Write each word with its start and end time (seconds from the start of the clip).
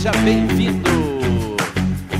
Seja 0.00 0.12
bem-vindo. 0.24 0.88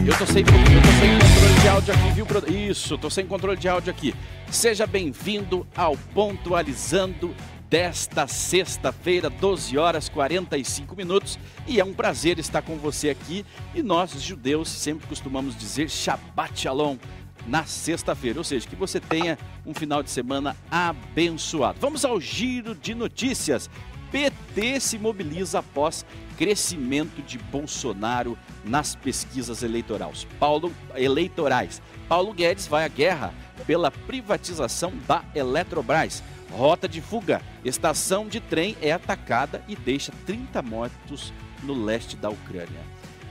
Eu 0.07 0.19
tô 0.19 0.27
sem, 0.27 0.45
eu 0.45 0.83
tô 0.83 0.93
sem 1.01 1.19
controle 1.19 1.60
de 1.63 1.69
áudio 1.69 1.95
aqui, 1.95 2.10
viu? 2.10 2.71
Isso, 2.71 2.99
tô 2.99 3.09
sem 3.09 3.27
controle 3.27 3.56
de 3.56 3.69
áudio 3.71 3.91
aqui. 3.91 4.14
Seja 4.51 4.87
bem-vindo 4.87 5.67
ao 5.75 5.96
Pontualizando 5.96 7.35
desta 7.71 8.27
sexta-feira, 8.27 9.30
12 9.30 9.79
horas 9.79 10.11
45 10.11 10.95
minutos. 10.95 11.38
E 11.66 11.80
é 11.80 11.85
um 11.85 11.95
prazer 11.95 12.38
estar 12.38 12.61
com 12.61 12.77
você 12.77 13.08
aqui. 13.08 13.46
E 13.74 13.83
nós, 13.83 14.10
judeus, 14.10 14.69
sempre 14.69 15.06
costumamos 15.06 15.56
dizer 15.56 15.88
Shabbat 15.88 16.60
Shalom 16.60 16.98
na 17.46 17.64
sexta-feira. 17.64 18.38
Ou 18.38 18.44
seja, 18.44 18.68
que 18.68 18.76
você 18.76 19.00
tenha 19.00 19.38
um 19.64 19.72
final 19.72 20.02
de 20.02 20.10
semana 20.10 20.54
abençoado. 20.70 21.78
Vamos 21.80 22.04
ao 22.04 22.20
giro 22.20 22.74
de 22.74 22.94
notícias. 22.94 23.70
PT 24.12 24.80
se 24.80 24.98
mobiliza 24.98 25.60
após 25.60 26.04
crescimento 26.41 27.20
de 27.20 27.36
Bolsonaro 27.36 28.38
nas 28.64 28.95
pesquisas 28.95 29.62
eleitorais. 29.62 30.27
Paulo, 30.38 30.73
eleitorais. 30.95 31.83
Paulo 32.09 32.33
Guedes 32.33 32.66
vai 32.66 32.87
à 32.87 32.88
guerra 32.88 33.34
pela 33.66 33.91
privatização 33.91 34.91
da 35.06 35.23
Eletrobras. 35.34 36.23
Rota 36.50 36.88
de 36.88 37.02
fuga. 37.02 37.42
Estação 37.62 38.27
de 38.27 38.41
trem 38.41 38.74
é 38.80 38.91
atacada 38.91 39.62
e 39.69 39.77
deixa 39.77 40.12
30 40.24 40.62
mortos 40.62 41.30
no 41.62 41.74
leste 41.74 42.16
da 42.16 42.30
Ucrânia. 42.30 42.89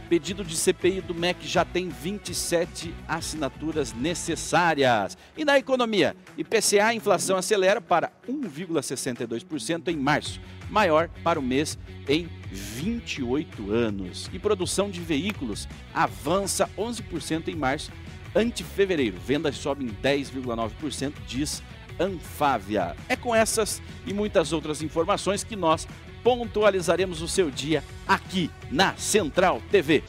Pedido 0.09 0.43
de 0.43 0.57
CPI 0.57 1.01
do 1.01 1.13
MEC 1.13 1.47
já 1.47 1.63
tem 1.63 1.87
27 1.87 2.91
assinaturas 3.07 3.93
necessárias. 3.93 5.15
E 5.37 5.45
na 5.45 5.59
economia, 5.59 6.15
IPCA, 6.35 6.87
a 6.87 6.95
inflação 6.95 7.37
acelera 7.37 7.79
para 7.79 8.11
1,62% 8.27 9.87
em 9.89 9.95
março, 9.95 10.41
maior 10.67 11.09
para 11.23 11.39
o 11.39 11.43
mês 11.43 11.77
em 12.07 12.27
28 12.51 13.71
anos. 13.71 14.27
E 14.33 14.39
produção 14.39 14.89
de 14.89 14.99
veículos 14.99 15.67
avança 15.93 16.67
11% 16.75 17.47
em 17.47 17.55
março 17.55 17.91
ante 18.33 18.63
fevereiro. 18.63 19.17
Vendas 19.23 19.57
sobem 19.57 19.89
10,9%, 20.01 21.13
diz 21.27 21.61
Anfávia. 21.99 22.95
É 23.07 23.15
com 23.15 23.35
essas 23.35 23.79
e 24.07 24.13
muitas 24.13 24.53
outras 24.53 24.81
informações 24.81 25.43
que 25.43 25.55
nós 25.55 25.87
pontualizaremos 26.23 27.21
o 27.21 27.27
seu 27.27 27.49
dia 27.49 27.83
aqui 28.07 28.49
na 28.71 28.95
Central 28.97 29.61
TV. 29.71 30.03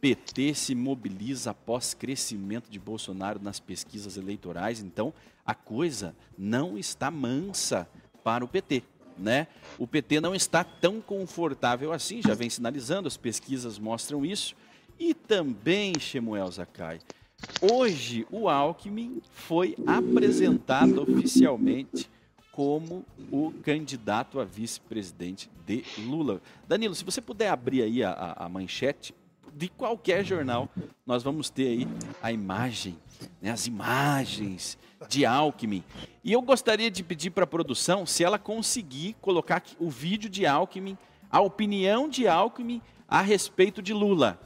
PT 0.00 0.54
se 0.54 0.74
mobiliza 0.74 1.50
após 1.50 1.94
crescimento 1.94 2.70
de 2.70 2.78
Bolsonaro 2.78 3.40
nas 3.42 3.58
pesquisas 3.58 4.16
eleitorais, 4.16 4.80
então 4.80 5.12
a 5.44 5.54
coisa 5.54 6.14
não 6.36 6.76
está 6.76 7.10
mansa 7.10 7.88
para 8.22 8.44
o 8.44 8.48
PT. 8.48 8.82
Né? 9.18 9.46
O 9.78 9.86
PT 9.86 10.20
não 10.20 10.34
está 10.34 10.62
tão 10.62 11.00
confortável 11.00 11.92
assim, 11.92 12.20
já 12.20 12.34
vem 12.34 12.50
sinalizando, 12.50 13.08
as 13.08 13.16
pesquisas 13.16 13.78
mostram 13.78 14.24
isso. 14.24 14.54
E 14.98 15.14
também, 15.14 15.94
Shemuel 15.98 16.50
Zakai, 16.50 17.00
hoje 17.60 18.26
o 18.30 18.48
Alckmin 18.48 19.22
foi 19.30 19.74
apresentado 19.86 21.02
oficialmente 21.02 22.08
como 22.56 23.04
o 23.30 23.52
candidato 23.62 24.40
a 24.40 24.44
vice-presidente 24.44 25.50
de 25.66 25.84
Lula. 25.98 26.40
Danilo, 26.66 26.94
se 26.94 27.04
você 27.04 27.20
puder 27.20 27.50
abrir 27.50 27.82
aí 27.82 28.02
a, 28.02 28.10
a, 28.10 28.46
a, 28.46 28.48
manchete 28.48 29.14
de 29.52 29.68
qualquer 29.68 30.24
jornal, 30.24 30.66
nós 31.04 31.22
vamos 31.22 31.50
ter 31.50 31.68
aí 31.68 31.88
a 32.22 32.32
imagem, 32.32 32.96
né, 33.42 33.50
as 33.50 33.66
imagens 33.66 34.78
de 35.06 35.26
Alckmin. 35.26 35.84
E 36.24 36.32
eu 36.32 36.40
gostaria 36.40 36.90
de 36.90 37.04
pedir 37.04 37.28
para 37.28 37.44
a 37.44 37.46
produção 37.46 38.06
se 38.06 38.24
ela 38.24 38.38
conseguir 38.38 39.14
colocar 39.20 39.62
o 39.78 39.90
vídeo 39.90 40.30
de 40.30 40.46
Alckmin, 40.46 40.96
a 41.30 41.42
opinião 41.42 42.08
de 42.08 42.26
Alckmin 42.26 42.80
a 43.06 43.20
respeito 43.20 43.82
de 43.82 43.92
Lula. 43.92 44.40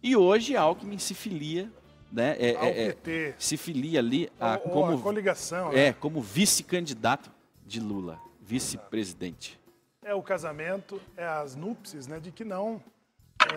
E 0.00 0.14
hoje 0.14 0.54
Alckmin 0.54 0.98
se 0.98 1.14
filia 1.14 1.68
né, 2.12 2.36
é, 2.38 2.50
é, 2.50 2.96
é, 3.06 3.34
se 3.38 3.56
filia 3.56 3.98
ali 3.98 4.30
a, 4.38 4.52
ou, 4.52 4.70
como, 4.70 4.98
a 4.98 5.00
coligação, 5.00 5.72
é, 5.72 5.86
né? 5.86 5.92
como 5.92 6.20
vice-candidato 6.20 7.39
de 7.70 7.78
Lula, 7.78 8.20
vice-presidente. 8.40 9.56
É 10.02 10.12
o 10.12 10.20
casamento, 10.20 11.00
é 11.16 11.24
as 11.24 11.54
núpcias, 11.54 12.08
né, 12.08 12.18
de 12.18 12.32
que 12.32 12.44
não 12.44 12.82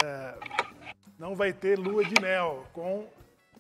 é, 0.04 0.36
não 1.18 1.36
vai 1.36 1.52
ter 1.52 1.80
lua 1.80 2.06
de 2.06 2.22
mel 2.22 2.64
com 2.74 3.08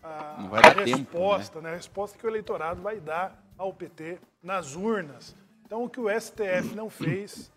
a, 0.03 0.45
a 0.45 0.61
dar 0.61 0.75
tempo, 0.75 0.97
resposta, 0.97 1.59
né? 1.59 1.71
a 1.71 1.75
resposta 1.75 2.19
que 2.19 2.25
o 2.25 2.29
eleitorado 2.29 2.83
vai 2.83 2.99
dar 2.99 3.43
ao 3.57 3.73
PT 3.73 4.19
nas 4.43 4.75
urnas. 4.75 5.35
Então, 5.65 5.83
o 5.83 5.89
que 5.89 5.99
o 5.99 6.07
STF 6.07 6.75
não 6.75 6.87
fez, 6.87 7.51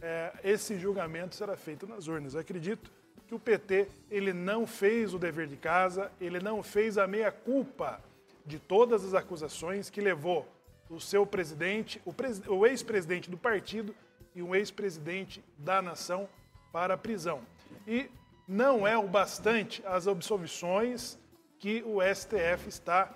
é, 0.00 0.32
esse 0.44 0.78
julgamento 0.78 1.34
será 1.34 1.56
feito 1.56 1.88
nas 1.88 2.06
urnas. 2.06 2.34
Eu 2.34 2.40
acredito 2.40 2.88
que 3.26 3.34
o 3.34 3.38
PT 3.38 3.88
ele 4.08 4.32
não 4.32 4.64
fez 4.64 5.12
o 5.12 5.18
dever 5.18 5.48
de 5.48 5.56
casa, 5.56 6.12
ele 6.20 6.38
não 6.38 6.62
fez 6.62 6.98
a 6.98 7.06
meia 7.08 7.32
culpa 7.32 8.00
de 8.46 8.60
todas 8.60 9.04
as 9.04 9.12
acusações 9.12 9.90
que 9.90 10.00
levou 10.00 10.46
o 10.90 11.00
seu 11.00 11.26
presidente, 11.26 12.00
o, 12.04 12.12
pres, 12.12 12.40
o 12.46 12.66
ex-presidente 12.66 13.30
do 13.30 13.36
partido 13.36 13.94
e 14.34 14.42
o 14.42 14.54
ex-presidente 14.54 15.44
da 15.58 15.82
nação 15.82 16.28
para 16.72 16.94
a 16.94 16.98
prisão. 16.98 17.42
E 17.86 18.10
não 18.46 18.86
é 18.86 18.96
o 18.96 19.06
bastante 19.06 19.82
as 19.86 20.06
absolvições 20.06 21.18
que 21.58 21.82
o 21.84 21.98
STF 22.02 22.68
está 22.68 23.12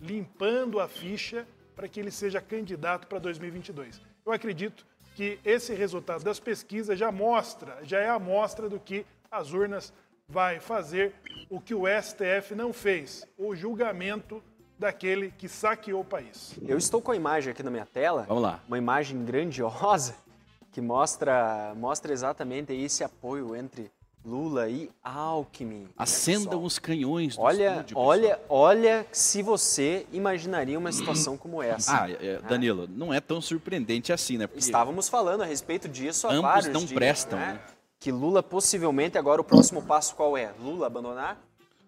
limpando 0.00 0.80
a 0.80 0.88
ficha 0.88 1.46
para 1.74 1.88
que 1.88 2.00
ele 2.00 2.10
seja 2.10 2.40
candidato 2.40 3.06
para 3.06 3.18
2022. 3.18 4.00
Eu 4.24 4.32
acredito 4.32 4.86
que 5.14 5.38
esse 5.44 5.74
resultado 5.74 6.24
das 6.24 6.40
pesquisas 6.40 6.98
já 6.98 7.12
mostra, 7.12 7.78
já 7.82 8.00
é 8.00 8.08
a 8.08 8.18
mostra 8.18 8.68
do 8.68 8.80
que 8.80 9.06
as 9.30 9.52
urnas 9.52 9.92
vai 10.28 10.58
fazer 10.58 11.14
o 11.48 11.60
que 11.60 11.74
o 11.74 11.84
STF 11.86 12.54
não 12.54 12.72
fez, 12.72 13.26
o 13.38 13.54
julgamento 13.54 14.42
daquele 14.78 15.30
que 15.30 15.48
saqueou 15.48 16.00
o 16.00 16.04
país. 16.04 16.54
Eu 16.66 16.78
estou 16.78 17.00
com 17.00 17.12
a 17.12 17.16
imagem 17.16 17.52
aqui 17.52 17.62
na 17.62 17.70
minha 17.70 17.86
tela. 17.86 18.24
Vamos 18.28 18.42
lá. 18.42 18.60
Uma 18.68 18.78
imagem 18.78 19.24
grandiosa 19.24 20.14
que 20.72 20.80
mostra, 20.80 21.74
mostra 21.76 22.12
exatamente 22.12 22.72
esse 22.72 23.02
apoio 23.02 23.56
entre 23.56 23.90
Lula 24.26 24.68
e 24.68 24.90
Alckmin. 25.04 25.88
Acendam 25.96 26.64
os 26.64 26.80
canhões 26.80 27.36
do 27.36 27.42
olha, 27.42 27.70
estúdio, 27.76 27.96
olha, 27.96 28.40
olha 28.48 29.06
se 29.12 29.40
você 29.40 30.04
imaginaria 30.12 30.76
uma 30.76 30.90
situação 30.90 31.36
como 31.38 31.62
essa. 31.62 32.02
Ah, 32.02 32.10
é, 32.10 32.40
Danilo, 32.40 32.88
não 32.90 33.14
é 33.14 33.20
tão 33.20 33.40
surpreendente 33.40 34.12
assim, 34.12 34.36
né? 34.36 34.48
Porque 34.48 34.58
Estávamos 34.58 35.08
falando 35.08 35.42
a 35.42 35.46
respeito 35.46 35.88
disso 35.88 36.26
há 36.26 36.32
ambos 36.32 36.42
vários 36.42 36.72
não 36.72 36.80
dias, 36.80 36.92
prestam, 36.92 37.38
né? 37.38 37.52
né? 37.52 37.60
Que 38.00 38.10
Lula 38.10 38.42
possivelmente 38.42 39.16
agora 39.16 39.40
o 39.40 39.44
próximo 39.44 39.80
passo 39.80 40.16
qual 40.16 40.36
é? 40.36 40.52
Lula 40.60 40.88
abandonar? 40.88 41.40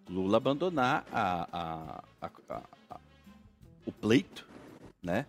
Lula 0.08 0.36
abandonar 0.36 1.04
a, 1.12 1.48
a, 1.52 2.02
a, 2.22 2.30
a, 2.50 2.62
o 3.88 3.92
pleito, 3.92 4.46
né? 5.02 5.24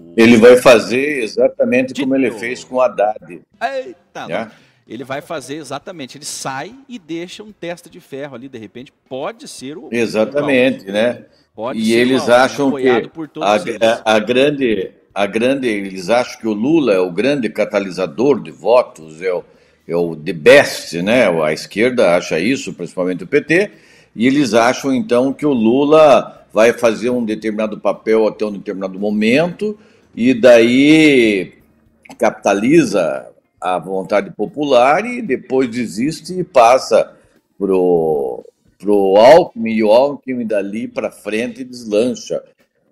O... 0.00 0.14
Ele 0.16 0.38
vai 0.38 0.56
fazer 0.56 1.22
exatamente 1.22 1.92
como 2.00 2.16
ele 2.16 2.30
fez 2.30 2.64
com 2.64 2.76
o 2.76 2.80
Haddad. 2.80 3.42
Eita, 3.60 4.26
né? 4.26 4.50
ele 4.88 5.02
vai 5.02 5.20
fazer 5.20 5.56
exatamente, 5.56 6.16
ele 6.16 6.24
sai 6.24 6.72
e 6.88 6.98
deixa 6.98 7.42
um 7.42 7.50
testa 7.50 7.90
de 7.90 8.00
ferro 8.00 8.36
ali, 8.36 8.48
de 8.48 8.56
repente, 8.56 8.92
pode 9.08 9.48
ser 9.48 9.76
o... 9.76 9.88
Exatamente, 9.90 10.88
o 10.88 10.92
né? 10.92 11.24
Pode 11.54 11.80
e 11.80 11.86
ser 11.86 11.98
eles 11.98 12.28
acham 12.28 12.72
que 12.72 12.88
a, 12.88 13.00
a, 14.04 14.14
a, 14.14 14.18
grande, 14.20 14.92
a 15.12 15.26
grande, 15.26 15.66
eles 15.66 16.08
acham 16.08 16.40
que 16.40 16.46
o 16.46 16.52
Lula 16.52 16.94
é 16.94 17.00
o 17.00 17.10
grande 17.10 17.48
catalisador 17.48 18.40
de 18.40 18.52
votos, 18.52 19.20
é 19.20 19.32
o, 19.32 19.44
é 19.88 19.96
o 19.96 20.14
the 20.14 20.32
best, 20.32 21.02
né? 21.02 21.28
A 21.42 21.52
esquerda 21.52 22.16
acha 22.16 22.38
isso, 22.38 22.72
principalmente 22.72 23.24
o 23.24 23.26
PT, 23.26 23.72
e 24.14 24.26
eles 24.26 24.54
acham 24.54 24.94
então 24.94 25.32
que 25.32 25.44
o 25.44 25.52
Lula 25.52 26.45
vai 26.56 26.72
fazer 26.72 27.10
um 27.10 27.22
determinado 27.22 27.78
papel 27.78 28.26
até 28.26 28.46
um 28.46 28.52
determinado 28.52 28.98
momento 28.98 29.78
e 30.14 30.32
daí 30.32 31.52
capitaliza 32.18 33.28
a 33.60 33.78
vontade 33.78 34.30
popular 34.30 35.04
e 35.04 35.20
depois 35.20 35.68
desiste 35.68 36.32
e 36.32 36.42
passa 36.42 37.14
pro 37.58 38.42
pro 38.78 39.18
Alckmin 39.18 39.74
e 39.74 39.84
o 39.84 39.92
Alckmin 39.92 40.46
dali 40.46 40.88
para 40.88 41.10
frente 41.10 41.62
deslancha 41.62 42.42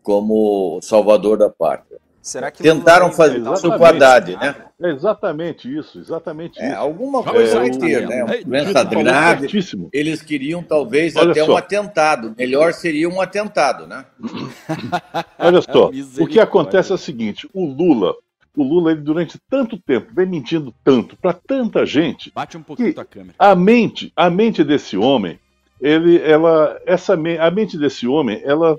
como 0.02 0.78
salvador 0.82 1.38
da 1.38 1.48
pátria. 1.48 1.98
Será 2.24 2.50
que 2.50 2.62
Tentaram 2.62 3.12
fazer 3.12 3.38
isso 3.38 3.68
com 3.70 3.76
o 3.76 3.84
Haddad, 3.84 4.34
né? 4.38 4.56
É 4.80 4.90
exatamente 4.90 5.68
isso, 5.68 5.98
exatamente 5.98 6.58
é, 6.58 6.68
isso. 6.68 6.76
Alguma 6.78 7.22
coisa 7.22 7.60
vai 7.60 7.70
ter, 7.70 8.08
né? 8.08 8.24
Uma 8.24 8.42
doença 8.42 8.82
grave. 8.82 9.48
Eles 9.92 10.22
queriam 10.22 10.62
talvez 10.62 11.14
Olha 11.16 11.32
até 11.32 11.44
só. 11.44 11.52
um 11.52 11.56
atentado. 11.58 12.34
Melhor 12.38 12.72
seria 12.72 13.10
um 13.10 13.20
atentado, 13.20 13.86
né? 13.86 14.06
Olha 15.38 15.60
só, 15.60 15.90
o 16.18 16.26
que 16.26 16.40
acontece 16.40 16.92
é 16.92 16.94
o 16.94 16.98
seguinte: 16.98 17.46
o 17.52 17.66
Lula, 17.66 18.14
o 18.56 18.62
Lula, 18.62 18.92
ele 18.92 19.02
durante 19.02 19.38
tanto 19.50 19.76
tempo 19.76 20.10
vem 20.16 20.24
mentindo 20.24 20.74
tanto 20.82 21.18
para 21.18 21.34
tanta 21.34 21.84
gente. 21.84 22.32
Bate 22.34 22.56
um 22.56 22.62
pouquinho 22.62 22.94
tua 22.94 23.04
câmera. 23.04 23.34
A 23.38 23.54
mente, 23.54 24.10
a 24.16 24.30
mente 24.30 24.64
desse 24.64 24.96
homem, 24.96 25.38
ele, 25.78 26.18
ela, 26.22 26.80
essa, 26.86 27.12
a 27.12 27.50
mente 27.50 27.76
desse 27.76 28.06
homem, 28.06 28.40
ela 28.46 28.78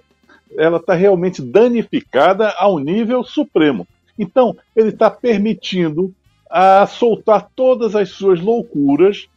ela 0.57 0.77
está 0.77 0.93
realmente 0.93 1.41
danificada 1.41 2.53
ao 2.57 2.79
nível 2.79 3.23
supremo. 3.23 3.87
Então, 4.17 4.55
ele 4.75 4.89
está 4.89 5.09
permitindo 5.09 6.13
a 6.49 6.85
soltar 6.87 7.49
todas 7.55 7.95
as 7.95 8.09
suas 8.09 8.39
loucuras 8.39 9.27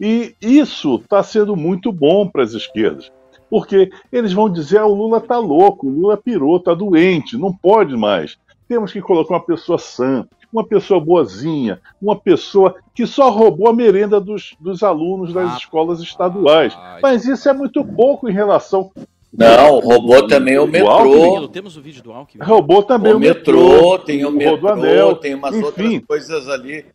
E 0.00 0.34
isso 0.40 0.96
está 0.96 1.22
sendo 1.22 1.54
muito 1.54 1.92
bom 1.92 2.26
para 2.26 2.42
as 2.42 2.52
esquerdas. 2.52 3.12
Porque 3.48 3.90
eles 4.10 4.32
vão 4.32 4.50
dizer: 4.50 4.78
ah, 4.78 4.86
o 4.86 4.94
Lula 4.94 5.18
está 5.18 5.38
louco, 5.38 5.86
o 5.86 5.90
Lula 5.90 6.16
pirou, 6.16 6.56
está 6.56 6.74
doente, 6.74 7.36
não 7.36 7.52
pode 7.52 7.96
mais. 7.96 8.36
Temos 8.66 8.92
que 8.92 9.00
colocar 9.00 9.34
uma 9.34 9.40
pessoa 9.44 9.78
sã, 9.78 10.26
uma 10.52 10.64
pessoa 10.64 10.98
boazinha, 10.98 11.80
uma 12.00 12.16
pessoa 12.16 12.76
que 12.94 13.06
só 13.06 13.30
roubou 13.30 13.68
a 13.68 13.72
merenda 13.72 14.20
dos, 14.20 14.56
dos 14.58 14.82
alunos 14.82 15.32
das 15.32 15.52
ah, 15.52 15.56
escolas 15.56 16.00
estaduais. 16.00 16.74
Ah, 16.76 16.98
Mas 17.02 17.26
isso 17.26 17.48
é 17.48 17.52
muito 17.52 17.84
pouco 17.84 18.28
em 18.28 18.32
relação. 18.32 18.90
Não, 19.36 19.80
roubou 19.80 20.26
também 20.26 20.58
o 20.58 20.66
metrô. 20.66 21.48
Temos 21.48 21.76
o 21.76 21.82
vídeo 21.82 22.02
do 22.02 22.12
Alckmin. 22.12 22.44
Roubou 22.44 22.82
também 22.82 23.12
o, 23.12 23.16
o 23.16 23.20
metrô, 23.20 23.98
tem 23.98 24.24
o 24.24 24.30
metrô, 24.30 24.68
anel, 24.68 25.16
tem 25.16 25.34
umas 25.34 25.54
enfim. 25.54 25.64
outras 25.64 26.06
coisas 26.06 26.48
ali. 26.48 26.86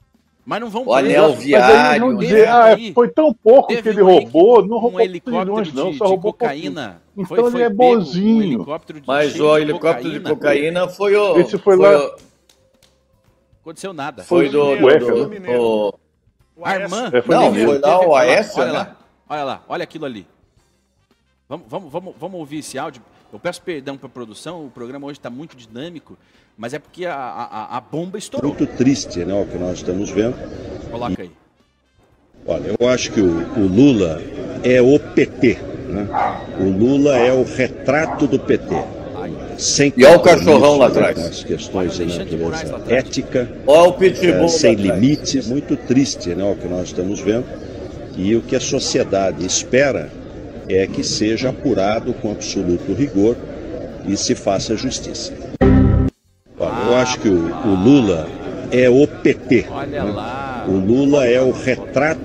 Mas 0.46 0.62
não 0.62 0.70
vão 0.70 0.88
o 0.88 0.94
anel 0.94 1.34
viário. 1.34 2.08
Mas 2.08 2.20
dizer, 2.20 2.48
ah, 2.48 2.76
foi 2.94 3.10
tão 3.10 3.34
pouco 3.34 3.68
que 3.68 3.88
ele 3.88 4.02
roubou, 4.02 4.66
não 4.66 4.80
roubou 4.80 5.02
um 5.02 5.04
milhões, 5.04 5.74
não, 5.74 5.94
só 5.94 6.08
roubou 6.08 6.34
cocaína. 6.34 7.02
Então 7.16 7.26
foi, 7.28 7.52
foi 7.52 7.62
ele 7.62 7.64
é 7.64 7.70
bonzinho. 7.70 8.62
Um 8.62 9.02
mas 9.06 9.40
o 9.40 9.58
helicóptero 9.58 10.12
de 10.12 10.20
cocaína 10.22 10.88
foi 10.88 11.16
o. 11.16 11.38
Esse 11.38 11.58
foi, 11.58 11.76
foi 11.76 11.78
lá. 11.78 12.00
O... 12.00 12.16
Aconteceu 13.62 13.94
nada. 13.94 14.24
Foi 14.24 14.50
do. 14.50 14.76
do, 14.76 15.00
do, 15.00 15.30
do, 15.30 15.42
do... 15.42 16.00
Armand. 16.64 17.12
É, 17.14 17.22
foi 17.22 17.36
não, 17.36 17.54
foi 17.54 17.78
lá 17.80 18.08
o 18.08 18.16
Aécio, 18.16 18.62
olha 18.62 18.72
né? 18.72 18.78
Lá, 18.80 18.98
olha 19.30 19.44
lá, 19.44 19.64
olha 19.68 19.84
aquilo 19.84 20.06
ali. 20.06 20.26
Vamos, 21.50 21.66
vamos, 21.68 21.92
vamos, 21.92 22.14
vamos 22.20 22.40
ouvir 22.40 22.60
esse 22.60 22.78
áudio. 22.78 23.02
Eu 23.34 23.40
peço 23.40 23.60
perdão 23.64 23.98
para 23.98 24.06
a 24.06 24.10
produção, 24.10 24.68
o 24.68 24.70
programa 24.70 25.08
hoje 25.08 25.18
está 25.18 25.32
muito 25.32 25.58
dinâmico, 25.58 26.16
mas 26.56 26.76
é 26.76 26.80
porque 26.80 27.08
a, 27.08 27.16
a, 27.16 27.78
a, 27.78 27.82
bomba 27.82 28.20
estourou. 28.20 28.54
Muito 28.54 28.68
triste, 28.78 29.26
né, 29.26 29.34
o 29.34 29.48
que 29.48 29.58
nós 29.58 29.80
estamos 29.80 30.12
vendo. 30.12 30.36
Coloca 30.92 31.24
aí. 31.24 31.32
Olha, 32.46 32.76
eu 32.80 32.88
acho 32.88 33.12
que 33.12 33.20
o, 33.20 33.60
o 33.60 33.68
Lula 33.68 34.22
é 34.64 34.80
o 34.80 35.00
PT. 35.00 35.56
Né? 35.90 36.08
O 36.60 36.70
Lula 36.70 37.18
é 37.18 37.34
o 37.34 37.44
retrato 37.44 38.28
do 38.28 38.38
PT. 38.38 38.76
Sem 39.58 39.92
e 39.98 40.06
olha 40.06 40.18
o 40.18 40.22
cachorrão 40.22 40.78
lá 40.78 40.86
atrás. 40.86 41.18
As 41.18 41.44
questões 41.44 41.98
de 41.98 42.06
natureza 42.06 42.82
ética, 42.88 43.52
olha 43.66 43.90
o 43.90 43.94
pitbull 43.94 44.46
é, 44.46 44.48
sem 44.48 44.76
limites, 44.76 45.48
muito 45.48 45.76
triste 45.76 46.30
né, 46.30 46.44
o 46.44 46.56
que 46.56 46.68
nós 46.68 46.90
estamos 46.90 47.20
vendo. 47.20 47.46
E 48.16 48.36
o 48.36 48.42
que 48.42 48.56
a 48.56 48.60
sociedade 48.60 49.44
espera 49.46 50.12
é 50.70 50.86
que 50.86 51.04
seja 51.04 51.50
apurado 51.50 52.14
com 52.14 52.32
absoluto 52.32 52.94
rigor 52.94 53.36
e 54.08 54.16
se 54.16 54.36
faça 54.36 54.78
justiça. 54.78 55.34
Eu 56.60 56.96
acho 56.96 57.20
que 57.20 57.28
o, 57.28 57.46
o 57.68 57.76
Lula 57.76 58.28
é 58.72 58.90
o 58.90 59.08
PT. 59.08 59.68
Olha 59.70 60.04
né? 60.04 60.12
lá. 60.12 60.66
O 60.68 60.74
Lula 60.74 61.26
é 61.26 61.42
o 61.42 61.52
retrato. 61.52 62.22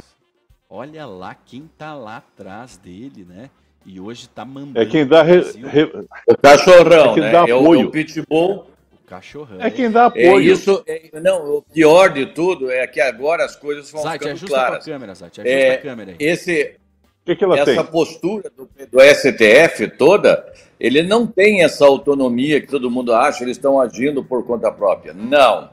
Olha 0.69 1.07
lá 1.07 1.35
quem 1.35 1.69
está 1.73 1.95
lá 1.95 2.19
atrás 2.19 2.77
dele, 2.77 3.27
né? 3.29 3.49
E 3.87 4.01
hoje 4.01 4.23
está 4.23 4.45
mandando. 4.45 4.81
É 4.81 4.87
quem 4.87 5.07
dá. 5.07 5.23
Re, 5.23 5.41
re... 5.41 5.91
O 6.27 6.37
cachorrão, 6.37 7.13
é 7.13 7.15
quem 7.15 7.23
né? 7.23 7.33
Dá 7.33 7.43
apoio. 7.43 7.81
É 7.81 7.85
o, 7.85 7.89
o 7.89 7.91
pitbull. 7.91 8.67
O 8.93 9.07
cachorrão. 9.07 9.61
É 9.61 9.71
quem 9.71 9.91
dá 9.91 10.07
apoio. 10.07 10.39
É 10.39 10.43
isso, 10.43 10.83
é, 10.87 11.21
não, 11.21 11.59
o 11.59 11.63
pior 11.63 12.13
de 12.13 12.27
tudo 12.27 12.71
é 12.71 12.87
que 12.87 13.01
agora 13.01 13.45
as 13.45 13.55
coisas 13.55 13.91
vão 13.91 14.03
Zate, 14.03 14.25
ficando 14.25 14.47
claras. 14.47 14.83
A 14.83 14.91
câmera, 14.91 15.15
Zate, 15.15 15.41
ajusta 15.43 15.59
é, 15.59 15.75
a 15.75 15.79
câmera 15.79 16.11
aí. 16.13 16.17
Esse, 16.19 16.77
que 17.25 17.35
que 17.35 17.45
essa 17.45 17.65
tem? 17.65 17.85
postura 17.87 18.51
do, 18.55 18.69
do, 18.91 19.01
STF 19.01 19.89
toda, 19.97 20.53
ele 20.79 21.03
não 21.03 21.27
tem 21.27 21.63
essa 21.63 21.87
autonomia 21.87 22.61
que 22.61 22.67
todo 22.67 22.91
mundo 22.91 23.15
acha, 23.15 23.43
eles 23.43 23.57
estão 23.57 23.81
agindo 23.81 24.23
por 24.23 24.45
conta 24.45 24.71
própria. 24.71 25.15
Não. 25.15 25.71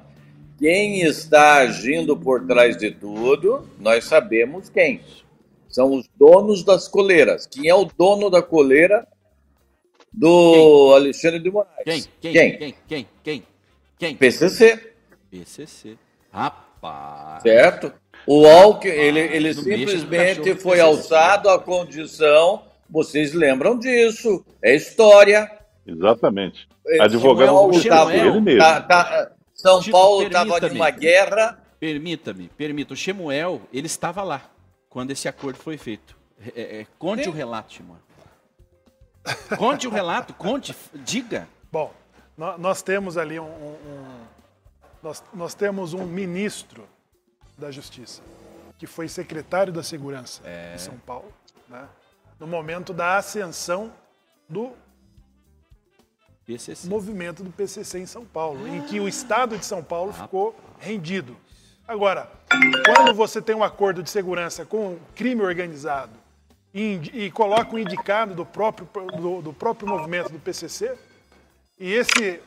Quem 0.58 1.02
está 1.02 1.56
agindo 1.56 2.16
por 2.16 2.46
trás 2.46 2.78
de 2.78 2.92
tudo, 2.92 3.68
nós 3.80 4.06
sabemos 4.06 4.70
quem. 4.70 5.02
São 5.68 5.94
os 5.94 6.08
donos 6.18 6.64
das 6.64 6.88
coleiras. 6.88 7.46
Quem 7.48 7.68
é 7.68 7.76
o 7.76 7.86
dono 7.86 8.30
da 8.30 8.42
coleira 8.42 9.08
do 10.14 10.54
quem? 10.54 10.96
Alexandre 10.96 11.40
de 11.40 11.50
Moraes? 11.50 11.84
Quem? 11.84 12.04
Quem? 12.20 12.34
Quem? 12.34 12.58
Quem? 12.58 12.76
Quem? 12.88 13.08
Quem? 13.24 13.44
Quem? 13.98 14.16
PCC. 14.16 14.94
PCC. 15.30 15.98
Rapaz. 16.32 17.42
Certo? 17.44 18.01
O 18.34 18.48
Alckmin, 18.48 18.94
ele, 18.94 19.20
ele 19.20 19.54
simplesmente 19.54 20.56
foi 20.56 20.80
alçado 20.80 21.50
à 21.50 21.60
condição, 21.60 22.64
vocês 22.90 23.34
lembram 23.34 23.78
disso, 23.78 24.46
é 24.64 24.74
história. 24.74 25.52
Exatamente. 25.86 26.66
Advogado 27.02 27.72
do 27.72 27.84
tava, 27.84 28.16
ele 28.16 28.40
mesmo. 28.40 28.62
Tá, 28.62 28.82
tá, 28.84 29.32
São 29.54 29.84
Paulo 29.84 30.24
estava 30.24 30.66
em 30.66 30.76
uma 30.76 30.90
guerra. 30.90 31.62
Permita-me, 31.78 32.48
permita. 32.56 32.94
O 32.94 32.96
Shemuel, 32.96 33.64
ele 33.74 33.88
estava 33.88 34.24
lá 34.24 34.50
quando 34.88 35.12
esse 35.12 35.28
acordo 35.28 35.58
foi 35.58 35.78
feito. 35.78 36.16
É, 36.56 36.80
é, 36.80 36.86
conte 36.98 37.26
Sim. 37.26 37.32
o 37.32 37.34
relato, 37.34 37.74
Shemuel. 37.74 38.00
Conte 39.58 39.88
o 39.88 39.92
relato, 39.92 40.34
conte, 40.36 40.74
diga. 41.04 41.50
Bom, 41.70 41.92
nós 42.38 42.82
temos 42.82 43.18
ali 43.18 43.38
um, 43.42 43.44
um, 43.44 43.76
um 43.86 44.06
nós, 45.04 45.22
nós 45.34 45.54
temos 45.54 45.94
um 45.94 46.06
ministro 46.06 46.88
da 47.62 47.72
Justiça, 47.72 48.22
que 48.78 48.88
foi 48.88 49.08
secretário 49.08 49.72
da 49.72 49.84
Segurança 49.84 50.42
é. 50.44 50.74
de 50.74 50.82
São 50.82 50.98
Paulo, 50.98 51.32
né? 51.70 51.88
no 52.40 52.48
momento 52.48 52.92
da 52.92 53.18
ascensão 53.18 53.94
do 54.50 54.72
PCC. 56.44 56.90
movimento 56.90 57.44
do 57.44 57.52
PCC 57.52 58.00
em 58.00 58.06
São 58.08 58.26
Paulo, 58.26 58.68
em 58.68 58.82
que 58.82 59.00
o 59.00 59.08
Estado 59.08 59.58
de 59.58 59.66
São 59.66 59.84
Paulo 59.84 60.12
ficou 60.12 60.56
rendido. 60.80 61.38
Agora, 61.88 62.32
quando 62.86 63.14
você 63.14 63.40
tem 63.40 63.56
um 63.56 63.64
acordo 63.64 64.02
de 64.02 64.10
segurança 64.10 64.66
com 64.66 64.98
crime 65.16 65.42
organizado 65.44 66.14
e, 66.74 67.26
e 67.26 67.32
coloca 67.32 67.76
um 67.76 67.80
indicado 67.80 68.34
do 68.34 68.46
próprio, 68.46 68.90
do, 69.18 69.42
do 69.42 69.54
próprio 69.54 69.88
movimento 69.88 70.32
do 70.32 70.40
PCC, 70.40 70.98
e 71.80 71.94
esse 71.94 72.42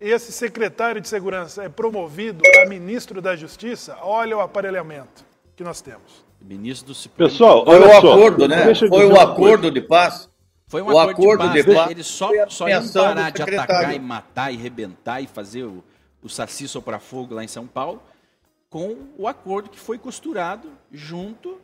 esse 0.00 0.32
secretário 0.32 1.00
de 1.00 1.08
segurança 1.08 1.64
é 1.64 1.68
promovido 1.68 2.42
a 2.62 2.68
ministro 2.68 3.20
da 3.20 3.34
Justiça, 3.36 3.96
olha 4.02 4.36
o 4.36 4.40
aparelhamento 4.40 5.24
que 5.56 5.64
nós 5.64 5.80
temos. 5.80 6.24
Ministro 6.40 6.88
do 6.88 6.94
Supremo. 6.94 7.30
Pessoal, 7.30 7.64
foi 7.64 7.80
o 7.80 7.96
acordo, 7.96 8.48
né? 8.48 8.74
Foi 8.74 9.06
o 9.06 9.20
acordo 9.20 9.70
de 9.70 9.80
paz. 9.80 10.28
Foi 10.68 10.82
um 10.82 10.86
o 10.86 10.98
acordo, 10.98 11.42
acordo 11.42 11.48
de, 11.48 11.64
paz, 11.64 11.66
de 11.66 11.74
paz. 11.74 11.90
Eles 11.90 12.06
só, 12.06 12.30
só 12.48 12.68
iam 12.68 12.86
parar 12.92 13.30
de 13.30 13.42
atacar 13.42 13.94
e 13.94 13.98
matar 13.98 14.52
e 14.52 14.56
rebentar 14.56 15.22
e 15.22 15.26
fazer 15.26 15.64
o, 15.64 15.82
o 16.22 16.28
saci 16.28 16.68
soprar 16.68 17.00
fogo 17.00 17.34
lá 17.34 17.42
em 17.42 17.48
São 17.48 17.66
Paulo 17.66 18.00
com 18.70 18.96
o 19.16 19.26
acordo 19.26 19.70
que 19.70 19.78
foi 19.78 19.98
costurado 19.98 20.68
junto 20.92 21.58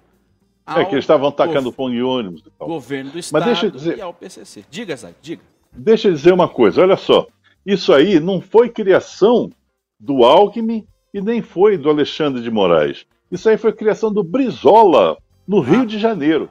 ao 0.64 0.80
É 0.80 0.84
que 0.86 0.94
eles 0.94 1.04
estavam 1.04 1.28
atacando 1.28 1.70
pão 1.72 1.90
de 1.90 2.02
ônibus. 2.02 2.42
Governo 2.58 3.10
do 3.10 3.18
Estado 3.18 3.44
Mas 3.44 3.60
deixa 3.60 3.70
dizer... 3.70 3.98
e 3.98 4.00
ao 4.00 4.14
PCC. 4.14 4.64
Diga, 4.70 4.96
Zé, 4.96 5.14
diga. 5.20 5.42
Deixa 5.70 6.08
eu 6.08 6.12
dizer 6.12 6.32
uma 6.32 6.48
coisa, 6.48 6.80
olha 6.80 6.96
só. 6.96 7.26
Isso 7.64 7.92
aí 7.92 8.20
não 8.20 8.40
foi 8.40 8.68
criação 8.68 9.50
do 9.98 10.24
Alckmin 10.24 10.86
e 11.12 11.20
nem 11.20 11.40
foi 11.40 11.78
do 11.78 11.88
Alexandre 11.88 12.42
de 12.42 12.50
Moraes. 12.50 13.06
Isso 13.30 13.48
aí 13.48 13.56
foi 13.56 13.72
criação 13.72 14.12
do 14.12 14.22
Brizola, 14.22 15.16
no 15.46 15.60
Rio 15.60 15.82
ah. 15.82 15.86
de 15.86 15.98
Janeiro. 15.98 16.48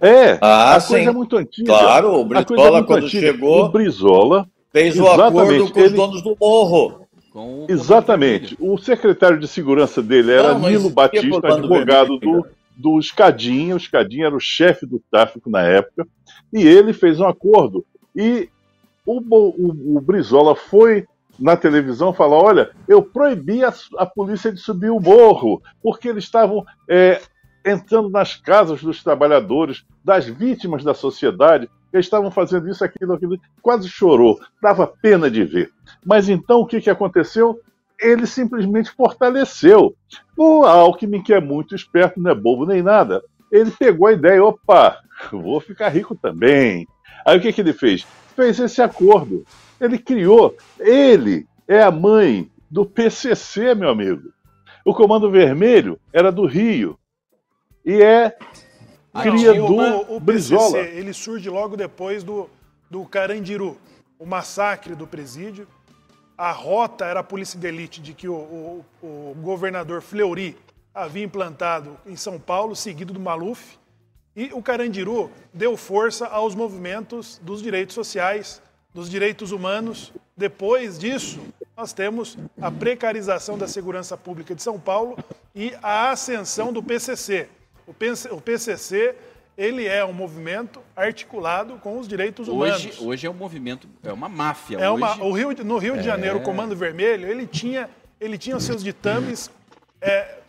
É, 0.00 0.38
ah, 0.40 0.76
a 0.76 0.80
sim. 0.80 0.94
coisa 0.94 1.10
é 1.10 1.12
muito 1.12 1.36
antiga. 1.36 1.78
Claro, 1.78 2.20
o 2.20 2.24
Brizola, 2.24 2.78
é 2.78 2.82
quando 2.82 3.04
antiga. 3.04 3.26
chegou, 3.26 3.66
o 3.66 3.68
Brizola 3.68 4.48
fez 4.72 4.98
o 4.98 5.06
acordo 5.06 5.70
com 5.70 5.78
ele... 5.78 5.88
os 5.88 5.92
donos 5.92 6.22
do 6.22 6.36
morro. 6.40 7.06
O 7.34 7.66
exatamente. 7.68 8.56
O 8.58 8.78
secretário 8.78 9.38
de 9.38 9.46
segurança 9.46 10.02
dele 10.02 10.32
era 10.32 10.54
não, 10.54 10.68
Nilo 10.68 10.90
Batista, 10.90 11.54
advogado 11.54 12.18
do, 12.18 12.46
do 12.76 12.98
Escadinha. 12.98 13.74
O 13.74 13.78
Escadinha 13.78 14.26
era 14.26 14.34
o 14.34 14.40
chefe 14.40 14.86
do 14.86 15.00
tráfico 15.10 15.50
na 15.50 15.62
época. 15.62 16.08
E 16.52 16.66
ele 16.66 16.92
fez 16.92 17.20
um 17.20 17.26
acordo. 17.26 17.84
E 18.16 18.48
o, 19.18 19.54
o, 19.58 19.96
o 19.96 20.00
Brizola 20.00 20.54
foi 20.54 21.06
na 21.38 21.56
televisão 21.56 22.12
falar: 22.12 22.36
olha, 22.36 22.70
eu 22.86 23.02
proibi 23.02 23.64
a, 23.64 23.72
a, 23.98 24.06
polícia 24.06 24.52
de 24.52 24.60
subir 24.60 24.90
o 24.90 25.00
morro, 25.00 25.62
porque 25.82 26.08
eles 26.08 26.24
estavam 26.24 26.64
é, 26.88 27.20
entrando 27.64 28.08
nas 28.10 28.36
casas 28.36 28.82
dos 28.82 29.02
trabalhadores, 29.02 29.84
das 30.04 30.26
vítimas 30.26 30.84
da 30.84 30.94
sociedade, 30.94 31.68
eles 31.92 32.06
estavam 32.06 32.30
fazendo 32.30 32.68
isso, 32.68 32.84
aquilo, 32.84 33.14
aquilo. 33.14 33.38
Quase 33.60 33.88
chorou, 33.88 34.38
dava 34.62 34.86
pena 34.86 35.30
de 35.30 35.44
ver. 35.44 35.70
Mas 36.04 36.28
então 36.28 36.60
o 36.60 36.66
que, 36.66 36.80
que 36.80 36.90
aconteceu? 36.90 37.58
Ele 37.98 38.26
simplesmente 38.26 38.90
fortaleceu. 38.92 39.94
O 40.36 40.64
Alckmin, 40.64 41.22
que 41.22 41.34
é 41.34 41.40
muito 41.40 41.74
esperto, 41.74 42.20
não 42.20 42.30
é 42.30 42.34
bobo 42.34 42.64
nem 42.64 42.82
nada, 42.82 43.22
ele 43.50 43.70
pegou 43.70 44.06
a 44.06 44.12
ideia: 44.12 44.44
opa, 44.44 44.98
vou 45.30 45.60
ficar 45.60 45.88
rico 45.88 46.14
também. 46.14 46.86
Aí 47.24 47.38
o 47.38 47.40
que, 47.40 47.52
que 47.52 47.60
ele 47.60 47.72
fez? 47.72 48.06
fez 48.40 48.58
esse 48.58 48.80
acordo. 48.80 49.44
Ele 49.78 49.98
criou, 49.98 50.56
ele 50.78 51.46
é 51.68 51.82
a 51.82 51.90
mãe 51.90 52.50
do 52.70 52.86
PCC, 52.86 53.74
meu 53.74 53.90
amigo. 53.90 54.32
O 54.84 54.94
Comando 54.94 55.30
Vermelho 55.30 56.00
era 56.12 56.32
do 56.32 56.46
Rio 56.46 56.98
e 57.84 58.02
é 58.02 58.34
cria 59.20 59.52
do 59.54 59.74
o, 59.74 60.16
o 60.16 60.20
Brizola. 60.20 60.78
PCC, 60.78 60.98
ele 60.98 61.12
surge 61.12 61.50
logo 61.50 61.76
depois 61.76 62.24
do, 62.24 62.48
do 62.90 63.04
Carandiru, 63.04 63.76
o 64.18 64.24
massacre 64.24 64.94
do 64.94 65.06
presídio. 65.06 65.66
A 66.36 66.52
rota 66.52 67.04
era 67.04 67.20
a 67.20 67.24
polícia 67.24 67.60
de 67.60 67.66
elite 67.66 68.00
de 68.00 68.14
que 68.14 68.26
o, 68.26 68.34
o, 68.34 68.84
o 69.02 69.34
governador 69.42 70.00
Fleury 70.00 70.56
havia 70.94 71.24
implantado 71.24 71.96
em 72.06 72.16
São 72.16 72.38
Paulo, 72.38 72.74
seguido 72.74 73.12
do 73.12 73.20
Maluf, 73.20 73.78
e 74.34 74.50
o 74.52 74.62
Carandiru 74.62 75.30
deu 75.52 75.76
força 75.76 76.26
aos 76.26 76.54
movimentos 76.54 77.40
dos 77.42 77.62
direitos 77.62 77.94
sociais, 77.94 78.62
dos 78.94 79.10
direitos 79.10 79.52
humanos. 79.52 80.12
Depois 80.36 80.98
disso, 80.98 81.40
nós 81.76 81.92
temos 81.92 82.38
a 82.60 82.70
precarização 82.70 83.58
da 83.58 83.66
segurança 83.66 84.16
pública 84.16 84.54
de 84.54 84.62
São 84.62 84.78
Paulo 84.78 85.18
e 85.54 85.74
a 85.82 86.10
ascensão 86.10 86.72
do 86.72 86.82
PCC. 86.82 87.48
O 87.86 88.40
PCC 88.40 89.16
ele 89.60 89.86
é 89.86 90.02
um 90.04 90.12
movimento 90.12 90.80
articulado 90.96 91.74
com 91.78 91.98
os 91.98 92.08
direitos 92.08 92.48
humanos. 92.48 92.84
Hoje, 92.84 93.04
hoje 93.04 93.26
é 93.26 93.30
um 93.30 93.34
movimento, 93.34 93.88
é 94.02 94.12
uma 94.12 94.28
máfia. 94.28 94.78
É 94.78 94.88
hoje... 94.88 95.02
uma, 95.02 95.22
o 95.22 95.32
Rio, 95.32 95.54
no 95.64 95.76
Rio 95.76 95.98
de 95.98 96.02
Janeiro, 96.02 96.38
é... 96.38 96.40
o 96.40 96.42
Comando 96.42 96.74
Vermelho, 96.74 97.28
ele 97.28 97.46
tinha, 97.46 97.90
ele 98.18 98.38
tinha 98.38 98.58
seus 98.58 98.82
ditames 98.82 99.50
é, 100.00 100.10
é, 100.10 100.39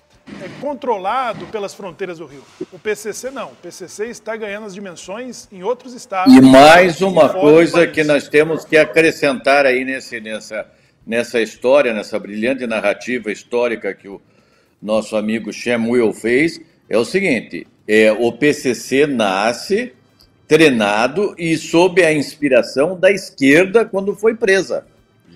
controlado 0.60 1.46
pelas 1.48 1.74
fronteiras 1.74 2.20
do 2.20 2.26
Rio. 2.26 2.44
O 2.72 2.80
PCC 2.80 3.32
não. 3.32 3.50
O 3.50 3.56
PCC 3.56 4.08
está 4.08 4.36
ganhando 4.36 4.66
as 4.66 4.74
dimensões 4.74 5.48
em 5.52 5.64
outros 5.64 5.94
estados. 5.94 6.34
E 6.34 6.42
mais 6.42 7.02
uma 7.02 7.30
coisa 7.30 7.88
que 7.88 8.04
nós 8.04 8.28
temos 8.28 8.66
que 8.66 8.78
acrescentar 8.78 9.66
aí 9.66 9.84
nesse, 9.84 10.20
nessa, 10.20 10.66
nessa 11.06 11.42
história, 11.42 11.94
nessa 11.94 12.20
brilhante 12.20 12.66
narrativa 12.68 13.32
histórica 13.32 13.94
que 13.94 14.08
o 14.08 14.22
nosso 14.82 15.16
amigo 15.16 15.52
Shem 15.52 15.90
Will 15.90 16.14
fez, 16.14 16.62
é 16.90 16.98
o 16.98 17.06
seguinte: 17.06 17.68
é, 17.88 18.12
o 18.12 18.32
PCC 18.32 19.08
nasce 19.08 19.94
treinado 20.48 21.34
e 21.38 21.58
sob 21.58 22.04
a 22.04 22.12
inspiração 22.12 23.00
da 23.00 23.12
esquerda 23.12 23.86
quando 23.86 24.16
foi 24.16 24.36
presa. 24.36 24.86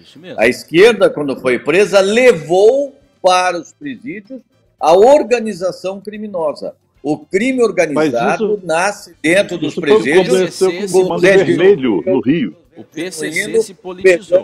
Isso 0.01 0.19
mesmo. 0.19 0.39
A 0.39 0.47
esquerda, 0.47 1.09
quando 1.09 1.39
foi 1.39 1.57
presa, 1.57 1.99
levou 2.01 2.93
para 3.21 3.57
os 3.57 3.73
presídios 3.73 4.41
a 4.79 4.93
organização 4.93 5.99
criminosa. 6.01 6.75
O 7.01 7.19
crime 7.19 7.61
organizado 7.61 8.55
isso, 8.55 8.65
nasce 8.65 9.15
dentro 9.21 9.57
dos 9.57 9.75
presídios. 9.75 10.59
Com 10.91 11.13
o 11.13 11.19
Vermelho, 11.19 12.03
no 12.05 12.19
Rio. 12.19 12.55
O 12.75 12.83
PCC 12.83 13.61
se 13.61 13.73
politizou. 13.73 14.43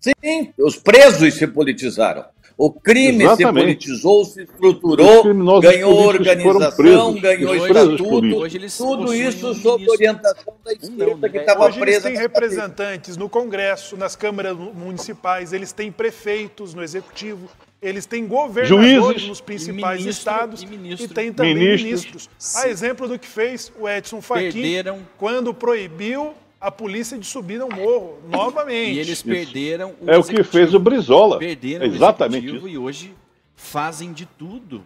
Sim, 0.00 0.52
os 0.58 0.76
presos 0.76 1.34
se 1.34 1.46
politizaram. 1.46 2.24
O 2.56 2.72
crime 2.72 3.22
Exatamente. 3.22 3.36
se 3.36 3.88
politizou, 3.88 4.24
se 4.24 4.42
estruturou, 4.42 5.60
ganhou 5.60 5.94
organização, 5.94 7.14
ganhou 7.14 7.54
estatuto, 7.54 8.48
tudo 8.76 9.14
isso 9.14 9.54
sob 9.54 9.88
orientação 9.88 10.54
da 10.64 10.72
esquerda 10.72 11.28
que 11.28 11.38
estava 11.38 11.70
presa. 11.70 11.86
Eles 11.88 12.02
têm 12.02 12.16
representantes 12.16 13.16
no 13.16 13.28
Congresso, 13.28 13.96
nas 13.96 14.16
câmaras 14.16 14.56
municipais, 14.56 15.52
eles 15.52 15.70
têm 15.70 15.92
prefeitos 15.92 16.74
no 16.74 16.82
Executivo, 16.82 17.48
eles 17.80 18.06
têm 18.06 18.26
governadores 18.26 19.00
Juízes, 19.00 19.28
nos 19.28 19.40
principais 19.40 20.00
ministro, 20.00 20.10
estados 20.10 20.62
e, 20.62 21.04
e 21.04 21.08
tem 21.08 21.32
também 21.32 21.54
ministros. 21.54 21.82
ministros. 21.84 22.28
A 22.56 22.68
exemplo 22.68 23.06
do 23.06 23.18
que 23.18 23.26
fez 23.26 23.72
o 23.78 23.88
Edson 23.88 24.20
Fachin 24.20 24.84
quando 25.16 25.54
proibiu 25.54 26.34
a 26.60 26.70
polícia 26.72 27.16
de 27.16 27.24
subir 27.24 27.58
no 27.58 27.68
morro 27.68 28.18
novamente. 28.28 28.94
E 28.94 28.98
eles 28.98 29.22
perderam 29.22 29.94
o 30.00 30.10
É 30.10 30.18
o 30.18 30.24
que 30.24 30.42
fez 30.42 30.74
o 30.74 30.80
Brizola. 30.80 31.38
Perderam 31.38 31.86
Exatamente 31.86 32.50
o 32.50 32.68
e 32.68 32.76
hoje 32.76 33.14
fazem 33.54 34.12
de 34.12 34.26
tudo 34.26 34.84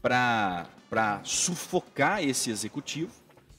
para 0.00 0.66
sufocar 1.22 2.24
esse 2.24 2.50
executivo, 2.50 3.12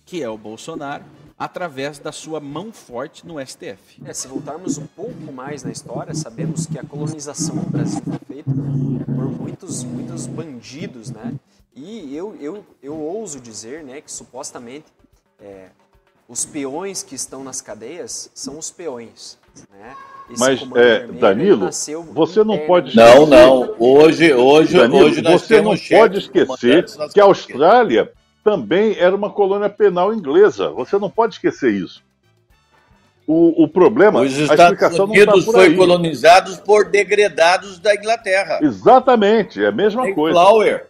que 0.06 0.22
é 0.22 0.30
o 0.30 0.38
Bolsonaro, 0.38 1.06
através 1.38 2.00
da 2.00 2.12
sua 2.12 2.40
mão 2.40 2.72
forte 2.72 3.26
no 3.26 3.40
STF. 3.46 4.02
É, 4.06 4.14
se 4.14 4.28
voltarmos 4.28 4.78
um 4.78 4.86
pouco 4.86 5.32
mais 5.32 5.64
na 5.64 5.72
história, 5.72 6.14
sabemos 6.14 6.66
que 6.66 6.78
a 6.78 6.84
colonização 6.84 7.56
do 7.56 7.70
Brasil 7.70 8.02
foi 8.04 8.20
feita 8.28 8.52
por 8.52 9.32
muitos, 9.32 9.84
muitos 9.84 10.28
bandidos, 10.28 11.10
né? 11.10 11.34
E 11.76 12.16
eu, 12.16 12.36
eu, 12.40 12.66
eu 12.84 12.96
ouso 12.96 13.40
dizer 13.40 13.84
né, 13.84 14.00
que 14.00 14.12
supostamente 14.12 14.86
é, 15.40 15.70
os 16.30 16.46
peões 16.46 17.02
que 17.02 17.16
estão 17.16 17.44
nas 17.44 17.62
cadeias 17.62 18.30
são 18.34 18.60
os 18.60 18.70
peões. 18.70 19.40
Né? 19.72 19.96
Mas, 20.38 20.62
é, 20.76 21.08
Danilo, 21.08 21.70
você 22.14 22.44
não 22.44 22.60
pode 22.60 22.90
esquecer... 22.90 23.16
Não, 23.16 23.26
não. 23.26 23.76
Hoje, 23.80 24.34
hoje, 24.34 24.78
Danilo, 24.78 25.06
hoje 25.06 25.22
nós 25.22 25.42
você 25.42 25.62
não 25.62 25.76
pode 25.76 26.20
esquecer 26.20 26.86
que 27.12 27.20
a 27.20 27.26
Austrália 27.26 28.12
também 28.44 28.96
era 28.98 29.16
uma 29.16 29.30
colônia 29.30 29.70
penal 29.70 30.14
inglesa. 30.14 30.70
Você 30.72 30.98
não 30.98 31.10
pode 31.10 31.36
esquecer 31.36 31.74
isso. 31.74 32.04
O, 33.26 33.64
o 33.64 33.68
problema, 33.70 34.20
Os 34.20 34.34
Estados 34.34 34.78
tá 34.78 35.04
Unidos 35.04 35.46
foi 35.46 35.68
aí. 35.68 35.76
colonizados 35.78 36.58
por 36.58 36.90
degredados 36.90 37.80
da 37.80 37.96
Inglaterra. 37.96 38.60
Exatamente, 38.62 39.64
é 39.64 39.68
a 39.68 39.72
mesma 39.72 40.14
coisa. 40.14 40.38
Flower. 40.38 40.88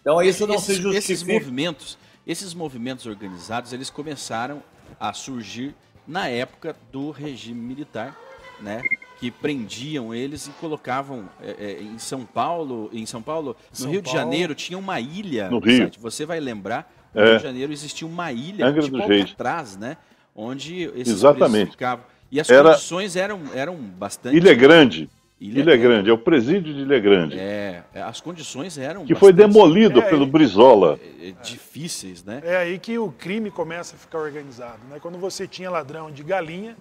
Então 0.00 0.22
isso 0.22 0.46
não 0.46 0.54
esses, 0.54 0.66
se 0.66 0.74
justifica. 0.74 0.98
Esses 0.98 1.22
movimentos, 1.24 1.98
esses 2.24 2.54
movimentos 2.54 3.04
organizados, 3.06 3.72
eles 3.72 3.90
começaram 3.90 4.62
a 5.00 5.12
surgir 5.12 5.74
na 6.06 6.28
época 6.28 6.74
do 6.92 7.10
regime 7.10 7.60
militar, 7.60 8.16
né? 8.60 8.82
Que 9.18 9.30
prendiam 9.30 10.14
eles 10.14 10.46
e 10.46 10.50
colocavam 10.52 11.28
é, 11.42 11.56
é, 11.58 11.82
em 11.82 11.98
São 11.98 12.24
Paulo, 12.24 12.88
em 12.92 13.04
São 13.06 13.20
Paulo, 13.20 13.56
no 13.70 13.76
São 13.76 13.90
Rio 13.90 14.02
Paulo, 14.02 14.16
de 14.16 14.24
Janeiro 14.24 14.54
tinha 14.54 14.78
uma 14.78 15.00
ilha. 15.00 15.50
No 15.50 15.58
Rio. 15.58 15.90
Você 15.98 16.24
vai 16.24 16.40
lembrar, 16.40 16.92
no 17.14 17.20
é. 17.20 17.24
Rio 17.24 17.36
de 17.38 17.42
Janeiro 17.42 17.72
existia 17.72 18.06
uma 18.06 18.32
ilha 18.32 18.66
Angra 18.66 18.82
tipo 18.82 18.96
atrás, 18.96 19.76
né? 19.76 19.96
Onde 20.34 20.82
esses 20.94 21.14
Exatamente. 21.14 21.72
ficavam. 21.72 22.04
E 22.30 22.40
as 22.40 22.48
Era... 22.48 22.70
condições 22.70 23.16
eram, 23.16 23.40
eram 23.54 23.74
bastante. 23.76 24.36
Ilha 24.36 24.54
Grande. 24.54 25.10
Ilha, 25.40 25.60
Ilha 25.60 25.76
Grande, 25.76 26.10
é 26.10 26.12
o 26.12 26.18
presídio 26.18 26.74
de 26.74 26.80
Ilha 26.80 26.98
Grande. 26.98 27.38
É, 27.38 27.84
é 27.94 28.02
as 28.02 28.20
condições 28.20 28.76
eram. 28.76 29.04
Que 29.04 29.14
foi 29.14 29.32
demolido 29.32 30.00
é, 30.00 30.10
pelo 30.10 30.26
Brizola. 30.26 30.98
É, 31.20 31.28
é, 31.28 31.32
difíceis, 31.42 32.24
né? 32.24 32.40
É 32.44 32.56
aí 32.56 32.78
que 32.78 32.98
o 32.98 33.12
crime 33.12 33.48
começa 33.48 33.94
a 33.94 33.98
ficar 33.98 34.18
organizado, 34.18 34.80
né? 34.90 34.98
Quando 35.00 35.16
você 35.16 35.46
tinha 35.46 35.70
ladrão 35.70 36.10
de 36.10 36.24
galinha 36.24 36.76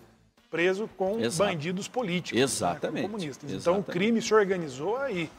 preso 0.57 0.89
com 0.97 1.19
Exato. 1.19 1.51
bandidos 1.51 1.87
políticos. 1.87 2.41
Exatamente. 2.41 3.03
Né? 3.03 3.07
comunistas. 3.07 3.51
Exatamente. 3.51 3.61
Então 3.61 3.79
o 3.79 3.83
crime 3.83 4.19
se 4.19 4.33
organizou 4.33 4.97
aí. 4.97 5.29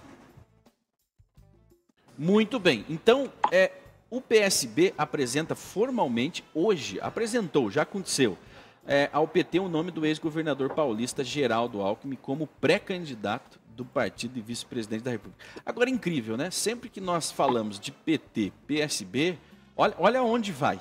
Muito 2.17 2.61
bem. 2.61 2.87
Então, 2.89 3.33
é, 3.51 3.73
o 4.09 4.21
PSB 4.21 4.95
apresenta 4.97 5.57
formalmente, 5.57 6.45
hoje, 6.55 7.01
apresentou, 7.01 7.69
já 7.69 7.83
aconteceu, 7.83 8.39
é, 8.87 9.11
ao 9.13 9.27
PT 9.27 9.59
o 9.59 9.69
nome 9.69 9.91
do 9.91 10.07
ex-governador 10.07 10.73
paulista 10.73 11.25
Geraldo 11.25 11.83
Alckmin 11.83 12.17
como 12.23 12.47
pré-candidato 12.47 13.59
do 13.75 13.85
partido 13.85 14.39
e 14.39 14.41
vice-presidente 14.41 15.03
da 15.03 15.11
República. 15.11 15.45
Agora, 15.67 15.91
incrível, 15.91 16.37
né? 16.37 16.49
Sempre 16.53 16.89
que 16.89 17.01
nós 17.01 17.33
falamos 17.33 17.81
de 17.81 17.91
PT, 17.91 18.53
PSB, 18.69 19.37
olha, 19.77 19.95
olha 19.99 20.23
onde 20.23 20.53
vai. 20.53 20.81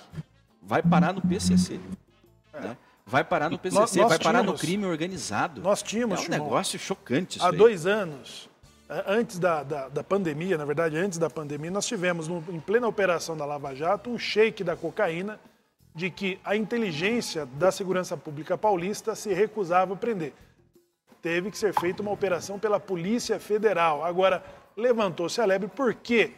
Vai 0.61 0.83
parar 0.83 1.11
no 1.11 1.21
PCC. 1.21 1.79
É. 2.53 2.59
Né? 2.59 2.77
Vai 3.07 3.23
parar 3.23 3.49
no 3.49 3.57
PCC, 3.57 3.79
nós, 3.79 3.95
nós 3.95 4.09
vai 4.09 4.19
parar 4.19 4.41
tínhamos, 4.41 4.61
no 4.61 4.67
crime 4.67 4.85
organizado. 4.85 5.61
Nós 5.61 5.81
tínhamos, 5.81 6.23
É 6.23 6.25
um 6.25 6.29
negócio 6.29 6.77
chocante 6.77 7.39
Há 7.41 7.51
dois 7.51 7.85
anos, 7.85 8.49
antes 9.07 9.39
da, 9.39 9.63
da, 9.63 9.87
da, 9.87 10.03
pandemia, 10.03 10.57
na 10.57 10.65
verdade, 10.65 10.97
antes 10.97 11.17
da 11.17 11.29
pandemia, 11.29 11.71
nós 11.71 11.87
tivemos, 11.87 12.27
no, 12.27 12.43
em 12.49 12.59
plena 12.59 12.85
operação 12.85 13.37
da 13.37 13.45
Lava 13.45 13.73
Jato, 13.73 14.09
um 14.09 14.19
shake 14.19 14.61
da 14.61 14.75
cocaína 14.75 15.39
de 15.95 16.09
que 16.09 16.37
a 16.43 16.55
inteligência 16.55 17.45
da 17.45 17.71
segurança 17.71 18.17
pública 18.17 18.57
paulista 18.57 19.15
se 19.15 19.33
recusava 19.33 19.93
a 19.93 19.97
prender. 19.97 20.33
Teve 21.21 21.49
que 21.49 21.57
ser 21.57 21.73
feita 21.73 22.01
uma 22.01 22.11
operação 22.11 22.59
pela 22.59 22.79
Polícia 22.79 23.39
Federal. 23.39 24.03
Agora, 24.03 24.43
levantou-se 24.75 25.39
a 25.39 25.45
lebre 25.45 25.69
por 25.69 25.93
que, 25.95 26.33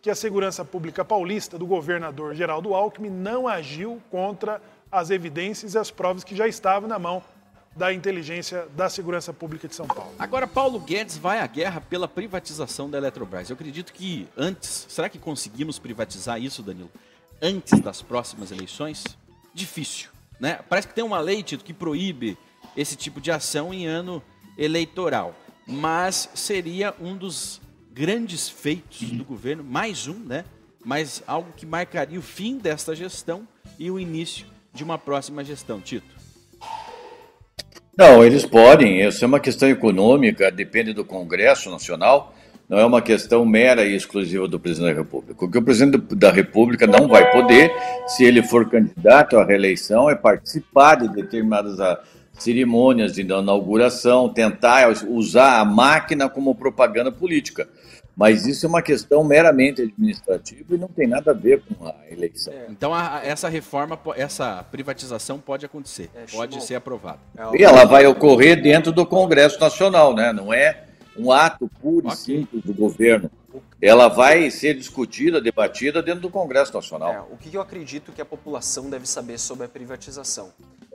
que 0.00 0.10
a 0.10 0.14
segurança 0.14 0.64
pública 0.64 1.04
paulista 1.04 1.58
do 1.58 1.66
governador 1.66 2.34
Geraldo 2.34 2.74
Alckmin 2.74 3.10
não 3.10 3.46
agiu 3.46 4.02
contra 4.10 4.60
as 4.96 5.10
evidências 5.10 5.74
e 5.74 5.78
as 5.78 5.90
provas 5.90 6.24
que 6.24 6.34
já 6.34 6.46
estavam 6.48 6.88
na 6.88 6.98
mão 6.98 7.22
da 7.74 7.92
inteligência 7.92 8.66
da 8.74 8.88
segurança 8.88 9.32
pública 9.32 9.68
de 9.68 9.74
São 9.74 9.86
Paulo. 9.86 10.12
Agora, 10.18 10.46
Paulo 10.46 10.80
Guedes 10.80 11.18
vai 11.18 11.40
à 11.40 11.46
guerra 11.46 11.80
pela 11.80 12.08
privatização 12.08 12.88
da 12.88 12.96
Eletrobras. 12.96 13.50
Eu 13.50 13.54
acredito 13.54 13.92
que 13.92 14.26
antes, 14.36 14.86
será 14.88 15.10
que 15.10 15.18
conseguimos 15.18 15.78
privatizar 15.78 16.40
isso, 16.40 16.62
Danilo? 16.62 16.90
antes 17.40 17.80
das 17.80 18.02
próximas 18.02 18.50
eleições? 18.50 19.04
Difícil. 19.54 20.10
Né? 20.38 20.60
Parece 20.68 20.88
que 20.88 20.94
tem 20.94 21.04
uma 21.04 21.20
lei 21.20 21.42
Tito, 21.42 21.64
que 21.64 21.72
proíbe 21.72 22.36
esse 22.76 22.96
tipo 22.96 23.20
de 23.20 23.30
ação 23.30 23.72
em 23.72 23.86
ano 23.86 24.22
eleitoral. 24.58 25.34
Mas 25.66 26.28
seria 26.34 26.94
um 27.00 27.16
dos 27.16 27.60
grandes 27.92 28.48
feitos 28.48 29.10
do 29.10 29.24
governo, 29.24 29.64
mais 29.64 30.06
um, 30.06 30.18
né? 30.18 30.44
Mas 30.84 31.22
algo 31.26 31.52
que 31.56 31.66
marcaria 31.66 32.18
o 32.18 32.22
fim 32.22 32.58
desta 32.58 32.94
gestão 32.94 33.48
e 33.78 33.90
o 33.90 33.98
início 33.98 34.46
de 34.76 34.84
uma 34.84 34.98
próxima 34.98 35.42
gestão. 35.42 35.80
Tito. 35.80 36.14
Não, 37.96 38.22
eles 38.22 38.46
podem. 38.46 39.00
Isso 39.00 39.24
é 39.24 39.26
uma 39.26 39.40
questão 39.40 39.68
econômica, 39.68 40.50
depende 40.50 40.92
do 40.92 41.04
Congresso 41.04 41.70
Nacional 41.70 42.32
não 42.68 42.78
é 42.78 42.84
uma 42.84 43.00
questão 43.00 43.44
mera 43.44 43.84
e 43.84 43.94
exclusiva 43.94 44.48
do 44.48 44.58
presidente 44.58 44.94
da 44.94 45.00
República. 45.00 45.44
O 45.44 45.50
que 45.50 45.58
o 45.58 45.62
presidente 45.62 46.14
da 46.16 46.32
República 46.32 46.86
não 46.86 47.06
vai 47.06 47.30
poder, 47.30 47.72
se 48.08 48.24
ele 48.24 48.42
for 48.42 48.68
candidato 48.68 49.38
à 49.38 49.44
reeleição, 49.44 50.10
é 50.10 50.16
participar 50.16 50.96
de 50.96 51.08
determinadas 51.08 51.78
cerimônias 52.32 53.12
de 53.12 53.22
inauguração, 53.22 54.28
tentar 54.28 54.88
usar 55.08 55.60
a 55.60 55.64
máquina 55.64 56.28
como 56.28 56.54
propaganda 56.54 57.12
política. 57.12 57.68
Mas 58.16 58.46
isso 58.46 58.64
é 58.64 58.68
uma 58.68 58.80
questão 58.80 59.22
meramente 59.22 59.82
administrativa 59.82 60.74
e 60.74 60.78
não 60.78 60.88
tem 60.88 61.06
nada 61.06 61.32
a 61.32 61.34
ver 61.34 61.62
com 61.62 61.86
a 61.86 61.94
eleição. 62.10 62.50
É. 62.52 62.66
Então 62.70 62.94
a, 62.94 63.20
essa 63.22 63.46
reforma, 63.46 64.00
essa 64.16 64.64
privatização 64.64 65.38
pode 65.38 65.66
acontecer, 65.66 66.08
é, 66.14 66.24
pode 66.32 66.62
ser 66.64 66.76
aprovada. 66.76 67.18
É, 67.36 67.58
e 67.58 67.62
ela 67.62 67.84
vai 67.84 68.06
ocorrer 68.06 68.62
dentro 68.62 68.90
do 68.90 69.04
Congresso 69.04 69.60
Nacional, 69.60 70.14
né? 70.14 70.32
Não 70.32 70.52
é 70.52 70.84
um 71.18 71.30
ato 71.30 71.70
puro 71.80 72.08
okay. 72.08 72.12
e 72.12 72.16
simples 72.16 72.62
do 72.64 72.72
governo. 72.72 73.30
Ela 73.80 74.08
vai 74.08 74.50
ser 74.50 74.74
discutida, 74.74 75.40
debatida 75.40 76.02
dentro 76.02 76.22
do 76.22 76.30
Congresso 76.30 76.72
Nacional. 76.72 77.12
É, 77.12 77.20
o 77.20 77.36
que 77.36 77.54
eu 77.54 77.60
acredito 77.60 78.12
que 78.12 78.22
a 78.22 78.24
população 78.24 78.88
deve 78.88 79.06
saber 79.06 79.38
sobre 79.38 79.66
a 79.66 79.68
privatização? 79.68 80.52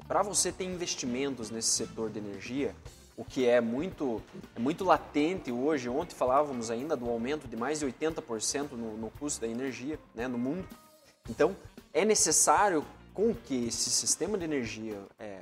Para 0.07 0.23
você 0.23 0.51
ter 0.51 0.65
investimentos 0.65 1.51
nesse 1.51 1.69
setor 1.69 2.09
de 2.09 2.17
energia, 2.17 2.75
o 3.21 3.23
que 3.23 3.47
é 3.47 3.61
muito, 3.61 4.19
é 4.55 4.59
muito 4.59 4.83
latente 4.83 5.51
hoje. 5.51 5.87
Ontem 5.87 6.15
falávamos 6.15 6.71
ainda 6.71 6.97
do 6.97 7.07
aumento 7.07 7.47
de 7.47 7.55
mais 7.55 7.79
de 7.79 7.85
80% 7.85 8.71
no, 8.71 8.97
no 8.97 9.11
custo 9.11 9.41
da 9.41 9.47
energia 9.47 9.99
né, 10.15 10.27
no 10.27 10.39
mundo. 10.39 10.67
Então, 11.29 11.55
é 11.93 12.03
necessário 12.03 12.83
com 13.13 13.35
que 13.35 13.67
esse 13.67 13.91
sistema 13.91 14.39
de 14.39 14.45
energia, 14.45 14.97
é, 15.19 15.41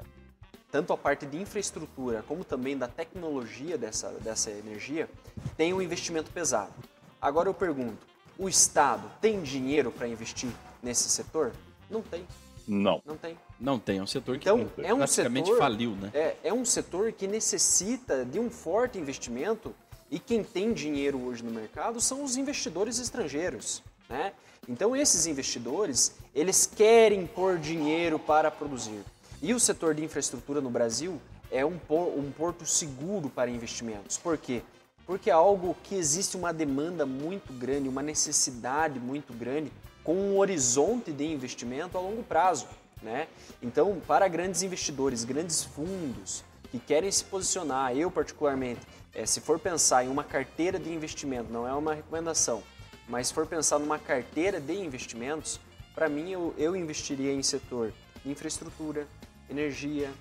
tanto 0.70 0.92
a 0.92 0.98
parte 0.98 1.26
de 1.26 1.42
infraestrutura 1.42 2.22
como 2.28 2.44
também 2.44 2.78
da 2.78 2.90
tecnologia 2.90 3.78
dessa, 3.78 4.10
dessa 4.20 4.52
energia, 4.52 5.10
tenha 5.56 5.74
um 5.74 5.82
investimento 5.82 6.30
pesado. 6.32 6.74
Agora 7.22 7.48
eu 7.48 7.54
pergunto, 7.54 8.06
o 8.38 8.50
Estado 8.50 9.10
tem 9.22 9.42
dinheiro 9.42 9.90
para 9.90 10.06
investir 10.06 10.50
nesse 10.84 11.10
setor? 11.10 11.54
Não 11.90 12.02
tem. 12.02 12.28
Não. 12.70 13.02
Não 13.04 13.18
tem. 13.18 13.38
Não 13.60 13.80
tem, 13.80 13.98
é 13.98 14.04
um 14.04 14.08
setor 14.08 14.38
que 14.38 14.48
então, 14.48 14.70
é 14.78 14.94
um 14.94 14.98
praticamente 15.00 15.48
setor, 15.48 15.60
faliu, 15.60 15.92
né? 15.96 16.12
É, 16.14 16.36
é 16.44 16.54
um 16.54 16.64
setor 16.64 17.12
que 17.12 17.28
necessita 17.28 18.24
de 18.24 18.40
um 18.40 18.48
forte 18.48 19.00
investimento 19.00 19.74
e 20.12 20.20
quem 20.20 20.44
tem 20.44 20.72
dinheiro 20.72 21.20
hoje 21.20 21.44
no 21.44 21.52
mercado 21.52 22.00
são 22.00 22.24
os 22.24 22.38
investidores 22.38 23.00
estrangeiros, 23.00 23.82
né? 24.08 24.34
Então 24.68 24.96
esses 24.96 25.26
investidores, 25.26 26.16
eles 26.34 26.68
querem 26.68 27.26
pôr 27.26 27.58
dinheiro 27.58 28.20
para 28.20 28.52
produzir. 28.52 29.02
E 29.42 29.52
o 29.52 29.60
setor 29.60 29.96
de 29.96 30.04
infraestrutura 30.04 30.62
no 30.62 30.70
Brasil 30.70 31.20
é 31.50 31.66
um, 31.66 31.80
um 31.90 32.32
porto 32.32 32.68
seguro 32.68 33.30
para 33.30 33.50
investimentos. 33.50 34.16
Por 34.18 34.38
quê? 34.38 34.62
Porque 35.08 35.32
é 35.32 35.34
algo 35.34 35.76
que 35.84 35.96
existe 35.96 36.38
uma 36.38 36.54
demanda 36.54 37.04
muito 37.04 37.52
grande, 37.52 37.90
uma 37.90 38.04
necessidade 38.04 39.00
muito 39.00 39.34
grande, 39.34 39.72
com 40.04 40.16
um 40.16 40.38
horizonte 40.38 41.12
de 41.12 41.26
investimento 41.26 41.98
a 41.98 42.02
longo 42.02 42.24
prazo. 42.24 42.68
Né? 43.02 43.28
Então, 43.62 44.02
para 44.06 44.28
grandes 44.28 44.62
investidores, 44.62 45.24
grandes 45.24 45.64
fundos 45.64 46.44
que 46.72 46.80
querem 46.80 47.12
se 47.12 47.24
posicionar, 47.24 47.96
eu 47.96 48.12
particularmente, 48.12 48.82
é, 49.14 49.26
se 49.26 49.42
for 49.42 49.58
pensar 49.58 50.06
em 50.06 50.10
uma 50.10 50.24
carteira 50.24 50.78
de 50.78 50.92
investimento, 50.92 51.52
não 51.52 51.68
é 51.68 51.74
uma 51.74 51.94
recomendação, 51.94 52.62
mas 53.08 53.28
se 53.28 53.34
for 53.34 53.48
pensar 53.48 53.80
numa 53.80 53.98
carteira 53.98 54.60
de 54.60 54.74
investimentos, 54.74 55.60
para 55.96 56.08
mim 56.08 56.30
eu, 56.32 56.54
eu 56.58 56.76
investiria 56.76 57.34
em 57.34 57.42
setor 57.42 57.94
infraestrutura, 58.26 59.08
energia, 59.50 60.12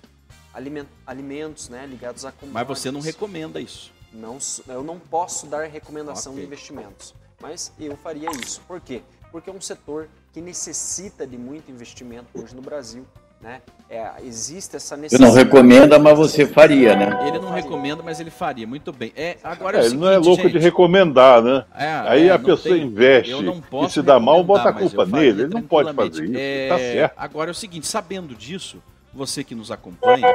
aliment, 0.54 0.86
alimentos 1.06 1.68
né, 1.68 1.86
ligados 1.86 2.24
a 2.24 2.32
commodities. 2.32 2.54
Mas 2.54 2.66
você 2.66 2.90
não 2.90 3.00
recomenda 3.00 3.60
isso? 3.60 3.92
Não, 4.12 4.38
eu 4.68 4.82
não 4.82 4.98
posso 4.98 5.46
dar 5.46 5.66
recomendação 5.66 6.32
okay. 6.32 6.42
de 6.42 6.46
investimentos, 6.46 7.14
mas 7.40 7.72
eu 7.78 7.96
faria 7.96 8.30
isso. 8.30 8.60
Por 8.66 8.80
quê? 8.80 9.02
Porque 9.30 9.50
é 9.50 9.52
um 9.52 9.60
setor 9.60 10.08
que 10.32 10.40
necessita 10.40 11.26
de 11.26 11.36
muito 11.36 11.70
investimento 11.70 12.26
hoje 12.34 12.54
no 12.54 12.62
Brasil. 12.62 13.04
Né? 13.40 13.62
É, 13.88 14.10
existe 14.24 14.74
essa 14.74 14.96
necessidade. 14.96 15.30
Você 15.30 15.38
não 15.38 15.44
recomenda, 15.44 15.96
mas 15.96 16.18
você 16.18 16.44
faria, 16.44 16.96
né? 16.96 17.28
Ele 17.28 17.38
não 17.38 17.52
recomenda, 17.52 18.02
mas 18.02 18.18
ele 18.18 18.30
faria. 18.30 18.66
Muito 18.66 18.92
bem. 18.92 19.12
É, 19.14 19.36
agora 19.44 19.76
é, 19.76 19.80
é 19.80 19.82
ele 19.82 19.90
seguinte, 19.90 20.04
não 20.04 20.12
é 20.12 20.18
louco 20.18 20.42
gente, 20.42 20.52
de 20.52 20.58
recomendar, 20.58 21.40
né? 21.40 21.64
É, 21.72 21.86
Aí 22.06 22.28
é, 22.28 22.32
a 22.32 22.38
pessoa 22.38 22.74
tem, 22.74 22.84
investe 22.84 23.32
e 23.32 23.90
se 23.90 24.02
dá 24.02 24.18
mal, 24.18 24.42
bota 24.42 24.70
a 24.70 24.72
culpa 24.72 25.06
nele. 25.06 25.42
Ele 25.42 25.54
não 25.54 25.62
pode 25.62 25.92
fazer 25.92 26.24
isso. 26.24 26.32
É, 26.36 26.68
tá 26.68 26.78
certo. 26.78 27.14
Agora 27.16 27.50
é 27.50 27.52
o 27.52 27.54
seguinte, 27.54 27.86
sabendo 27.86 28.34
disso, 28.34 28.82
você 29.14 29.44
que 29.44 29.54
nos 29.54 29.70
acompanha 29.70 30.26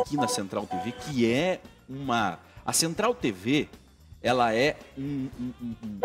aqui 0.00 0.16
na 0.16 0.26
Central 0.26 0.66
TV, 0.66 0.92
que 0.92 1.30
é 1.30 1.60
uma. 1.86 2.38
A 2.64 2.72
Central 2.72 3.14
TV, 3.14 3.68
ela 4.22 4.54
é 4.54 4.76
um, 4.96 5.28
um, 5.38 5.52
um, 5.62 6.00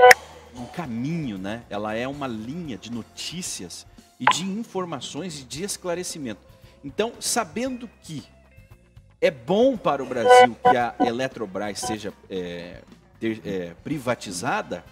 um 0.55 0.65
caminho, 0.65 1.37
né? 1.37 1.63
Ela 1.69 1.95
é 1.95 2.07
uma 2.07 2.27
linha 2.27 2.77
de 2.77 2.91
notícias 2.91 3.85
e 4.19 4.25
de 4.25 4.43
informações 4.43 5.39
e 5.39 5.43
de 5.43 5.63
esclarecimento. 5.63 6.41
Então, 6.83 7.13
sabendo 7.19 7.89
que 8.01 8.23
é 9.21 9.31
bom 9.31 9.77
para 9.77 10.03
o 10.03 10.05
Brasil 10.05 10.55
que 10.69 10.77
a 10.77 10.95
Eletrobras 10.99 11.79
seja 11.79 12.13
é, 12.29 12.81
ter, 13.19 13.41
é, 13.45 13.73
privatizada, 13.83 14.83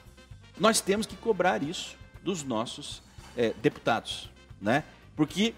nós 0.58 0.80
temos 0.80 1.06
que 1.06 1.16
cobrar 1.16 1.62
isso 1.62 1.98
dos 2.24 2.44
nossos 2.44 3.04
é, 3.36 3.54
deputados, 3.62 4.30
né? 4.62 4.84
Porque 5.16 5.54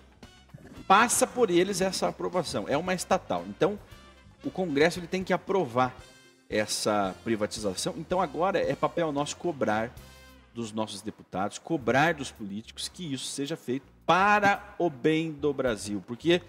passa 0.87 1.27
por 1.27 1.49
eles 1.49 1.81
essa 1.81 2.07
aprovação. 2.07 2.65
É 2.67 2.77
uma 2.77 2.93
estatal. 2.93 3.45
Então, 3.47 3.77
o 4.43 4.49
Congresso 4.49 4.99
ele 4.99 5.07
tem 5.07 5.23
que 5.23 5.33
aprovar 5.33 5.95
essa 6.53 7.15
privatização. 7.23 7.95
Então 7.97 8.21
agora 8.21 8.59
é 8.59 8.75
papel 8.75 9.11
nosso 9.11 9.35
cobrar 9.37 9.91
dos 10.53 10.71
nossos 10.71 11.01
deputados, 11.01 11.57
cobrar 11.57 12.13
dos 12.13 12.31
políticos 12.31 12.87
que 12.87 13.11
isso 13.11 13.25
seja 13.25 13.57
feito 13.57 13.85
para 14.05 14.75
o 14.77 14.89
bem 14.89 15.31
do 15.31 15.51
Brasil. 15.51 16.03
Porque 16.05 16.41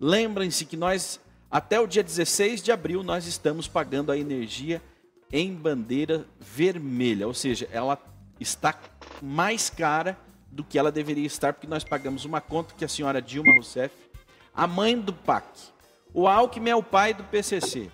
lembrem-se 0.00 0.64
que 0.64 0.76
nós, 0.76 1.20
até 1.48 1.78
o 1.78 1.86
dia 1.86 2.02
16 2.02 2.62
de 2.62 2.72
abril, 2.72 3.04
nós 3.04 3.26
estamos 3.26 3.68
pagando 3.68 4.10
a 4.10 4.18
energia 4.18 4.82
em 5.32 5.54
bandeira 5.54 6.26
vermelha, 6.40 7.26
ou 7.26 7.34
seja, 7.34 7.68
ela 7.72 7.98
está 8.40 8.78
mais 9.22 9.70
cara 9.70 10.18
do 10.50 10.64
que 10.64 10.78
ela 10.78 10.90
deveria 10.90 11.26
estar, 11.26 11.52
porque 11.52 11.66
nós 11.66 11.84
pagamos 11.84 12.24
uma 12.24 12.40
conta 12.40 12.74
que 12.76 12.84
a 12.84 12.88
senhora 12.88 13.22
Dilma 13.22 13.52
Rousseff, 13.54 13.94
a 14.52 14.66
mãe 14.66 14.98
do 14.98 15.12
PAC, 15.12 15.46
o 16.12 16.28
Alckmin 16.28 16.70
é 16.70 16.76
o 16.76 16.82
pai 16.82 17.14
do 17.14 17.24
PCC, 17.24 17.90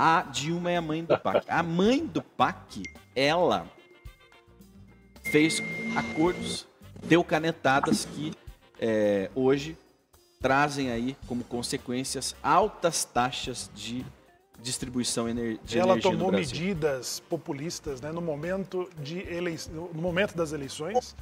a 0.00 0.22
Dilma 0.22 0.70
é 0.70 0.78
a 0.78 0.80
mãe 0.80 1.04
do 1.04 1.18
PAC. 1.18 1.44
A 1.46 1.62
mãe 1.62 2.06
do 2.06 2.22
PAC, 2.22 2.82
ela 3.14 3.70
fez 5.30 5.62
acordos, 5.94 6.66
deu 7.04 7.22
canetadas 7.22 8.06
que 8.06 8.32
é, 8.80 9.30
hoje 9.34 9.76
trazem 10.40 10.90
aí 10.90 11.14
como 11.26 11.44
consequências 11.44 12.34
altas 12.42 13.04
taxas 13.04 13.70
de 13.74 14.06
distribuição 14.58 15.26
de 15.26 15.32
energia 15.32 15.82
Ela 15.82 16.00
tomou 16.00 16.32
medidas 16.32 17.20
populistas 17.28 18.00
né, 18.00 18.10
no, 18.10 18.22
momento 18.22 18.88
de 19.02 19.18
elei... 19.18 19.58
no 19.70 20.00
momento 20.00 20.34
das 20.34 20.52
eleições, 20.52 21.14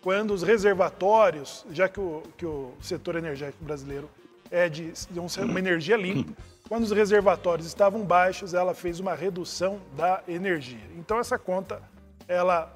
quando 0.00 0.32
os 0.32 0.44
reservatórios, 0.44 1.66
já 1.72 1.88
que 1.88 1.98
o, 1.98 2.22
que 2.36 2.46
o 2.46 2.74
setor 2.80 3.16
energético 3.16 3.64
brasileiro 3.64 4.08
é 4.50 4.68
de, 4.68 4.92
de 4.92 5.18
uma 5.18 5.58
energia 5.58 5.96
limpa, 5.96 6.32
quando 6.68 6.84
os 6.84 6.92
reservatórios 6.92 7.66
estavam 7.66 8.02
baixos, 8.02 8.54
ela 8.54 8.74
fez 8.74 9.00
uma 9.00 9.14
redução 9.14 9.80
da 9.96 10.22
energia. 10.28 10.80
Então 10.96 11.18
essa 11.18 11.38
conta, 11.38 11.82
ela 12.28 12.72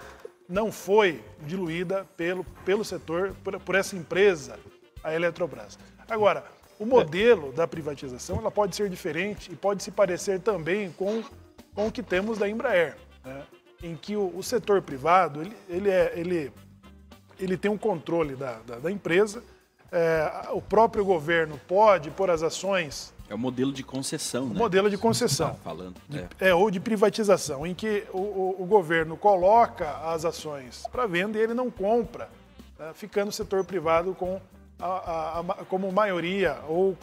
não 0.49 0.73
foi 0.73 1.23
diluída 1.47 2.05
pelo, 2.17 2.45
pelo 2.65 2.85
setor, 2.85 3.35
por, 3.43 3.59
por 3.61 3.75
essa 3.75 3.97
empresa, 3.97 4.59
a 5.03 5.15
Eletrobras. 5.15 5.79
Agora, 6.09 6.45
o 6.79 6.85
modelo 6.85 7.53
da 7.53 7.67
privatização 7.67 8.39
ela 8.39 8.51
pode 8.51 8.75
ser 8.75 8.89
diferente 8.89 9.53
e 9.53 9.57
pode 9.57 9.83
se 9.83 9.91
parecer 9.91 10.41
também 10.41 10.91
com, 10.93 11.23
com 11.75 11.87
o 11.87 11.93
que 11.93 12.03
temos 12.03 12.39
da 12.39 12.49
Embraer, 12.49 12.97
né? 13.25 13.43
em 13.83 13.95
que 13.95 14.17
o, 14.17 14.37
o, 14.37 14.43
setor 14.43 14.83
privado 14.83 15.41
ele, 15.41 15.57
ele, 15.69 15.91
é, 15.91 16.13
ele, 16.17 16.53
ele 17.39 17.57
tem 17.57 17.71
um 17.71 17.79
controle 17.79 18.35
da, 18.35 18.59
da, 18.67 18.79
da 18.79 18.91
empresa, 18.91 19.43
é, 19.95 20.49
o 20.53 20.61
próprio 20.61 21.05
governo 21.05 21.59
pode 21.69 22.11
pôr 22.11 22.29
as 22.29 22.43
ações 22.43 23.15
é 23.29 23.35
o 23.35 23.39
modelo 23.39 23.73
de 23.73 23.83
concessão, 23.83 24.49
né? 24.49 24.55
Modelo 24.55 24.91
de 24.91 24.99
concessão. 24.99 25.51
Tá 25.51 25.55
falando. 25.65 25.95
É. 26.13 26.49
é. 26.49 26.55
ou 26.55 26.71
de 26.71 26.79
privatização, 26.79 27.67
em 27.67 27.75
que 27.75 28.05
o, 28.13 28.19
o, 28.19 28.57
o 28.61 28.67
governo 28.67 29.17
coloca 29.17 29.91
as 30.13 30.27
ações 30.27 30.85
para 30.93 31.07
venda 31.07 31.39
e 31.39 31.41
ele 31.41 31.55
não 31.55 31.71
compra, 31.71 32.29
né? 32.79 32.91
ficando 32.95 33.29
o 33.29 33.33
setor 33.33 33.65
privado 33.65 34.15
com 34.15 34.39
a, 34.79 34.87
a, 34.87 35.41
a, 35.41 35.43
como 35.65 35.91
maioria 35.91 36.59
ou 36.69 36.99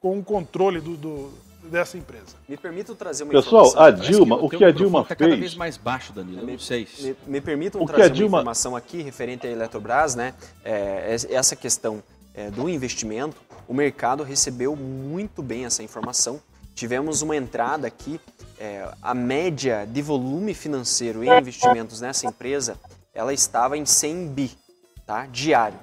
com 0.00 0.18
o 0.18 0.22
controle 0.22 0.80
do, 0.80 0.96
do, 0.96 1.32
dessa 1.64 1.98
empresa. 1.98 2.36
Me 2.48 2.56
permito 2.56 2.94
trazer 2.94 3.24
uma 3.24 3.32
Pessoal, 3.32 3.72
a 3.76 3.90
Dilma, 3.90 4.36
o 4.36 4.48
que, 4.48 4.64
a 4.64 4.70
Dilma 4.70 5.04
fez... 5.04 5.18
cada 5.18 5.36
vez 5.36 5.54
mais 5.56 5.76
baixo, 5.76 6.12
Danilo, 6.12 6.42
eu 6.42 6.46
não 6.46 6.58
sei. 6.58 6.86
Me, 7.00 7.16
me 7.26 7.40
permitam 7.40 7.82
o 7.82 7.86
trazer 7.86 8.10
Dilma... 8.10 8.38
uma 8.38 8.42
informação 8.42 8.76
aqui 8.76 9.02
referente 9.02 9.46
à 9.46 9.50
Eletrobras, 9.50 10.14
né? 10.14 10.34
É, 10.64 11.16
essa 11.30 11.56
questão 11.56 12.02
é, 12.34 12.50
do 12.50 12.68
investimento, 12.68 13.36
o 13.66 13.72
mercado 13.72 14.22
recebeu 14.22 14.74
muito 14.76 15.42
bem 15.42 15.64
essa 15.64 15.82
informação. 15.82 16.40
Tivemos 16.74 17.22
uma 17.22 17.36
entrada 17.36 17.86
aqui, 17.86 18.20
é, 18.58 18.92
a 19.00 19.14
média 19.14 19.86
de 19.86 20.02
volume 20.02 20.52
financeiro 20.52 21.22
em 21.22 21.38
investimentos 21.38 22.00
nessa 22.00 22.26
empresa, 22.26 22.76
ela 23.14 23.32
estava 23.32 23.78
em 23.78 23.86
100 23.86 24.28
bi, 24.28 24.50
tá? 25.06 25.26
diário. 25.26 25.78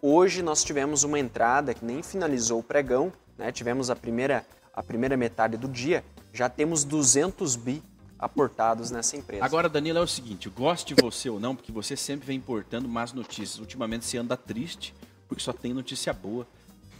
Hoje 0.00 0.42
nós 0.42 0.62
tivemos 0.62 1.02
uma 1.02 1.18
entrada 1.18 1.74
que 1.74 1.84
nem 1.84 2.02
finalizou 2.02 2.60
o 2.60 2.62
pregão, 2.62 3.12
né, 3.36 3.50
tivemos 3.50 3.90
a 3.90 3.96
primeira, 3.96 4.46
a 4.72 4.82
primeira 4.82 5.16
metade 5.16 5.56
do 5.56 5.68
dia, 5.68 6.04
já 6.32 6.48
temos 6.48 6.84
200 6.84 7.56
bi 7.56 7.82
aportados 8.18 8.90
nessa 8.90 9.16
empresa. 9.16 9.44
Agora, 9.44 9.68
Danilo, 9.68 9.98
é 9.98 10.02
o 10.02 10.06
seguinte, 10.06 10.48
goste 10.48 10.94
você 10.94 11.28
ou 11.28 11.40
não, 11.40 11.56
porque 11.56 11.72
você 11.72 11.96
sempre 11.96 12.26
vem 12.26 12.36
importando 12.36 12.88
más 12.88 13.12
notícias. 13.12 13.58
Ultimamente 13.58 14.04
você 14.04 14.16
anda 14.16 14.36
triste, 14.36 14.94
porque 15.32 15.42
só 15.42 15.52
tem 15.52 15.72
notícia 15.72 16.12
boa 16.12 16.46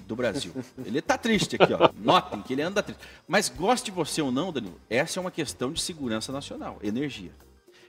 do 0.07 0.17
Brasil. 0.17 0.53
Ele 0.85 0.99
está 0.99 1.19
triste 1.19 1.57
aqui, 1.57 1.73
ó. 1.73 1.91
Notem 1.99 2.41
que 2.41 2.55
ele 2.55 2.63
anda 2.63 2.83
triste. 2.83 3.03
Mas 3.29 3.49
goste 3.49 3.91
você 3.91 4.23
ou 4.23 4.33
não, 4.33 4.51
Danilo, 4.51 4.81
essa 4.89 5.19
é 5.19 5.21
uma 5.21 5.31
questão 5.31 5.71
de 5.71 5.81
segurança 5.81 6.33
nacional, 6.33 6.79
energia. 6.83 7.31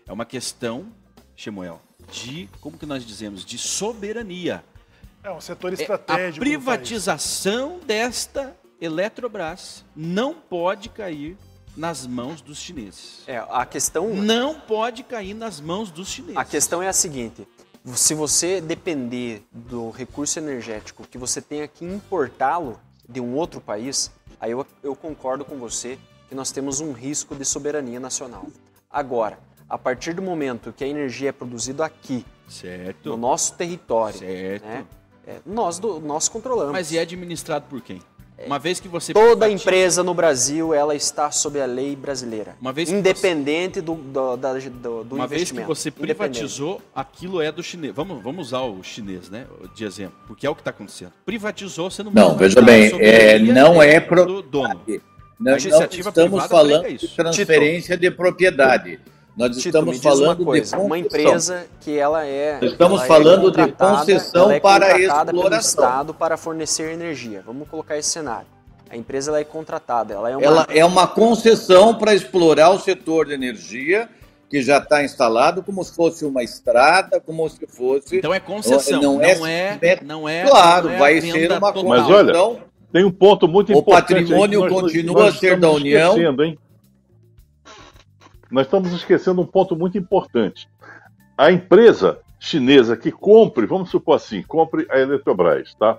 É 0.06 0.12
uma 0.12 0.26
questão, 0.26 0.88
Shemuel, 1.36 1.82
de, 2.12 2.50
como 2.60 2.78
que 2.78 2.86
nós 2.86 3.06
dizemos, 3.06 3.46
de 3.46 3.58
soberania. 3.58 4.64
É 5.24 5.32
um 5.32 5.40
setor 5.40 5.72
estratégico. 5.72 6.44
É 6.44 6.48
a 6.48 6.50
privatização 6.50 7.80
desta 7.86 8.56
Eletrobras 8.82 9.86
não 9.96 10.34
pode 10.34 10.90
cair 10.90 11.38
nas 11.76 12.06
mãos 12.06 12.42
dos 12.42 12.60
chineses. 12.60 13.24
É, 13.26 13.38
a 13.50 13.66
questão 13.66 14.14
não 14.14 14.60
pode 14.60 15.04
cair 15.04 15.34
nas 15.34 15.62
mãos 15.62 15.90
dos 15.90 16.10
chineses. 16.10 16.38
A 16.38 16.44
questão 16.44 16.84
é 16.84 16.90
a 16.90 16.94
seguinte: 16.94 17.48
se 17.86 18.14
você 18.14 18.62
depender 18.62 19.44
do 19.52 19.90
recurso 19.90 20.40
energético 20.40 21.08
que 21.08 21.18
você 21.18 21.42
tenha 21.42 21.68
que 21.68 21.84
importá-lo 21.84 22.80
de 23.08 23.20
um 23.20 23.36
outro 23.36 23.60
país, 23.60 24.12
aí 24.40 24.52
eu, 24.52 24.66
eu 24.82 24.96
concordo 24.96 25.44
com 25.44 25.58
você 25.58 26.00
que 26.30 26.36
nós 26.36 26.52
temos 26.52 26.80
um 26.80 26.94
risco 26.94 27.36
de 27.36 27.44
soberania 27.44 28.00
nacional. 28.00 28.48
Agora, 28.90 29.38
a 29.70 29.78
partir 29.78 30.14
do 30.14 30.22
momento 30.22 30.72
que 30.72 30.84
a 30.84 30.88
energia 30.88 31.30
é 31.30 31.32
produzida 31.32 31.86
aqui, 31.86 32.26
certo. 32.48 33.10
no 33.10 33.18
nosso 33.18 33.54
território, 33.56 34.20
certo. 34.20 34.66
Né, 34.66 34.86
é, 35.26 35.40
nós, 35.46 35.80
do, 35.80 36.00
nós 36.00 36.28
controlamos. 36.28 36.72
Mas 36.72 36.92
e 36.92 36.98
é 36.98 37.02
administrado 37.02 37.66
por 37.70 37.82
quem? 37.82 38.02
Uma 38.46 38.60
vez 38.60 38.80
que 38.80 38.88
você 38.88 39.14
toda 39.14 39.50
empresa 39.50 40.04
no 40.04 40.14
Brasil 40.14 40.74
ela 40.74 40.96
está 40.96 41.32
sob 41.32 41.60
a 41.60 41.66
lei 41.66 41.96
brasileira, 41.96 42.56
uma 42.60 42.74
vez 42.74 42.92
independente 42.92 43.76
você... 43.76 43.82
do, 43.82 43.96
do, 43.96 44.38
do, 44.38 45.04
do 45.04 45.16
uma 45.16 45.28
vez 45.28 45.52
que 45.52 45.62
você 45.62 45.92
privatizou, 45.92 46.82
aquilo 46.96 47.42
é 47.42 47.52
do 47.52 47.64
chinês. 47.64 47.94
Vamos, 47.96 48.22
vamos 48.24 48.48
usar 48.48 48.62
o 48.62 48.82
chinês, 48.84 49.30
né, 49.30 49.46
de 49.76 49.86
exemplo, 49.86 50.16
porque 50.28 50.46
é 50.46 50.50
o 50.50 50.56
que 50.56 50.62
está 50.62 50.72
acontecendo. 50.72 51.12
Privatizou, 51.26 51.90
você 51.90 52.04
não. 52.04 52.12
Não, 52.12 52.38
veja 52.38 52.62
bem, 52.62 52.92
é, 53.00 53.40
não 53.40 53.82
é 53.82 54.00
pro... 54.00 54.26
do 54.26 54.42
dono. 54.42 54.82
Não, 55.40 55.52
não 55.52 55.58
estamos 55.58 56.46
falando 56.46 56.88
de 56.98 57.08
transferência 57.10 57.98
de 57.98 58.10
propriedade. 58.12 59.00
Nós 59.36 59.58
Tito, 59.58 59.70
estamos 59.70 59.98
falando 59.98 60.42
uma 60.42 60.46
coisa, 60.46 60.78
de 60.78 60.84
uma 60.84 60.98
empresa 60.98 61.66
que 61.82 61.98
ela 61.98 62.26
é 62.26 62.60
estamos 62.62 63.00
ela 63.00 63.08
falando 63.08 63.60
é 63.60 63.66
de 63.66 63.72
concessão 63.72 64.52
é 64.52 64.60
para 64.60 65.00
exploração 65.00 65.26
pelo 65.26 65.56
Estado 65.56 66.14
para 66.14 66.38
fornecer 66.38 66.92
energia. 66.92 67.42
Vamos 67.46 67.68
colocar 67.68 67.98
esse 67.98 68.10
cenário. 68.10 68.46
A 68.90 68.96
empresa 68.96 69.32
ela 69.32 69.40
é 69.40 69.44
contratada, 69.44 70.14
ela 70.14 70.30
é 70.30 70.38
uma 70.38 70.46
ela 70.46 70.68
é 70.70 70.86
uma 70.86 71.08
concessão 71.08 71.96
para 71.96 72.14
explorar 72.14 72.70
o 72.70 72.80
setor 72.80 73.26
de 73.26 73.34
energia 73.34 74.08
que 74.48 74.62
já 74.62 74.78
está 74.78 75.04
instalado 75.04 75.64
como 75.64 75.84
se 75.84 75.96
fosse 75.96 76.24
uma 76.26 76.44
estrada, 76.44 77.20
como 77.20 77.50
se 77.50 77.66
fosse 77.66 78.18
Então 78.18 78.32
é 78.32 78.40
concessão, 78.40 79.02
não, 79.02 79.14
não 79.16 79.48
é, 79.48 79.80
é, 79.82 80.00
não 80.04 80.30
é 80.30 80.44
Claro, 80.44 80.90
não 80.90 80.96
é 80.96 81.00
vai 81.00 81.22
ser 81.22 81.52
uma 81.52 81.74
concessão. 81.74 81.88
Mas 81.88 82.08
olha, 82.08 82.60
tem 82.92 83.04
um 83.04 83.12
ponto 83.12 83.48
muito 83.48 83.74
o 83.74 83.80
importante. 83.80 84.14
O 84.14 84.16
patrimônio 84.16 84.70
continua 84.70 85.30
a 85.30 85.32
ser 85.32 85.60
da 85.60 85.72
União. 85.72 86.16
Hein? 86.40 86.60
Nós 88.54 88.68
estamos 88.68 88.94
esquecendo 88.94 89.42
um 89.42 89.48
ponto 89.48 89.76
muito 89.76 89.98
importante. 89.98 90.70
A 91.36 91.52
empresa 91.52 92.20
chinesa 92.40 92.96
que 92.96 93.12
compre, 93.12 93.66
vamos 93.66 93.90
supor 93.90 94.16
assim, 94.16 94.44
compre 94.44 94.86
a 94.92 95.00
Eletrobras, 95.00 95.74
tá? 95.74 95.98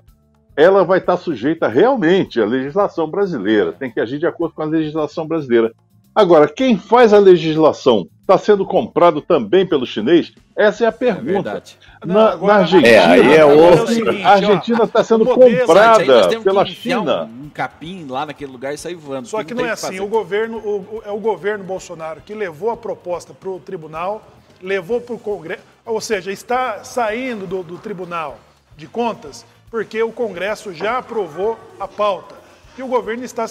Ela 0.56 0.84
vai 0.84 1.00
estar 1.00 1.16
sujeita 1.16 1.66
realmente 1.66 2.40
à 2.40 2.46
legislação 2.46 3.10
brasileira, 3.10 3.72
tem 3.72 3.90
que 3.90 3.98
agir 3.98 4.20
de 4.20 4.26
acordo 4.26 4.54
com 4.54 4.62
a 4.62 4.66
legislação 4.66 5.26
brasileira. 5.26 5.74
Agora, 6.14 6.46
quem 6.46 6.78
faz 6.78 7.12
a 7.12 7.18
legislação 7.18 8.06
está 8.24 8.38
sendo 8.38 8.64
comprado 8.64 9.20
também 9.20 9.66
pelo 9.66 9.86
chinês? 9.86 10.32
Essa 10.56 10.84
é 10.84 10.86
a 10.88 10.92
pergunta. 10.92 11.62
É 12.02 12.06
na, 12.06 12.30
agora, 12.30 12.54
na, 12.54 12.60
Argentina, 12.60 12.88
é, 12.88 12.98
aí 12.98 13.36
é 13.36 13.44
outra. 13.44 14.26
a 14.26 14.30
Argentina 14.32 14.84
está 14.84 15.04
sendo 15.04 15.26
comprada 15.26 16.40
pela 16.42 16.64
China. 16.64 17.24
Um, 17.24 17.44
um, 17.44 17.48
capim 17.50 18.06
lá 18.08 18.24
naquele 18.26 18.50
lugar 18.50 18.72
e 18.72 18.78
sair 18.78 18.94
voando. 18.94 19.28
Só 19.28 19.44
que 19.44 19.52
não, 19.52 19.62
não 19.62 19.68
é 19.68 19.72
assim. 19.72 20.00
O 20.00 20.06
governo, 20.06 20.58
o, 20.58 21.02
é 21.04 21.10
o 21.10 21.18
governo 21.18 21.64
Bolsonaro 21.64 22.22
que 22.22 22.34
levou 22.34 22.70
a 22.70 22.76
proposta 22.76 23.34
para 23.34 23.50
o 23.50 23.60
tribunal, 23.60 24.26
levou 24.62 25.00
para 25.00 25.14
o 25.14 25.18
Congresso, 25.18 25.62
ou 25.84 26.00
seja, 26.00 26.32
está 26.32 26.82
saindo 26.82 27.46
do, 27.46 27.62
do 27.62 27.78
Tribunal 27.78 28.38
de 28.76 28.86
Contas 28.86 29.44
porque 29.70 30.00
o 30.02 30.12
Congresso 30.12 30.72
já 30.72 30.98
aprovou 30.98 31.58
a 31.80 31.88
pauta. 31.88 32.36
E 32.78 32.82
o 32.82 32.86
governo 32.86 33.24
está 33.24 33.44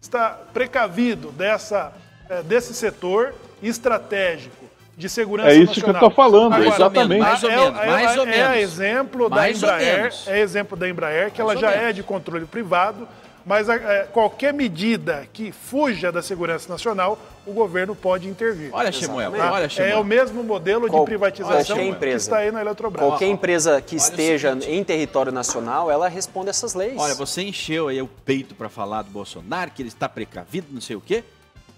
está 0.00 0.30
precavido 0.52 1.32
dessa, 1.32 1.92
é, 2.28 2.42
desse 2.42 2.72
setor 2.72 3.34
estratégico 3.62 4.66
de 4.96 5.08
segurança 5.08 5.48
nacional. 5.48 5.60
É 5.60 5.72
isso 5.72 5.80
nacional. 5.80 6.00
que 6.00 6.04
eu 6.04 6.08
estou 6.08 6.24
falando, 6.24 6.50
mais 6.50 6.74
exatamente. 6.74 7.20
mais 7.20 7.42
ou 7.42 7.50
menos, 7.50 7.66
é, 7.66 7.86
mais 7.86 8.16
é, 8.16 8.20
ou 8.20 8.26
menos. 8.26 8.50
É 8.50 8.60
exemplo 8.60 9.30
mais 9.30 9.60
da 9.60 9.68
Embraer, 9.68 10.14
é 10.26 10.40
exemplo 10.40 10.76
da 10.76 10.88
Embraer 10.88 11.30
que 11.30 11.42
mais 11.42 11.58
ela 11.58 11.60
já 11.60 11.70
menos. 11.76 11.90
é 11.90 11.92
de 11.92 12.02
controle 12.02 12.46
privado, 12.46 13.06
mas 13.44 13.68
é, 13.68 14.08
qualquer 14.10 14.54
medida 14.54 15.24
que 15.32 15.52
fuja 15.52 16.10
da 16.10 16.22
segurança 16.22 16.68
nacional, 16.68 17.18
o 17.46 17.52
governo 17.52 17.94
pode 17.94 18.26
intervir. 18.26 18.70
Olha, 18.72 18.90
Shemuel, 18.90 19.32
olha, 19.32 19.68
Shemuel. 19.68 19.96
É 19.96 20.00
o 20.00 20.04
mesmo 20.04 20.42
modelo 20.42 20.88
Qual, 20.88 21.04
de 21.04 21.10
privatização 21.10 21.76
que 21.94 22.06
está 22.06 22.38
aí 22.38 22.50
na 22.50 22.60
Eletrobras. 22.62 23.06
Qualquer 23.06 23.26
empresa 23.26 23.80
que 23.80 23.94
olha 23.94 24.02
esteja 24.02 24.58
em 24.66 24.82
território 24.82 25.30
nacional, 25.30 25.90
ela 25.90 26.08
responde 26.08 26.48
essas 26.48 26.74
leis. 26.74 26.94
Olha, 26.96 27.14
você 27.14 27.42
encheu 27.42 27.86
aí 27.86 28.02
o 28.02 28.08
peito 28.08 28.54
para 28.54 28.68
falar 28.68 29.02
do 29.02 29.10
Bolsonaro, 29.10 29.70
que 29.70 29.80
ele 29.82 29.90
está 29.90 30.08
precavido, 30.08 30.66
não 30.72 30.80
sei 30.80 30.96
o 30.96 31.00
quê. 31.00 31.22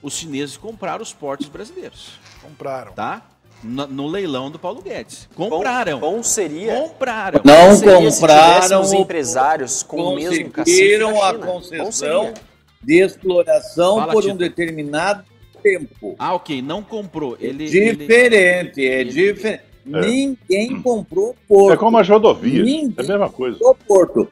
Os 0.02 0.14
chineses 0.14 0.56
compraram 0.56 1.02
os 1.02 1.12
portos 1.12 1.48
brasileiros. 1.48 2.12
Compraram. 2.42 2.92
Tá? 2.92 3.22
no, 3.62 3.86
no 3.86 4.06
leilão 4.06 4.50
do 4.50 4.58
Paulo 4.58 4.82
Guedes. 4.82 5.28
Compraram. 5.34 5.98
Bom, 5.98 6.16
bom 6.16 6.22
seria. 6.22 6.80
Compraram. 6.80 7.40
Não 7.44 7.74
seria 7.74 8.10
compraram. 8.10 8.80
os 8.80 8.92
empresários 8.92 9.82
com 9.82 10.00
o 10.00 10.16
mesmo 10.16 10.50
Conseguiram 10.50 11.22
a 11.22 11.34
concessão 11.34 12.34
de 12.82 13.02
exploração 13.02 13.96
Fala, 13.96 14.12
por 14.12 14.24
um 14.26 14.36
determinado 14.36 15.24
tempo. 15.62 16.14
Ah, 16.18 16.34
ok. 16.34 16.62
Não 16.62 16.82
comprou. 16.82 17.36
Ele, 17.40 17.66
diferente, 17.66 18.80
ele... 18.80 18.86
é 18.86 19.00
ele... 19.00 19.10
diferente. 19.10 19.64
É. 19.90 20.00
Ninguém 20.00 20.82
comprou 20.82 21.34
porto. 21.48 21.72
É 21.72 21.76
como 21.76 21.98
as 21.98 22.08
rodovias. 22.08 22.64
Ninguém 22.64 22.94
é 22.96 23.00
a 23.00 23.06
mesma 23.06 23.30
coisa. 23.30 23.58
Porto 23.86 24.30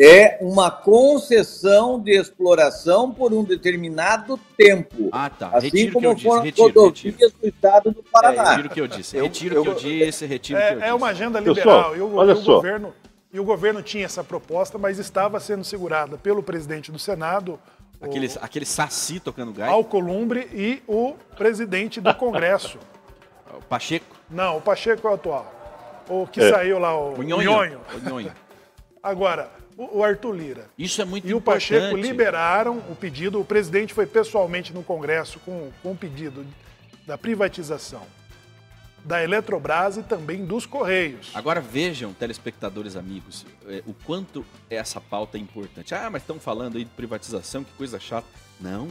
é 0.00 0.38
uma 0.40 0.70
concessão 0.70 2.00
de 2.00 2.18
exploração 2.18 3.12
por 3.12 3.34
um 3.34 3.44
determinado 3.44 4.40
tempo. 4.56 5.10
Ah, 5.12 5.28
tá. 5.28 5.50
Assim 5.52 5.66
retiro 5.66 5.92
como 5.92 6.16
que 6.16 6.22
foram 6.22 6.42
retiro, 6.42 6.68
rodovias 6.68 7.02
retiro. 7.02 7.32
do 7.38 7.48
estado 7.48 7.90
do 7.90 8.02
Paraná. 8.04 8.42
É, 8.42 8.56
retiro 8.56 8.68
o 8.68 8.70
que 8.70 8.80
eu 8.80 8.88
disse. 8.88 9.20
Retiro 9.20 9.60
o 9.60 9.62
que 9.62 9.68
eu 9.68 9.74
disse, 9.74 10.24
retiro 10.24 10.58
o 10.58 10.62
é, 10.62 10.66
que 10.66 10.72
eu 10.72 10.76
disse. 10.78 10.88
É 10.88 10.94
uma 10.94 11.08
agenda 11.08 11.38
liberal. 11.38 11.94
e 11.94 12.00
o, 12.00 12.14
olha 12.14 12.30
e 12.30 12.34
o 12.34 12.36
só. 12.36 12.54
governo 12.56 12.94
e 13.32 13.38
o 13.38 13.44
governo 13.44 13.82
tinha 13.82 14.04
essa 14.04 14.24
proposta, 14.24 14.76
mas 14.76 14.98
estava 14.98 15.38
sendo 15.38 15.62
segurada 15.62 16.18
pelo 16.18 16.42
presidente 16.42 16.90
do 16.90 16.98
Senado, 16.98 17.60
aquele, 18.00 18.26
o, 18.26 18.30
aquele 18.40 18.64
saci 18.64 19.20
tocando 19.20 19.52
gás. 19.52 19.70
Alcolumbre 19.70 20.48
e 20.52 20.82
o 20.88 21.14
presidente 21.36 22.00
do 22.00 22.12
Congresso. 22.14 22.78
o 23.54 23.62
Pacheco? 23.64 24.16
Não, 24.28 24.56
o 24.56 24.60
Pacheco 24.60 25.06
é 25.06 25.10
o 25.10 25.14
atual. 25.14 25.54
O 26.08 26.26
que 26.26 26.40
é. 26.40 26.50
saiu 26.50 26.78
lá, 26.78 26.98
o, 26.98 27.20
o 27.20 27.22
Nhonho. 27.22 27.80
O 27.94 28.08
Nhonho. 28.08 28.32
Agora, 29.00 29.59
o 29.92 30.04
Arthur 30.04 30.32
Lira. 30.32 30.70
Isso 30.76 31.00
é 31.00 31.04
muito 31.04 31.26
e 31.26 31.32
importante. 31.32 31.72
E 31.72 31.76
o 31.76 31.80
Pacheco 31.80 31.96
liberaram 31.96 32.78
o 32.90 32.96
pedido. 32.96 33.40
O 33.40 33.44
presidente 33.44 33.94
foi 33.94 34.06
pessoalmente 34.06 34.72
no 34.72 34.82
Congresso 34.82 35.38
com, 35.40 35.70
com 35.82 35.92
o 35.92 35.96
pedido 35.96 36.44
da 37.06 37.16
privatização 37.16 38.02
da 39.04 39.22
Eletrobras 39.22 39.96
e 39.96 40.02
também 40.02 40.44
dos 40.44 40.66
Correios. 40.66 41.30
Agora 41.34 41.60
vejam, 41.60 42.12
telespectadores 42.12 42.96
amigos, 42.96 43.46
é, 43.66 43.82
o 43.86 43.94
quanto 43.94 44.44
essa 44.68 45.00
pauta 45.00 45.38
é 45.38 45.40
importante. 45.40 45.94
Ah, 45.94 46.10
mas 46.10 46.22
estão 46.22 46.38
falando 46.38 46.76
aí 46.76 46.84
de 46.84 46.90
privatização, 46.90 47.64
que 47.64 47.72
coisa 47.72 47.98
chata. 47.98 48.28
Não. 48.60 48.88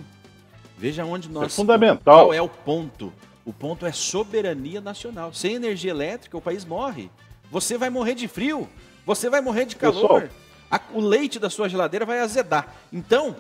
Veja 0.77 1.05
onde 1.05 1.29
nós. 1.29 1.45
É 1.45 1.49
fundamental. 1.49 2.25
Qual 2.25 2.33
é 2.33 2.41
o 2.41 2.49
ponto? 2.49 3.13
O 3.45 3.53
ponto 3.53 3.85
é 3.85 3.91
soberania 3.91 4.81
nacional. 4.81 5.33
Sem 5.33 5.55
energia 5.55 5.91
elétrica, 5.91 6.37
o 6.37 6.41
país 6.41 6.65
morre. 6.65 7.09
Você 7.51 7.77
vai 7.77 7.89
morrer 7.89 8.15
de 8.15 8.27
frio. 8.27 8.67
Você 9.05 9.29
vai 9.29 9.41
morrer 9.41 9.65
de 9.65 9.75
calor. 9.75 10.21
Pessoal, 10.21 10.38
a, 10.69 10.79
o 10.93 10.99
leite 10.99 11.39
da 11.39 11.49
sua 11.49 11.67
geladeira 11.67 12.05
vai 12.05 12.19
azedar. 12.19 12.75
Então, 12.91 13.35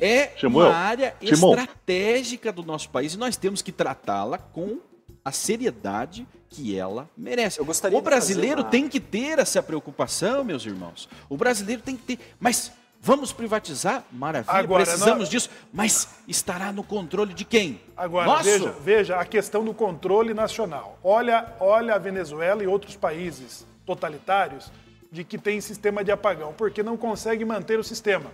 é 0.00 0.32
uma 0.46 0.72
área 0.72 1.14
estratégica 1.20 2.52
do 2.52 2.62
nosso 2.62 2.88
país 2.90 3.14
e 3.14 3.18
nós 3.18 3.36
temos 3.36 3.60
que 3.60 3.72
tratá-la 3.72 4.38
com 4.38 4.78
a 5.24 5.32
seriedade 5.32 6.26
que 6.48 6.76
ela 6.76 7.08
merece. 7.16 7.60
o 7.60 8.00
brasileiro 8.00 8.62
uma... 8.62 8.70
tem 8.70 8.88
que 8.88 9.00
ter 9.00 9.38
essa 9.38 9.62
preocupação, 9.62 10.44
meus 10.44 10.64
irmãos. 10.64 11.08
O 11.28 11.36
brasileiro 11.36 11.82
tem 11.82 11.96
que 11.96 12.16
ter. 12.16 12.34
Mas 12.38 12.72
vamos 13.00 13.32
privatizar? 13.32 14.04
Maravilha, 14.10 14.56
Agora, 14.56 14.84
precisamos 14.84 15.20
nós... 15.20 15.28
disso. 15.28 15.50
Mas 15.72 16.08
estará 16.26 16.72
no 16.72 16.82
controle 16.82 17.34
de 17.34 17.44
quem? 17.44 17.80
Agora, 17.96 18.26
Nosso? 18.26 18.44
veja, 18.44 18.74
veja 18.82 19.16
a 19.16 19.24
questão 19.24 19.64
do 19.64 19.74
controle 19.74 20.32
nacional. 20.32 20.98
Olha, 21.02 21.52
olha 21.60 21.94
a 21.94 21.98
Venezuela 21.98 22.62
e 22.62 22.66
outros 22.66 22.96
países 22.96 23.66
totalitários 23.84 24.70
de 25.10 25.24
que 25.24 25.38
tem 25.38 25.60
sistema 25.60 26.04
de 26.04 26.10
apagão, 26.10 26.52
porque 26.52 26.82
não 26.82 26.96
consegue 26.96 27.44
manter 27.44 27.78
o 27.78 27.84
sistema. 27.84 28.30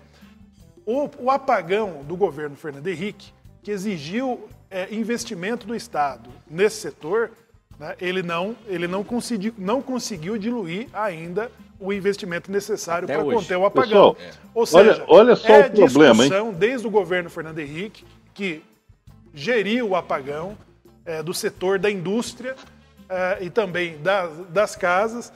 O, 0.84 1.08
o 1.18 1.30
apagão 1.30 2.02
do 2.06 2.16
governo 2.16 2.56
Fernando 2.56 2.86
Henrique, 2.88 3.32
que 3.62 3.70
exigiu 3.70 4.48
é, 4.70 4.92
investimento 4.94 5.66
do 5.66 5.74
Estado 5.74 6.28
nesse 6.50 6.76
setor, 6.76 7.30
né, 7.78 7.96
ele, 8.00 8.22
não, 8.22 8.56
ele 8.66 8.86
não, 8.86 9.02
conseguiu, 9.02 9.54
não 9.56 9.80
conseguiu 9.80 10.36
diluir 10.36 10.88
ainda 10.92 11.50
o 11.78 11.92
investimento 11.92 12.50
necessário 12.50 13.06
para 13.06 13.22
conter 13.22 13.56
o 13.56 13.64
apagão. 13.64 14.14
Pessoal, 14.14 14.34
Ou 14.54 14.66
seja, 14.66 15.04
olha, 15.06 15.20
olha 15.20 15.36
só 15.36 15.48
é 15.48 15.66
o 15.66 15.70
problema, 15.72 16.24
hein? 16.24 16.54
desde 16.56 16.86
o 16.86 16.90
governo 16.90 17.30
Fernando 17.30 17.58
Henrique, 17.58 18.04
que 18.32 18.62
geriu 19.32 19.90
o 19.90 19.96
apagão 19.96 20.56
é, 21.04 21.22
do 21.22 21.34
setor 21.34 21.78
da 21.78 21.90
indústria 21.90 22.54
é, 23.08 23.38
e 23.42 23.50
também 23.50 23.98
das, 23.98 24.30
das 24.48 24.76
casas, 24.76 25.32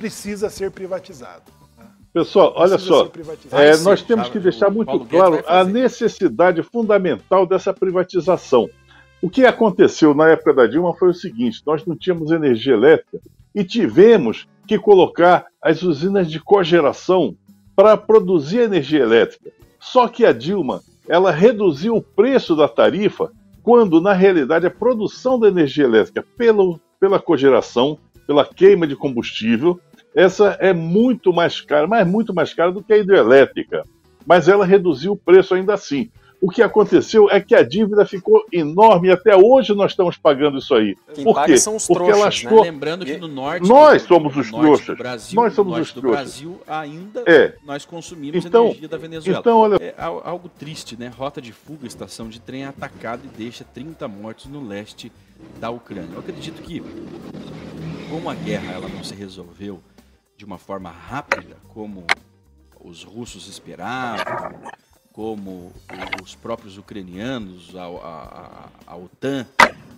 precisa 0.00 0.48
ser 0.48 0.70
privatizado. 0.70 1.42
Né? 1.76 1.84
Pessoal, 2.14 2.54
olha 2.56 2.78
só, 2.78 3.10
é, 3.52 3.76
nós 3.78 4.00
temos 4.00 4.30
que 4.30 4.38
deixar 4.38 4.70
muito 4.70 4.98
claro 5.00 5.44
a 5.46 5.62
necessidade 5.62 6.62
fundamental 6.62 7.46
dessa 7.46 7.74
privatização. 7.74 8.68
O 9.20 9.28
que 9.28 9.44
aconteceu 9.44 10.14
na 10.14 10.30
época 10.30 10.54
da 10.54 10.66
Dilma 10.66 10.94
foi 10.94 11.10
o 11.10 11.14
seguinte: 11.14 11.62
nós 11.66 11.84
não 11.84 11.94
tínhamos 11.94 12.30
energia 12.30 12.72
elétrica 12.72 13.20
e 13.54 13.62
tivemos 13.62 14.48
que 14.66 14.78
colocar 14.78 15.44
as 15.62 15.82
usinas 15.82 16.30
de 16.30 16.40
cogeração 16.40 17.36
para 17.76 17.94
produzir 17.96 18.60
energia 18.60 19.02
elétrica. 19.02 19.50
Só 19.78 20.08
que 20.08 20.24
a 20.24 20.32
Dilma 20.32 20.80
ela 21.06 21.30
reduziu 21.30 21.96
o 21.96 22.02
preço 22.02 22.56
da 22.56 22.68
tarifa 22.68 23.30
quando, 23.62 24.00
na 24.00 24.14
realidade, 24.14 24.66
a 24.66 24.70
produção 24.70 25.38
da 25.38 25.48
energia 25.48 25.84
elétrica 25.84 26.24
pelo, 26.38 26.80
pela 26.98 27.18
cogeração, 27.18 27.98
pela 28.26 28.44
queima 28.44 28.86
de 28.86 28.94
combustível, 28.94 29.80
essa 30.14 30.56
é 30.60 30.72
muito 30.72 31.32
mais 31.32 31.60
cara, 31.60 31.86
mas 31.86 32.06
muito 32.06 32.34
mais 32.34 32.52
cara 32.52 32.72
do 32.72 32.82
que 32.82 32.92
a 32.92 32.98
hidrelétrica. 32.98 33.84
Mas 34.26 34.48
ela 34.48 34.66
reduziu 34.66 35.12
o 35.12 35.16
preço 35.16 35.54
ainda 35.54 35.74
assim. 35.74 36.10
O 36.40 36.48
que 36.48 36.62
aconteceu 36.62 37.28
é 37.30 37.38
que 37.38 37.54
a 37.54 37.62
dívida 37.62 38.06
ficou 38.06 38.46
enorme 38.50 39.08
e 39.08 39.10
até 39.10 39.36
hoje 39.36 39.74
nós 39.74 39.92
estamos 39.92 40.16
pagando 40.16 40.56
isso 40.56 40.74
aí. 40.74 40.96
Quem 41.12 41.22
Por 41.22 41.44
quê? 41.44 41.58
São 41.58 41.76
os 41.76 41.86
Porque 41.86 42.04
trouxas, 42.04 42.18
ela 42.18 42.28
achou... 42.28 42.64
né? 42.64 42.70
Lembrando 42.70 43.04
que 43.04 43.16
no 43.18 43.28
norte 43.28 43.68
nós 43.68 44.02
somos 44.02 44.34
os 44.34 44.50
trouxas. 44.50 44.96
Brasil, 44.96 45.36
nós 45.36 45.52
somos 45.52 45.78
os 45.78 45.92
do 45.92 46.00
trouxas. 46.00 46.20
Brasil 46.22 46.60
ainda 46.66 47.24
é. 47.26 47.54
nós 47.62 47.84
consumimos 47.84 48.42
então, 48.42 48.68
energia 48.68 48.88
da 48.88 48.96
Venezuela. 48.96 49.38
Então, 49.38 49.58
olha... 49.58 49.76
É 49.76 49.94
algo 49.98 50.48
triste, 50.48 50.98
né? 50.98 51.12
Rota 51.14 51.42
de 51.42 51.52
fuga, 51.52 51.86
estação 51.86 52.26
de 52.26 52.40
trem 52.40 52.64
atacada 52.64 53.20
e 53.22 53.28
deixa 53.36 53.62
30 53.62 54.08
mortos 54.08 54.46
no 54.46 54.66
leste 54.66 55.12
da 55.60 55.68
Ucrânia. 55.68 56.14
Eu 56.14 56.20
acredito 56.20 56.62
que 56.62 56.82
como 58.08 58.30
a 58.30 58.34
guerra 58.34 58.72
ela 58.72 58.88
não 58.88 59.04
se 59.04 59.14
resolveu 59.14 59.78
de 60.40 60.44
uma 60.46 60.56
forma 60.56 60.90
rápida, 60.90 61.54
como 61.68 62.06
os 62.80 63.04
russos 63.04 63.46
esperavam, 63.46 64.58
como 65.12 65.70
os 66.22 66.34
próprios 66.34 66.78
ucranianos, 66.78 67.76
a, 67.76 67.84
a, 67.84 68.68
a 68.86 68.96
OTAN 68.96 69.46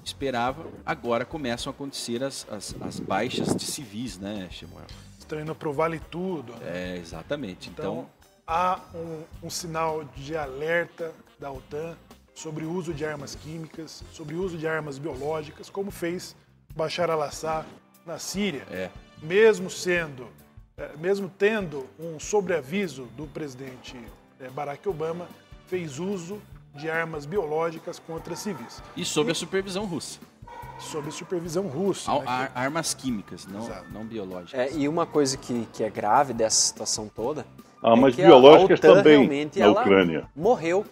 esperava, 0.05 0.66
agora 0.85 1.24
começam 1.24 1.70
a 1.70 1.72
acontecer 1.72 2.24
as, 2.24 2.44
as, 2.50 2.74
as 2.81 2.98
baixas 2.98 3.55
de 3.55 3.64
civis, 3.64 4.18
né, 4.18 4.48
Shemuel? 4.50 4.87
Estão 5.16 5.40
indo 5.40 5.55
para 5.55 5.68
o 5.68 5.72
Vale 5.72 6.00
Tudo. 6.11 6.52
É, 6.61 6.96
exatamente. 6.96 7.70
Então, 7.70 7.85
então 7.85 8.11
há 8.44 8.81
um, 8.92 9.46
um, 9.46 9.48
sinal 9.48 10.02
de 10.16 10.37
alerta 10.37 11.12
da 11.38 11.52
OTAN 11.52 11.96
sobre 12.35 12.64
o 12.64 12.72
uso 12.72 12.92
de 12.92 13.05
armas 13.05 13.37
químicas, 13.37 14.02
sobre 14.12 14.35
o 14.35 14.42
uso 14.42 14.59
de 14.59 14.66
armas 14.66 14.98
biológicas, 14.98 15.70
como 15.70 15.92
fez 15.92 16.35
Bashar 16.74 17.11
al-Assad 17.11 17.64
na 18.05 18.18
Síria. 18.18 18.66
É. 18.68 18.90
Mesmo 19.22 19.70
sendo, 19.70 20.26
é, 20.76 20.90
mesmo 20.98 21.30
tendo 21.38 21.87
um 21.98 22.18
sobreaviso 22.18 23.04
do 23.16 23.26
presidente 23.26 23.96
é, 24.40 24.48
Barack 24.50 24.88
Obama 24.88 25.28
fez 25.66 25.98
uso 25.98 26.42
de 26.74 26.90
armas 26.90 27.24
biológicas 27.24 27.98
contra 27.98 28.35
civis. 28.35 28.82
E 28.96 29.04
sob 29.04 29.30
a 29.30 29.35
supervisão 29.35 29.85
russa. 29.85 30.18
Sob 30.78 31.08
a 31.08 31.12
supervisão 31.12 31.68
russa. 31.68 32.12
Né, 32.12 32.50
que... 32.52 32.58
Armas 32.58 32.94
químicas, 32.94 33.46
não, 33.46 33.68
não 33.92 34.04
biológicas. 34.04 34.58
É, 34.58 34.72
e 34.72 34.88
uma 34.88 35.06
coisa 35.06 35.37
que, 35.37 35.68
que 35.72 35.85
é 35.85 35.90
grave 35.90 36.32
dessa 36.32 36.61
situação 36.61 37.08
toda. 37.08 37.46
Armas 37.82 38.18
é 38.18 38.24
biológicas 38.24 38.80
a 38.82 38.88
OTAN 38.88 39.02
também 39.02 39.50
na 39.56 39.70
Ucrânia. 39.70 40.28
Morreu, 40.35 40.85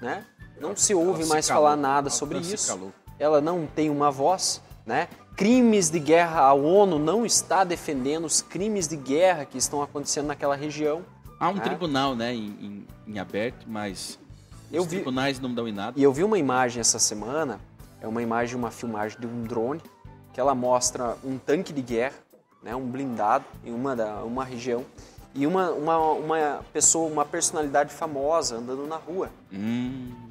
né? 0.00 0.24
Não 0.60 0.74
se 0.74 0.94
ouve 0.94 1.22
ela 1.22 1.28
mais 1.28 1.44
se 1.44 1.52
falar 1.52 1.76
nada 1.76 2.08
sobre 2.08 2.38
isso. 2.38 2.92
Ela 3.18 3.40
não 3.40 3.66
tem 3.66 3.90
uma 3.90 4.10
voz, 4.10 4.62
né? 4.86 5.08
Crimes 5.36 5.90
de 5.90 6.00
guerra, 6.00 6.40
a 6.40 6.54
ONU 6.54 6.98
não 6.98 7.26
está 7.26 7.62
defendendo 7.62 8.24
os 8.24 8.40
crimes 8.40 8.88
de 8.88 8.96
guerra 8.96 9.44
que 9.44 9.58
estão 9.58 9.82
acontecendo 9.82 10.26
naquela 10.28 10.56
região. 10.56 11.04
Há 11.38 11.50
um 11.50 11.58
é. 11.58 11.60
tribunal, 11.60 12.16
né, 12.16 12.34
em, 12.34 12.46
em, 12.46 12.86
em, 13.06 13.18
aberto, 13.18 13.66
mas 13.68 14.18
eu 14.72 14.80
os 14.80 14.88
vi, 14.88 14.96
tribunais 14.96 15.38
não 15.38 15.52
dão 15.52 15.68
em 15.68 15.72
nada. 15.72 15.92
E 16.00 16.02
eu 16.02 16.10
vi 16.10 16.24
uma 16.24 16.38
imagem 16.38 16.80
essa 16.80 16.98
semana, 16.98 17.60
é 18.00 18.08
uma 18.08 18.22
imagem, 18.22 18.56
uma 18.56 18.70
filmagem 18.70 19.20
de 19.20 19.26
um 19.26 19.42
drone, 19.42 19.82
que 20.32 20.40
ela 20.40 20.54
mostra 20.54 21.18
um 21.22 21.36
tanque 21.36 21.70
de 21.70 21.82
guerra, 21.82 22.16
né, 22.62 22.74
um 22.74 22.86
blindado 22.86 23.44
em 23.62 23.74
uma, 23.74 23.94
da, 23.94 24.24
uma 24.24 24.42
região, 24.42 24.86
e 25.34 25.46
uma, 25.46 25.70
uma, 25.72 25.98
uma 25.98 26.64
pessoa, 26.72 27.12
uma 27.12 27.26
personalidade 27.26 27.92
famosa 27.92 28.56
andando 28.56 28.86
na 28.86 28.96
rua. 28.96 29.28
Hum. 29.52 30.25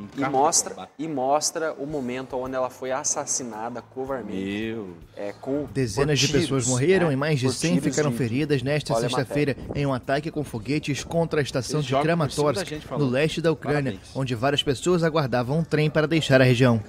Um 0.00 0.26
e 0.26 0.28
mostra 0.28 0.88
e 0.98 1.08
mostra 1.08 1.72
o 1.74 1.86
momento 1.86 2.36
onde 2.36 2.54
ela 2.54 2.70
foi 2.70 2.90
assassinada 2.90 3.82
covardemente. 3.82 4.72
Meu. 4.72 4.96
É, 5.16 5.32
com 5.40 5.66
Dezenas 5.72 6.18
tiros, 6.18 6.34
de 6.34 6.40
pessoas 6.40 6.66
morreram 6.66 7.08
né? 7.08 7.12
e 7.12 7.16
mais 7.16 7.38
de 7.38 7.46
por 7.46 7.52
100 7.52 7.80
ficaram 7.80 8.10
de, 8.10 8.16
feridas 8.16 8.62
nesta 8.62 8.94
sexta-feira 8.94 9.56
em 9.74 9.84
um 9.84 9.92
ataque 9.92 10.30
com 10.30 10.42
foguetes 10.42 11.04
contra 11.04 11.40
a 11.40 11.42
estação 11.42 11.80
de 11.80 11.94
Kramatorsk, 11.94 12.72
no 12.90 13.06
leste 13.06 13.40
da 13.40 13.52
Ucrânia, 13.52 13.92
Parabéns. 13.92 14.10
onde 14.14 14.34
várias 14.34 14.62
pessoas 14.62 15.02
aguardavam 15.02 15.58
um 15.58 15.64
trem 15.64 15.90
para 15.90 16.06
deixar 16.06 16.40
a 16.40 16.44
região. 16.44 16.80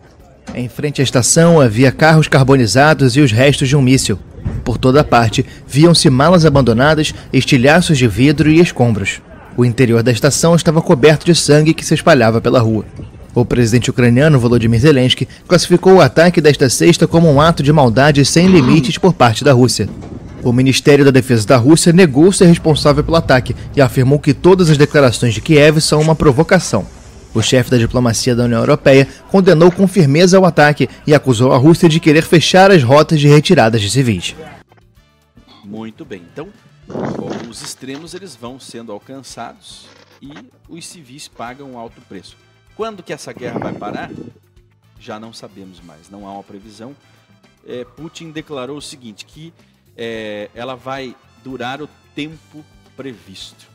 Em 0.53 0.67
frente 0.67 1.01
à 1.01 1.03
estação 1.03 1.61
havia 1.61 1.91
carros 1.91 2.27
carbonizados 2.27 3.15
e 3.15 3.21
os 3.21 3.31
restos 3.31 3.69
de 3.69 3.75
um 3.75 3.81
míssil. 3.81 4.19
Por 4.63 4.77
toda 4.77 5.03
parte, 5.03 5.45
viam-se 5.67 6.09
malas 6.09 6.45
abandonadas, 6.45 7.13
estilhaços 7.31 7.97
de 7.97 8.07
vidro 8.07 8.49
e 8.49 8.59
escombros. 8.59 9.21
O 9.57 9.65
interior 9.65 10.01
da 10.01 10.11
estação 10.11 10.55
estava 10.55 10.81
coberto 10.81 11.25
de 11.25 11.35
sangue 11.35 11.73
que 11.73 11.85
se 11.85 11.93
espalhava 11.93 12.39
pela 12.39 12.59
rua. 12.59 12.85
O 13.33 13.45
presidente 13.45 13.89
ucraniano 13.89 14.39
Volodymyr 14.39 14.79
Zelensky 14.79 15.27
classificou 15.47 15.95
o 15.95 16.01
ataque 16.01 16.41
desta 16.41 16.69
sexta 16.69 17.07
como 17.07 17.31
um 17.31 17.39
ato 17.39 17.63
de 17.63 17.71
maldade 17.71 18.25
sem 18.25 18.47
limites 18.47 18.97
por 18.97 19.13
parte 19.13 19.43
da 19.43 19.53
Rússia. 19.53 19.87
O 20.43 20.51
Ministério 20.51 21.05
da 21.05 21.11
Defesa 21.11 21.47
da 21.47 21.57
Rússia 21.57 21.93
negou 21.93 22.31
ser 22.31 22.45
responsável 22.45 23.03
pelo 23.03 23.15
ataque 23.15 23.55
e 23.75 23.81
afirmou 23.81 24.19
que 24.19 24.33
todas 24.33 24.69
as 24.69 24.77
declarações 24.77 25.33
de 25.33 25.41
Kiev 25.41 25.79
são 25.79 26.01
uma 26.01 26.15
provocação. 26.15 26.85
O 27.33 27.41
chefe 27.41 27.71
da 27.71 27.77
diplomacia 27.77 28.35
da 28.35 28.43
União 28.43 28.59
Europeia 28.59 29.07
condenou 29.29 29.71
com 29.71 29.87
firmeza 29.87 30.39
o 30.39 30.45
ataque 30.45 30.89
e 31.07 31.13
acusou 31.13 31.53
a 31.53 31.57
Rússia 31.57 31.87
de 31.87 31.99
querer 31.99 32.23
fechar 32.23 32.71
as 32.71 32.83
rotas 32.83 33.19
de 33.19 33.27
retiradas 33.27 33.79
de 33.79 33.89
civis. 33.89 34.35
Muito 35.63 36.03
bem. 36.03 36.21
Então, 36.33 36.49
os 37.49 37.61
extremos 37.61 38.13
eles 38.13 38.35
vão 38.35 38.59
sendo 38.59 38.91
alcançados 38.91 39.87
e 40.21 40.31
os 40.69 40.85
civis 40.85 41.27
pagam 41.27 41.71
um 41.71 41.77
alto 41.77 41.99
preço. 42.01 42.37
Quando 42.75 43.03
que 43.03 43.11
essa 43.11 43.33
guerra 43.33 43.59
vai 43.59 43.73
parar? 43.73 44.09
Já 44.99 45.19
não 45.19 45.33
sabemos 45.33 45.81
mais, 45.81 46.09
não 46.09 46.27
há 46.27 46.33
uma 46.33 46.43
previsão. 46.43 46.95
É, 47.65 47.83
Putin 47.83 48.31
declarou 48.31 48.77
o 48.77 48.81
seguinte, 48.81 49.25
que 49.25 49.53
é, 49.97 50.49
ela 50.53 50.75
vai 50.75 51.15
durar 51.43 51.81
o 51.81 51.89
tempo 52.15 52.63
previsto. 52.95 53.67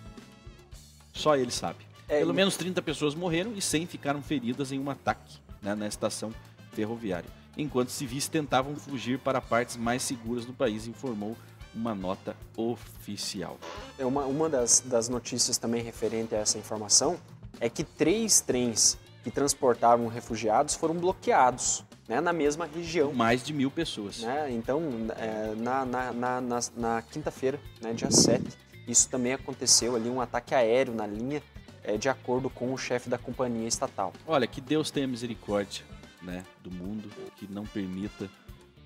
Só 1.13 1.37
ele 1.37 1.51
sabe. 1.51 1.85
É, 2.09 2.21
Pelo 2.21 2.33
menos 2.33 2.57
30 2.57 2.81
pessoas 2.83 3.15
morreram 3.15 3.53
e 3.55 3.61
100 3.61 3.87
ficaram 3.87 4.23
feridas 4.23 4.73
em 4.73 4.79
um 4.79 4.89
ataque 4.89 5.39
né, 5.61 5.75
na 5.75 5.87
estação 5.87 6.33
ferroviária, 6.73 7.29
enquanto 7.57 7.89
civis 7.89 8.29
tentavam 8.29 8.77
fugir 8.77 9.19
para 9.19 9.41
partes 9.41 9.77
mais 9.77 10.03
seguras 10.03 10.45
do 10.45 10.53
país, 10.53 10.87
informou 10.87 11.37
uma 11.77 11.95
nota 11.95 12.35
oficial. 12.57 13.59
É 13.99 14.05
uma, 14.05 14.25
uma 14.25 14.49
das, 14.49 14.81
das 14.81 15.09
notícias 15.09 15.59
também 15.59 15.83
referente 15.83 16.35
a 16.35 16.39
essa 16.39 16.59
informação 16.59 17.19
é 17.61 17.69
que 17.69 17.85
três 17.85 18.41
trens 18.41 18.99
que 19.23 19.31
transportavam 19.31 20.09
refugiados 20.09 20.75
foram 20.75 20.95
bloqueados 20.95 21.85
né, 22.09 22.21
na 22.21 22.33
mesma 22.33 22.67
região. 22.67 23.13
Mais 23.13 23.45
de 23.45 23.53
mil 23.53 23.71
pessoas. 23.71 24.21
Né? 24.21 24.51
Então, 24.53 24.83
é, 25.19 25.55
na, 25.57 25.85
na, 25.85 26.13
na, 26.13 26.41
na, 26.41 26.61
na 26.77 27.03
quinta-feira, 27.03 27.61
né, 27.83 27.93
dia 27.93 28.11
7, 28.11 28.45
isso 28.89 29.09
também 29.09 29.35
aconteceu 29.35 29.97
ali, 29.97 30.09
um 30.09 30.21
ataque 30.21 30.55
aéreo 30.55 30.95
na 30.95 31.07
linha, 31.07 31.43
é, 31.83 31.97
de 31.97 32.09
acordo 32.09 32.49
com 32.49 32.73
o 32.73 32.79
chefe 32.79 33.09
da 33.09 33.19
companhia 33.19 33.69
estatal. 33.69 34.13
Olha, 34.27 34.47
que 34.47 34.61
Deus 34.61 34.91
tenha 34.91 35.07
misericórdia 35.07 35.85
né, 36.23 36.45
do 36.63 36.71
mundo, 36.71 37.11
que 37.37 37.53
não 37.53 37.65
permita 37.65 38.29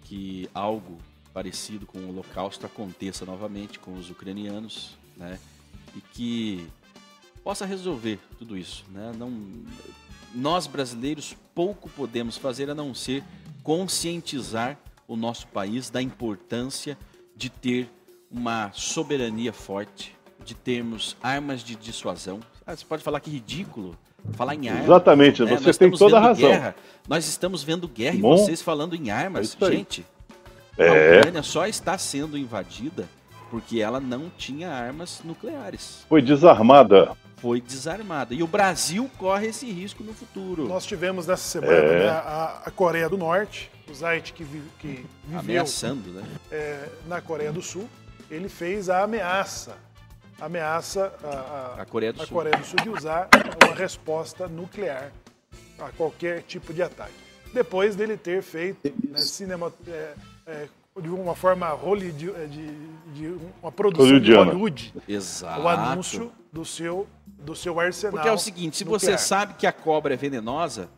que 0.03 0.49
algo 0.55 0.99
parecido 1.33 1.87
com 1.87 1.99
o 1.99 2.09
Holocausto 2.09 2.67
aconteça 2.67 3.25
novamente 3.25 3.79
com 3.79 3.95
os 3.95 4.11
ucranianos, 4.11 4.97
né? 5.17 5.39
E 5.97 6.01
que 6.01 6.67
possa 7.43 7.65
resolver 7.65 8.19
tudo 8.39 8.57
isso, 8.57 8.85
né? 8.91 9.13
Não, 9.17 9.33
nós 10.35 10.67
brasileiros 10.67 11.37
pouco 11.55 11.89
podemos 11.91 12.37
fazer 12.37 12.71
a 12.71 12.75
não 12.75 12.95
ser 12.95 13.25
conscientizar 13.63 14.79
o 15.07 15.17
nosso 15.17 15.47
país 15.49 15.91
da 15.91 16.01
importância 16.01 16.97
de 17.37 17.51
ter 17.51 17.91
uma 18.31 18.71
soberania 18.73 19.53
forte, 19.53 20.17
de 20.45 20.55
termos 20.55 21.17
armas 21.23 21.63
de 21.63 21.75
dissuasão. 21.75 22.41
Ah, 22.67 22.77
você 22.77 22.85
pode 22.85 23.03
falar 23.03 23.21
que 23.21 23.31
ridículo 23.31 23.97
falar 24.33 24.55
em 24.55 24.69
armas. 24.69 24.85
Exatamente, 24.85 25.43
né? 25.43 25.57
você 25.57 25.79
tem 25.79 25.91
toda 25.91 26.19
a 26.19 26.21
razão. 26.21 26.51
Guerra. 26.51 26.77
Nós 27.09 27.27
estamos 27.27 27.63
vendo 27.63 27.89
guerra 27.89 28.19
Bom, 28.19 28.35
e 28.35 28.39
vocês 28.39 28.63
falando 28.63 28.95
em 28.95 29.11
armas. 29.11 29.57
É 29.61 29.71
Gente, 29.71 30.05
é. 30.83 31.17
a 31.17 31.19
Ucrânia 31.19 31.43
só 31.43 31.67
está 31.67 31.97
sendo 31.99 32.37
invadida 32.37 33.09
porque 33.51 33.81
ela 33.81 33.99
não 33.99 34.31
tinha 34.31 34.71
armas 34.71 35.21
nucleares. 35.25 36.05
Foi 36.09 36.23
desarmada. 36.23 37.17
Foi 37.39 37.61
desarmada. 37.61 38.35
E 38.35 38.43
o 38.43 38.47
Brasil 38.47 39.11
corre 39.19 39.49
esse 39.49 39.71
risco 39.71 40.05
no 40.05 40.13
futuro. 40.13 40.69
Nós 40.69 40.87
tivemos 40.87 41.27
nessa 41.27 41.43
semana 41.43 41.73
é. 41.73 41.99
né, 42.05 42.09
a, 42.09 42.63
a, 42.67 42.71
Coreia 42.71 43.09
do 43.09 43.19
Norte, 43.19 43.71
o 43.89 43.95
Zait 43.95 44.33
que, 44.33 44.45
vi, 44.45 44.63
que 44.79 45.05
viveu 45.25 45.41
Ameaçando, 45.41 46.11
né? 46.11 46.23
É, 46.51 46.89
na 47.09 47.21
Coreia 47.21 47.51
do 47.51 47.63
Sul, 47.63 47.89
ele 48.31 48.49
fez 48.49 48.89
a 48.89 49.03
ameaça 49.03 49.77
ameaça 50.41 51.13
a, 51.23 51.29
a, 51.29 51.83
a, 51.83 51.87
Coreia, 51.87 52.13
do 52.13 52.23
a 52.23 52.27
Coreia, 52.27 52.57
do 52.57 52.65
Sul 52.65 52.81
de 52.83 52.89
usar 52.89 53.29
uma 53.63 53.75
resposta 53.75 54.49
nuclear 54.49 55.13
a 55.79 55.91
qualquer 55.91 56.43
tipo 56.43 56.73
de 56.73 56.83
ataque. 56.83 57.13
Depois 57.53 57.95
dele 57.95 58.17
ter 58.17 58.43
feito 58.43 58.93
né, 59.09 59.19
cinema, 59.19 59.73
é, 59.87 60.15
é, 60.51 60.69
de 61.01 61.09
uma 61.09 61.35
forma 61.35 61.69
Hollywood, 61.69 62.33
de, 62.49 62.75
de, 63.15 63.39
uma 63.63 63.71
produção 63.71 64.19
de 64.19 64.35
Hollywood, 64.35 64.95
Exato. 65.09 65.61
o 65.61 65.69
anúncio 65.69 66.33
do 66.53 66.65
seu, 66.65 67.07
do 67.27 67.55
seu 67.55 67.79
arsenal. 67.79 68.13
Porque 68.13 68.29
é 68.29 68.33
o 68.33 68.39
seguinte, 68.39 68.77
se 68.77 68.85
nuclear. 68.85 69.01
você 69.01 69.19
sabe 69.19 69.55
que 69.55 69.67
a 69.67 69.73
cobra 69.73 70.15
é 70.15 70.17
venenosa, 70.17 70.91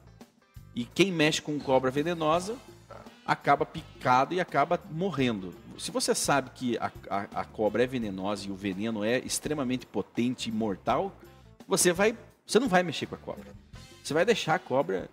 e 0.74 0.84
quem 0.84 1.12
mexe 1.12 1.42
com 1.42 1.58
cobra 1.60 1.90
venenosa 1.90 2.56
acaba 3.26 3.64
picado 3.64 4.34
e 4.34 4.40
acaba 4.40 4.80
morrendo. 4.90 5.54
Se 5.78 5.90
você 5.90 6.14
sabe 6.14 6.50
que 6.54 6.76
a, 6.78 6.90
a, 7.08 7.40
a, 7.40 7.44
cobra 7.44 7.82
é 7.82 7.86
venenosa 7.86 8.46
e 8.48 8.50
o 8.50 8.54
veneno 8.54 9.04
é 9.04 9.18
extremamente 9.18 9.86
potente 9.86 10.48
e 10.48 10.52
mortal, 10.52 11.14
você 11.66 11.92
vai, 11.92 12.16
você 12.46 12.58
não 12.58 12.68
vai 12.68 12.82
mexer 12.82 13.06
com 13.06 13.14
a 13.14 13.18
cobra. 13.18 13.46
Você 14.02 14.12
vai 14.12 14.24
deixar 14.24 14.54
a 14.54 14.58
cobra 14.58 15.08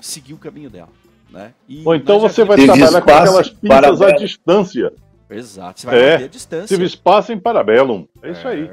seguir 0.00 0.34
o 0.34 0.38
caminho 0.38 0.70
dela. 0.70 0.90
Né? 1.34 1.52
E 1.68 1.82
Ou 1.84 1.94
então 1.96 2.20
você 2.20 2.44
vai 2.44 2.56
trabalhar 2.56 3.02
com 3.02 3.10
aquelas 3.10 3.50
pinças 3.50 4.02
à 4.02 4.10
distância. 4.12 4.92
Exato, 5.28 5.80
você 5.80 5.86
vai 5.86 5.98
é, 5.98 6.14
a 6.14 6.28
distância. 6.28 6.68
Teve 6.68 6.84
espaço 6.84 7.32
em 7.32 7.38
parabellum. 7.38 8.06
É, 8.22 8.28
é 8.28 8.32
isso 8.32 8.46
aí. 8.46 8.70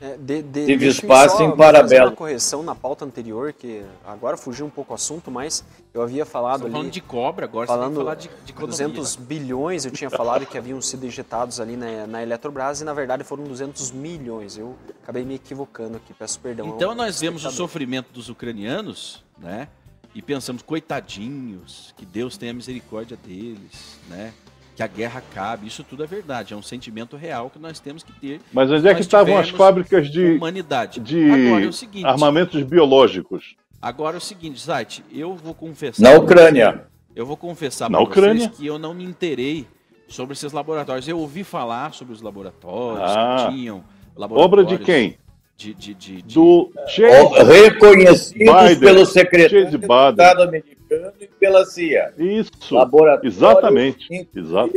É, 0.00 0.18
de, 0.18 0.42
de, 0.42 0.66
Teve 0.66 0.86
espaço 0.86 1.42
em 1.42 1.56
parabelo. 1.56 2.10
uma 2.10 2.16
correção 2.16 2.62
na 2.62 2.74
pauta 2.74 3.06
anterior, 3.06 3.54
que 3.54 3.82
agora 4.04 4.36
fugiu 4.36 4.66
um 4.66 4.70
pouco 4.70 4.92
o 4.92 4.94
assunto, 4.94 5.30
mas 5.30 5.64
eu 5.94 6.02
havia 6.02 6.26
falado 6.26 6.56
Estão 6.56 6.66
ali... 6.66 6.74
falando 6.74 6.90
de 6.90 7.00
cobra, 7.00 7.46
agora 7.46 7.66
falando 7.66 7.94
você 7.94 8.00
falar 8.00 8.14
de, 8.16 8.30
de 8.44 8.52
200 8.52 9.16
bilhões, 9.16 9.86
eu 9.86 9.90
tinha 9.90 10.10
falado 10.10 10.44
que 10.44 10.58
haviam 10.58 10.78
sido 10.82 11.06
injetados 11.06 11.58
ali 11.58 11.74
na, 11.74 12.06
na 12.06 12.22
Eletrobras 12.22 12.82
e 12.82 12.84
na 12.84 12.92
verdade 12.92 13.24
foram 13.24 13.44
200 13.44 13.92
milhões. 13.92 14.58
Eu 14.58 14.76
acabei 15.02 15.24
me 15.24 15.36
equivocando 15.36 15.96
aqui, 15.96 16.12
peço 16.12 16.38
perdão. 16.38 16.68
Então 16.68 16.94
nós 16.94 17.20
vemos 17.22 17.42
o 17.46 17.50
sofrimento 17.50 18.12
dos 18.12 18.28
ucranianos, 18.28 19.24
né? 19.38 19.68
E 20.14 20.22
pensamos, 20.22 20.62
coitadinhos, 20.62 21.92
que 21.96 22.06
Deus 22.06 22.36
tenha 22.36 22.52
misericórdia 22.52 23.16
deles, 23.16 23.98
né? 24.08 24.32
que 24.74 24.82
a 24.82 24.86
guerra 24.86 25.18
acabe. 25.18 25.66
Isso 25.66 25.84
tudo 25.84 26.04
é 26.04 26.06
verdade, 26.06 26.52
é 26.52 26.56
um 26.56 26.62
sentimento 26.62 27.16
real 27.16 27.50
que 27.50 27.58
nós 27.58 27.78
temos 27.80 28.02
que 28.02 28.12
ter. 28.12 28.40
Mas 28.52 28.70
onde 28.70 28.88
é 28.88 28.94
que 28.94 29.00
estavam 29.00 29.38
as 29.38 29.50
fábricas 29.50 30.10
de, 30.10 30.32
humanidade. 30.32 31.00
de 31.00 31.30
Agora, 31.30 31.66
é 31.66 31.72
seguinte, 31.72 32.06
armamentos 32.06 32.62
biológicos? 32.62 33.54
Agora 33.80 34.16
é 34.16 34.18
o 34.18 34.20
seguinte, 34.20 34.60
Zait, 34.60 35.04
eu 35.12 35.34
vou 35.34 35.54
confessar. 35.54 36.02
Na 36.02 36.18
Ucrânia. 36.18 36.86
Eu 37.14 37.24
vou 37.24 37.36
confessar 37.36 37.88
para 37.88 38.04
vocês 38.04 38.48
que 38.48 38.66
eu 38.66 38.78
não 38.78 38.92
me 38.92 39.04
interei 39.04 39.68
sobre 40.08 40.32
esses 40.32 40.52
laboratórios. 40.52 41.06
Eu 41.06 41.18
ouvi 41.18 41.44
falar 41.44 41.92
sobre 41.94 42.12
os 42.12 42.20
laboratórios 42.20 43.10
ah, 43.10 43.46
que 43.46 43.54
tinham. 43.54 43.84
Obra 44.16 44.64
de 44.64 44.78
quem? 44.78 45.16
De, 45.56 45.72
de, 45.72 45.94
de, 45.94 46.22
de... 46.22 46.34
Do 46.34 46.72
Chase 46.88 47.44
reconhecidos 47.44 48.62
Biden, 48.62 48.80
pelo 48.80 49.06
secretário 49.06 49.68
de 49.68 49.76
Estado 49.76 50.42
americano 50.42 51.12
e 51.20 51.26
pela 51.26 51.64
CIA. 51.64 52.12
Isso. 52.18 52.50
Laboratórios 52.72 53.36
Exatamente. 53.36 54.28
Exato. 54.34 54.72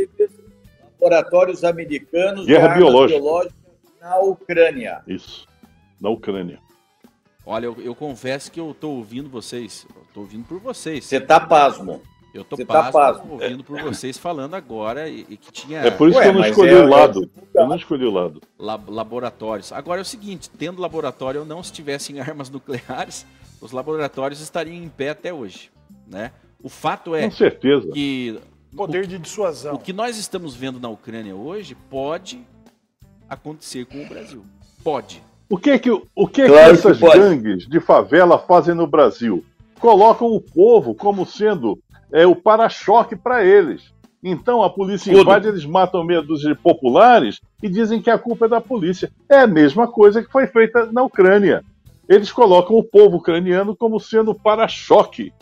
Laboratórios 1.00 1.64
americanos 1.64 2.46
Guerra 2.46 2.74
biológica. 2.76 3.20
biológica 3.20 3.54
na 4.00 4.18
Ucrânia. 4.20 5.02
Isso. 5.06 5.46
Na 6.00 6.10
Ucrânia. 6.10 6.60
Olha, 7.44 7.66
eu, 7.66 7.76
eu 7.80 7.94
confesso 7.94 8.52
que 8.52 8.60
eu 8.60 8.70
estou 8.70 8.96
ouvindo 8.96 9.28
vocês. 9.28 9.86
Estou 10.06 10.22
ouvindo 10.22 10.46
por 10.46 10.60
vocês. 10.60 11.04
Você 11.04 11.20
tá 11.20 11.40
pasmo. 11.40 12.02
Eu 12.32 12.44
tô 12.44 12.56
pasmo, 12.56 12.66
tá 12.66 12.92
pasmo, 12.92 13.32
ouvindo 13.32 13.64
por 13.64 13.80
vocês 13.80 14.18
falando 14.18 14.54
agora 14.54 15.08
e, 15.08 15.26
e, 15.28 15.36
que 15.36 15.50
tinha. 15.50 15.80
É 15.80 15.90
por 15.90 16.08
isso 16.08 16.18
Ué, 16.18 16.24
que 16.24 16.28
eu 16.28 16.34
não 16.34 16.46
escolhi 16.46 16.74
é, 16.74 16.78
o 16.78 16.88
lado. 16.88 17.30
É... 17.54 17.60
Eu 17.62 17.68
não 17.68 17.76
escolhi 17.76 18.04
o 18.04 18.10
lado. 18.10 18.40
laboratórios. 18.58 19.72
Agora 19.72 20.00
é 20.00 20.02
o 20.02 20.04
seguinte: 20.04 20.50
tendo 20.50 20.80
laboratório 20.80 21.40
ou 21.40 21.46
não, 21.46 21.62
se 21.62 21.72
tivessem 21.72 22.20
armas 22.20 22.50
nucleares, 22.50 23.26
os 23.60 23.72
laboratórios 23.72 24.40
estariam 24.40 24.76
em 24.76 24.88
pé 24.88 25.10
até 25.10 25.32
hoje. 25.32 25.70
Né? 26.06 26.30
O 26.62 26.68
fato 26.68 27.14
é 27.14 27.22
Com 27.24 27.30
certeza. 27.30 27.90
que. 27.92 28.38
Poder 28.76 29.06
de 29.06 29.18
dissuasão. 29.18 29.74
O 29.74 29.78
que 29.78 29.94
nós 29.94 30.18
estamos 30.18 30.54
vendo 30.54 30.78
na 30.78 30.90
Ucrânia 30.90 31.34
hoje 31.34 31.74
pode 31.88 32.44
acontecer 33.26 33.86
com 33.86 34.04
o 34.04 34.06
Brasil. 34.06 34.44
Pode. 34.84 35.22
O 35.48 35.56
que 35.56 35.78
que, 35.78 35.90
o 35.90 36.28
que, 36.28 36.46
claro 36.46 36.74
que 36.74 36.78
essas 36.78 36.98
que 36.98 37.10
gangues 37.10 37.66
de 37.66 37.80
favela 37.80 38.38
fazem 38.38 38.74
no 38.74 38.86
Brasil? 38.86 39.42
Colocam 39.80 40.28
o 40.28 40.40
povo 40.40 40.94
como 40.94 41.24
sendo 41.24 41.78
é, 42.12 42.26
o 42.26 42.34
para-choque 42.34 43.16
para 43.16 43.44
eles. 43.44 43.92
Então 44.22 44.62
a 44.62 44.70
polícia 44.70 45.12
Tudo. 45.12 45.22
invade, 45.22 45.48
eles 45.48 45.64
matam 45.64 46.04
meia 46.04 46.22
dúzia 46.22 46.52
de 46.52 46.60
populares 46.60 47.40
e 47.62 47.68
dizem 47.68 48.02
que 48.02 48.10
a 48.10 48.18
culpa 48.18 48.46
é 48.46 48.48
da 48.48 48.60
polícia. 48.60 49.10
É 49.28 49.38
a 49.38 49.46
mesma 49.46 49.86
coisa 49.86 50.22
que 50.22 50.30
foi 50.30 50.46
feita 50.46 50.86
na 50.92 51.02
Ucrânia. 51.02 51.64
Eles 52.08 52.32
colocam 52.32 52.76
o 52.76 52.82
povo 52.82 53.18
ucraniano 53.18 53.76
como 53.76 54.00
sendo 54.00 54.34
para-choque. 54.34 55.32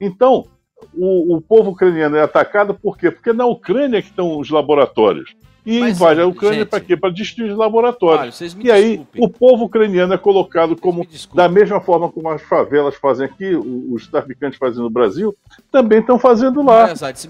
Então, 0.00 0.46
o, 0.94 1.36
o, 1.36 1.40
povo 1.40 1.70
ucraniano 1.70 2.16
é 2.16 2.22
atacado 2.22 2.74
por 2.74 2.96
quê? 2.96 3.10
Porque 3.10 3.32
na 3.32 3.44
Ucrânia 3.46 4.00
que 4.00 4.08
estão 4.08 4.38
os 4.38 4.50
laboratórios 4.50 5.34
e 5.66 5.80
Mas, 5.80 5.96
invade 5.96 6.20
a 6.20 6.26
Ucrânia 6.26 6.64
para 6.64 6.80
quê? 6.80 6.96
Para 6.96 7.12
destruir 7.12 7.50
os 7.50 7.58
laboratórios. 7.58 8.40
Olha, 8.40 8.52
e 8.62 8.70
aí 8.70 9.06
o 9.18 9.28
povo 9.28 9.64
ucraniano 9.64 10.14
é 10.14 10.18
colocado 10.18 10.76
como, 10.76 11.04
da 11.34 11.48
mesma 11.48 11.80
forma 11.80 12.08
como 12.08 12.28
as 12.30 12.40
favelas 12.42 12.94
fazem 12.94 13.26
aqui, 13.26 13.56
os 13.56 14.06
traficantes 14.06 14.60
fazem 14.60 14.80
no 14.80 14.88
Brasil, 14.88 15.36
também 15.72 15.98
estão 15.98 16.20
fazendo 16.20 16.62
lá. 16.62 16.88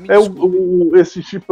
é 0.09 0.19
o, 0.19 0.91
o, 0.91 0.97
esse 0.97 1.23
Chip 1.23 1.47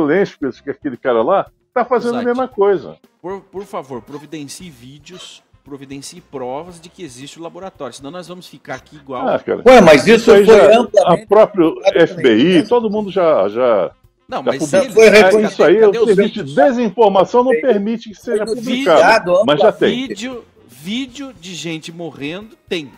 que 0.62 0.68
é 0.68 0.72
aquele 0.72 0.98
cara 0.98 1.22
lá, 1.22 1.50
está 1.68 1.86
fazendo 1.86 2.18
a 2.18 2.22
mesma 2.22 2.46
coisa. 2.46 2.98
Por, 3.22 3.40
por 3.40 3.64
favor, 3.64 4.02
providencie 4.02 4.68
vídeos 4.68 5.42
providencie 5.64 6.20
provas 6.20 6.78
de 6.78 6.90
que 6.90 7.02
existe 7.02 7.40
o 7.40 7.42
laboratório, 7.42 7.94
senão 7.94 8.10
nós 8.10 8.28
vamos 8.28 8.46
ficar 8.46 8.74
aqui 8.74 8.96
igual. 8.96 9.26
Ah, 9.26 9.42
Ué, 9.66 9.80
mas 9.80 10.06
isso, 10.06 10.16
isso 10.16 10.24
foi 10.30 10.44
já, 10.44 10.78
amplamente... 10.78 11.22
A 11.22 11.26
próprio 11.26 11.74
FBI, 12.06 12.68
todo 12.68 12.90
mundo 12.90 13.10
já, 13.10 13.48
já 13.48 13.90
não, 14.28 14.42
mas 14.42 14.68
foi 14.68 15.08
reconhecido. 15.08 15.52
Isso 15.52 15.64
aí, 15.64 15.84
o 15.84 16.06
serviço 16.06 16.44
de 16.44 16.54
desinformação 16.54 17.44
não 17.44 17.52
permite 17.60 18.08
que 18.08 18.14
seja 18.14 18.44
publicado. 18.44 19.44
Mas 19.46 19.60
já 19.60 19.70
tem. 19.70 20.08
Vídeo, 20.08 20.44
vídeo 20.66 21.32
de 21.38 21.54
gente 21.54 21.92
morrendo 21.92 22.56
tem. 22.68 22.90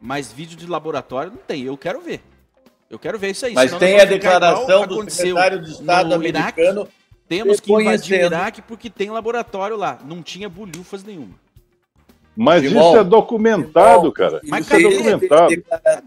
Mas 0.00 0.32
vídeo 0.32 0.56
de 0.56 0.66
laboratório 0.66 1.30
não 1.30 1.38
tem. 1.38 1.62
Eu 1.62 1.76
quero 1.76 2.00
ver. 2.00 2.20
Eu 2.90 2.98
quero 2.98 3.18
ver 3.18 3.30
isso 3.30 3.46
aí. 3.46 3.54
Mas 3.54 3.72
tem 3.72 4.00
a 4.00 4.04
declaração 4.04 4.86
do 4.86 5.08
secretário 5.08 5.62
de 5.62 5.70
Estado 5.70 6.14
americano. 6.14 6.80
Iraque. 6.80 6.92
Temos 7.28 7.60
que 7.60 7.72
invadir 7.72 8.20
o 8.20 8.26
Iraque 8.26 8.60
porque 8.60 8.90
tem 8.90 9.08
laboratório 9.10 9.76
lá. 9.76 9.98
Não 10.04 10.22
tinha 10.22 10.48
bolhufas 10.48 11.02
nenhuma. 11.04 11.40
Mas 12.36 12.64
isso 12.64 12.96
é 12.96 13.04
documentado, 13.04 14.10
cara. 14.10 14.40
Mas 14.44 14.66
isso 14.66 14.74
é 14.76 14.82
documentado. 14.82 15.64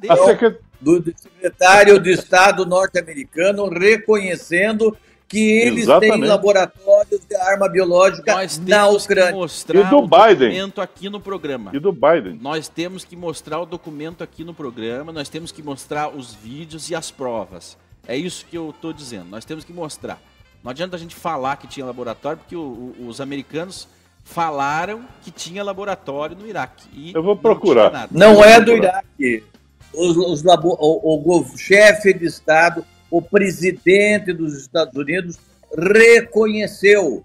A 0.09 0.17
secret 0.17 0.57
do 0.93 1.13
secretário 1.17 1.99
de 1.99 2.11
Estado 2.11 2.65
norte-americano 2.65 3.67
reconhecendo 3.67 4.95
que 5.27 5.39
eles 5.39 5.83
Exatamente. 5.83 6.19
têm 6.19 6.29
laboratórios 6.29 7.21
de 7.27 7.35
arma 7.35 7.67
biológica 7.67 8.35
Nós 8.35 8.59
na 8.59 8.87
Ucrânia. 8.87 9.31
Que 9.31 9.37
mostrar 9.37 9.79
e 9.79 9.89
do 9.89 9.97
o 9.97 10.07
Biden. 10.07 10.49
documento 10.49 10.81
aqui 10.81 11.09
no 11.09 11.19
programa. 11.19 11.71
E 11.73 11.79
do 11.79 11.91
Biden. 11.91 12.37
Nós 12.39 12.67
temos 12.67 13.03
que 13.03 13.15
mostrar 13.15 13.59
o 13.59 13.65
documento 13.65 14.23
aqui 14.23 14.43
no 14.43 14.53
programa, 14.53 15.11
nós 15.11 15.27
temos 15.27 15.51
que 15.51 15.63
mostrar 15.63 16.09
os 16.09 16.33
vídeos 16.33 16.89
e 16.91 16.95
as 16.95 17.09
provas. 17.09 17.75
É 18.07 18.15
isso 18.15 18.45
que 18.45 18.55
eu 18.55 18.69
estou 18.69 18.93
dizendo. 18.93 19.25
Nós 19.31 19.43
temos 19.43 19.65
que 19.65 19.73
mostrar. 19.73 20.21
Não 20.63 20.69
adianta 20.69 20.95
a 20.95 20.99
gente 20.99 21.15
falar 21.15 21.57
que 21.57 21.67
tinha 21.67 21.85
laboratório, 21.85 22.37
porque 22.37 22.55
o, 22.55 22.93
o, 22.99 23.07
os 23.07 23.19
americanos 23.19 23.87
falaram 24.23 25.05
que 25.23 25.31
tinha 25.31 25.63
laboratório 25.63 26.35
no 26.35 26.47
Iraque. 26.47 27.11
eu 27.15 27.23
vou 27.23 27.35
procurar. 27.35 28.07
Não, 28.11 28.35
não 28.35 28.43
é 28.43 28.61
do 28.61 28.73
Iraque 28.73 29.43
os, 29.97 30.17
os 30.17 30.43
o, 30.45 31.39
o 31.39 31.57
chefe 31.57 32.13
de 32.13 32.25
Estado, 32.25 32.85
o 33.09 33.21
presidente 33.21 34.33
dos 34.33 34.57
Estados 34.57 34.95
Unidos 34.95 35.37
reconheceu 35.77 37.23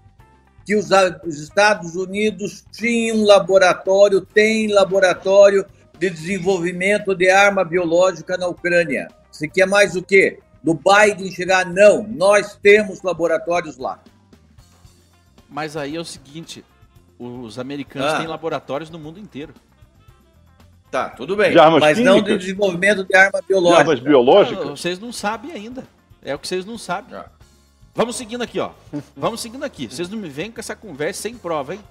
que 0.65 0.75
os, 0.75 0.89
os 1.25 1.39
Estados 1.39 1.95
Unidos 1.95 2.63
tinham 2.71 3.23
laboratório, 3.23 4.21
tem 4.21 4.71
laboratório 4.71 5.65
de 5.97 6.09
desenvolvimento 6.09 7.15
de 7.15 7.29
arma 7.29 7.63
biológica 7.63 8.37
na 8.37 8.47
Ucrânia. 8.47 9.07
Você 9.31 9.47
quer 9.47 9.67
mais 9.67 9.95
o 9.95 10.01
quê? 10.01 10.39
Do 10.63 10.73
Biden 10.73 11.31
chegar? 11.31 11.65
Não, 11.65 12.03
nós 12.03 12.55
temos 12.55 13.01
laboratórios 13.01 13.77
lá. 13.77 13.99
Mas 15.49 15.75
aí 15.75 15.95
é 15.95 15.99
o 15.99 16.05
seguinte, 16.05 16.63
os 17.19 17.59
americanos 17.59 18.13
ah. 18.13 18.17
têm 18.17 18.27
laboratórios 18.27 18.89
no 18.89 18.97
mundo 18.97 19.19
inteiro. 19.19 19.53
Tá, 20.91 21.09
tudo 21.09 21.37
bem. 21.37 21.51
De 21.51 21.55
mas 21.55 21.97
químicas? 21.97 21.99
não 21.99 22.21
de 22.21 22.37
desenvolvimento 22.37 23.05
de 23.05 23.15
arma 23.15 23.41
biológica. 23.47 23.75
De 23.75 23.89
armas 23.89 23.99
biológicas? 24.01 24.65
Não, 24.65 24.75
vocês 24.75 24.99
não 24.99 25.13
sabem 25.13 25.53
ainda. 25.53 25.85
É 26.21 26.35
o 26.35 26.39
que 26.39 26.47
vocês 26.47 26.65
não 26.65 26.77
sabem. 26.77 27.17
Ah. 27.17 27.25
Vamos 27.95 28.17
seguindo 28.17 28.41
aqui, 28.41 28.59
ó. 28.59 28.71
Vamos 29.15 29.39
seguindo 29.39 29.63
aqui. 29.63 29.87
Vocês 29.87 30.09
não 30.09 30.17
me 30.17 30.27
vêm 30.27 30.51
com 30.51 30.59
essa 30.59 30.75
conversa 30.75 31.21
sem 31.21 31.35
prova, 31.35 31.73
hein? 31.73 31.81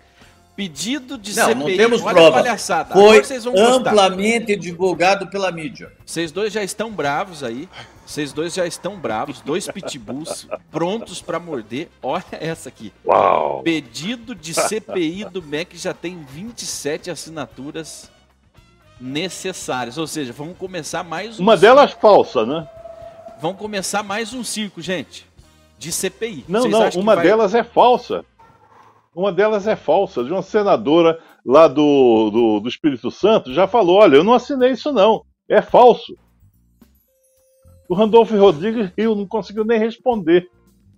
Pedido 0.55 1.17
de 1.17 1.35
não, 1.35 1.47
CPI. 1.47 1.59
Não, 1.59 1.77
temos 1.77 2.03
prova. 2.03 2.43
Palhaçada. 2.43 2.93
Foi 2.93 3.23
amplamente 3.57 4.55
divulgado 4.55 5.27
pela 5.29 5.51
mídia. 5.51 5.91
Vocês 6.05 6.31
dois 6.31 6.53
já 6.53 6.63
estão 6.63 6.91
bravos 6.91 7.43
aí. 7.43 7.67
Vocês 8.05 8.35
dois 8.35 8.53
já 8.53 8.67
estão 8.67 8.99
bravos. 8.99 9.41
Dois 9.41 9.67
pitbulls 9.67 10.47
prontos 10.71 11.23
para 11.23 11.39
morder. 11.39 11.89
Olha 12.03 12.25
essa 12.33 12.69
aqui. 12.69 12.93
Uau. 13.07 13.63
Pedido 13.63 14.35
de 14.35 14.53
CPI 14.53 15.25
do 15.25 15.43
MEC 15.43 15.79
já 15.79 15.95
tem 15.95 16.23
27 16.23 17.11
assinaturas 17.11 18.11
necessárias. 19.01 19.97
Ou 19.97 20.07
seja, 20.07 20.33
vamos 20.33 20.57
começar 20.57 21.03
mais 21.03 21.41
um 21.41 21.43
Uma 21.43 21.57
circo. 21.57 21.75
delas 21.75 21.93
falsa, 21.93 22.45
né? 22.45 22.69
Vamos 23.41 23.59
começar 23.59 24.03
mais 24.03 24.35
um 24.35 24.45
circo, 24.45 24.83
gente. 24.83 25.27
De 25.79 25.91
CPI. 25.91 26.45
Não, 26.47 26.63
Vocês 26.63 26.95
não, 26.95 27.03
uma 27.03 27.15
vai... 27.15 27.25
delas 27.25 27.55
é 27.55 27.65
falsa. 27.65 28.25
Uma 29.15 29.33
delas 29.33 29.67
é 29.67 29.75
falsa, 29.75 30.23
de 30.23 30.31
uma 30.31 30.43
senadora 30.43 31.19
lá 31.45 31.67
do, 31.67 32.31
do, 32.31 32.61
do 32.61 32.69
Espírito 32.69 33.11
Santo 33.11 33.53
já 33.53 33.67
falou: 33.67 33.97
olha, 33.97 34.17
eu 34.17 34.25
não 34.25 34.35
assinei 34.35 34.71
isso 34.71 34.93
não, 34.93 35.25
é 35.49 35.61
falso. 35.61 36.17
O 37.89 37.95
Randolfo 37.95 38.37
Rodrigues 38.37 38.93
riu, 38.97 39.17
não 39.17 39.27
conseguiu 39.27 39.65
nem 39.65 39.79
responder. 39.79 40.49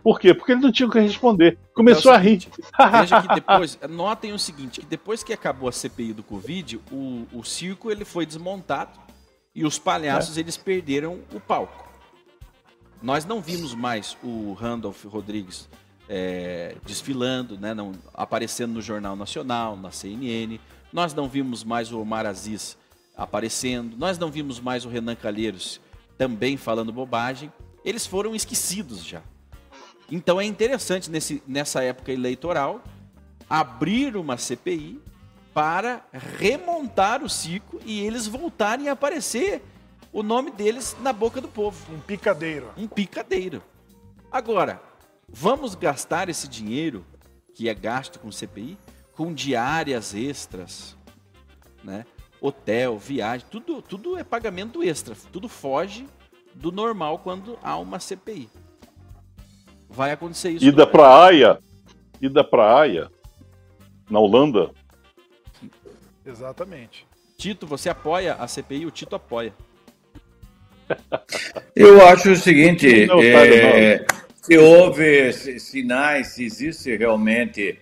Por 0.03 0.18
quê? 0.18 0.34
Porque 0.34 0.53
ele 0.53 0.61
não 0.61 0.72
tinha 0.72 0.88
o 0.88 0.90
que 0.90 0.98
responder. 0.98 1.59
Começou 1.74 2.12
é 2.12 2.20
seguinte, 2.20 2.50
a 2.76 2.86
rir. 2.86 3.00
Veja 3.00 3.22
que 3.22 3.34
depois, 3.34 3.78
notem 3.88 4.32
o 4.32 4.38
seguinte, 4.38 4.80
que 4.80 4.86
depois 4.86 5.22
que 5.22 5.32
acabou 5.32 5.68
a 5.68 5.72
CPI 5.72 6.12
do 6.12 6.22
Covid, 6.22 6.80
o, 6.90 7.26
o 7.32 7.44
circo 7.44 7.90
ele 7.90 8.05
foi 8.05 8.26
desmontado 8.26 8.98
e 9.55 9.64
os 9.64 9.78
palhaços 9.78 10.36
é. 10.36 10.40
eles 10.40 10.57
perderam 10.57 11.20
o 11.32 11.38
palco. 11.38 11.88
Nós 13.00 13.24
não 13.24 13.40
vimos 13.40 13.74
mais 13.74 14.16
o 14.22 14.55
Randolph 14.55 15.05
Rodrigues 15.05 15.68
é, 16.09 16.76
desfilando, 16.84 17.59
né, 17.59 17.74
não, 17.74 17.92
aparecendo 18.12 18.74
no 18.74 18.82
Jornal 18.82 19.16
Nacional, 19.16 19.76
na 19.76 19.90
CNN. 19.90 20.59
Nós 20.92 21.14
não 21.14 21.28
vimos 21.28 21.64
mais 21.64 21.92
o 21.92 22.00
Omar 22.00 22.26
Aziz 22.26 22.76
aparecendo. 23.16 23.96
Nós 23.96 24.18
não 24.18 24.30
vimos 24.30 24.61
mais 24.61 24.84
o 24.84 24.88
Renan 24.88 25.14
Calheiros 25.14 25.80
também 26.18 26.57
falando 26.57 26.92
bobagem. 26.92 27.53
Eles 27.84 28.07
foram 28.07 28.34
esquecidos 28.34 29.05
já. 29.05 29.22
Então 30.11 30.40
é 30.40 30.44
interessante 30.44 31.11
nesse, 31.11 31.42
nessa 31.46 31.82
época 31.82 32.12
eleitoral 32.12 32.82
abrir 33.48 34.16
uma 34.16 34.36
CPI 34.36 35.00
para 35.55 36.05
remontar 36.12 37.22
o 37.22 37.28
ciclo 37.28 37.80
e 37.84 38.00
eles 38.00 38.26
voltarem 38.26 38.88
a 38.88 38.92
aparecer 38.92 39.62
o 40.12 40.22
nome 40.22 40.50
deles 40.50 40.96
na 41.00 41.12
boca 41.12 41.40
do 41.40 41.48
povo. 41.48 41.92
Um 41.92 42.00
picadeiro. 42.00 42.70
Um 42.76 42.86
picadeiro. 42.86 43.62
Agora, 44.30 44.80
Vamos 45.34 45.74
gastar 45.74 46.28
esse 46.28 46.46
dinheiro 46.46 47.07
que 47.55 47.66
é 47.66 47.74
gasto 47.74 48.20
com 48.20 48.30
CPI 48.30 48.76
com 49.14 49.32
diárias 49.32 50.14
extras, 50.14 50.96
né? 51.82 52.05
Hotel, 52.38 52.98
viagem, 52.98 53.46
tudo, 53.50 53.80
tudo 53.80 54.18
é 54.18 54.24
pagamento 54.24 54.82
extra, 54.82 55.16
tudo 55.32 55.48
foge 55.48 56.07
do 56.55 56.70
normal 56.70 57.18
quando 57.18 57.59
há 57.62 57.78
uma 57.78 57.98
CPI. 57.98 58.50
Vai 59.93 60.12
acontecer 60.12 60.51
isso. 60.51 60.64
Ida 60.64 60.86
para 60.86 61.24
Haia, 61.24 61.59
ida 62.20 62.43
para 62.43 62.80
Haia, 62.80 63.11
na 64.11 64.18
Holanda. 64.18 64.70
Exatamente. 66.24 67.07
Tito, 67.36 67.66
você 67.66 67.90
apoia 67.90 68.34
a 68.34 68.47
CPI? 68.47 68.86
O 68.86 68.90
Tito 68.90 69.16
apoia. 69.16 69.53
Eu 71.76 72.07
acho 72.07 72.30
o 72.30 72.36
seguinte, 72.36 73.07
não, 73.07 73.20
é, 73.20 74.05
se 74.40 74.57
houve 74.57 75.32
sinais, 75.32 76.28
se 76.28 76.45
existe 76.45 76.97
realmente 76.97 77.78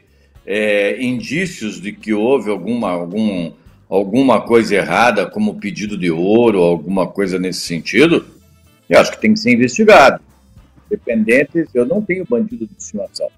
é, 0.47 1.01
indícios 1.03 1.81
de 1.81 1.93
que 1.93 2.13
houve 2.13 2.51
alguma, 2.51 2.91
algum, 2.91 3.53
alguma 3.89 4.41
coisa 4.41 4.77
errada, 4.77 5.27
como 5.29 5.61
pedido 5.61 5.97
de 5.97 6.11
ouro, 6.11 6.61
alguma 6.61 7.07
coisa 7.07 7.39
nesse 7.39 7.61
sentido, 7.61 8.27
eu 8.89 8.99
acho 8.99 9.13
que 9.13 9.21
tem 9.21 9.35
que 9.35 9.41
ser 9.41 9.53
investigado. 9.53 10.30
Dependentes, 10.91 11.69
eu 11.73 11.87
não 11.87 12.03
tenho 12.03 12.27
bandido 12.29 12.67
de 12.67 12.75
estimação. 12.77 13.29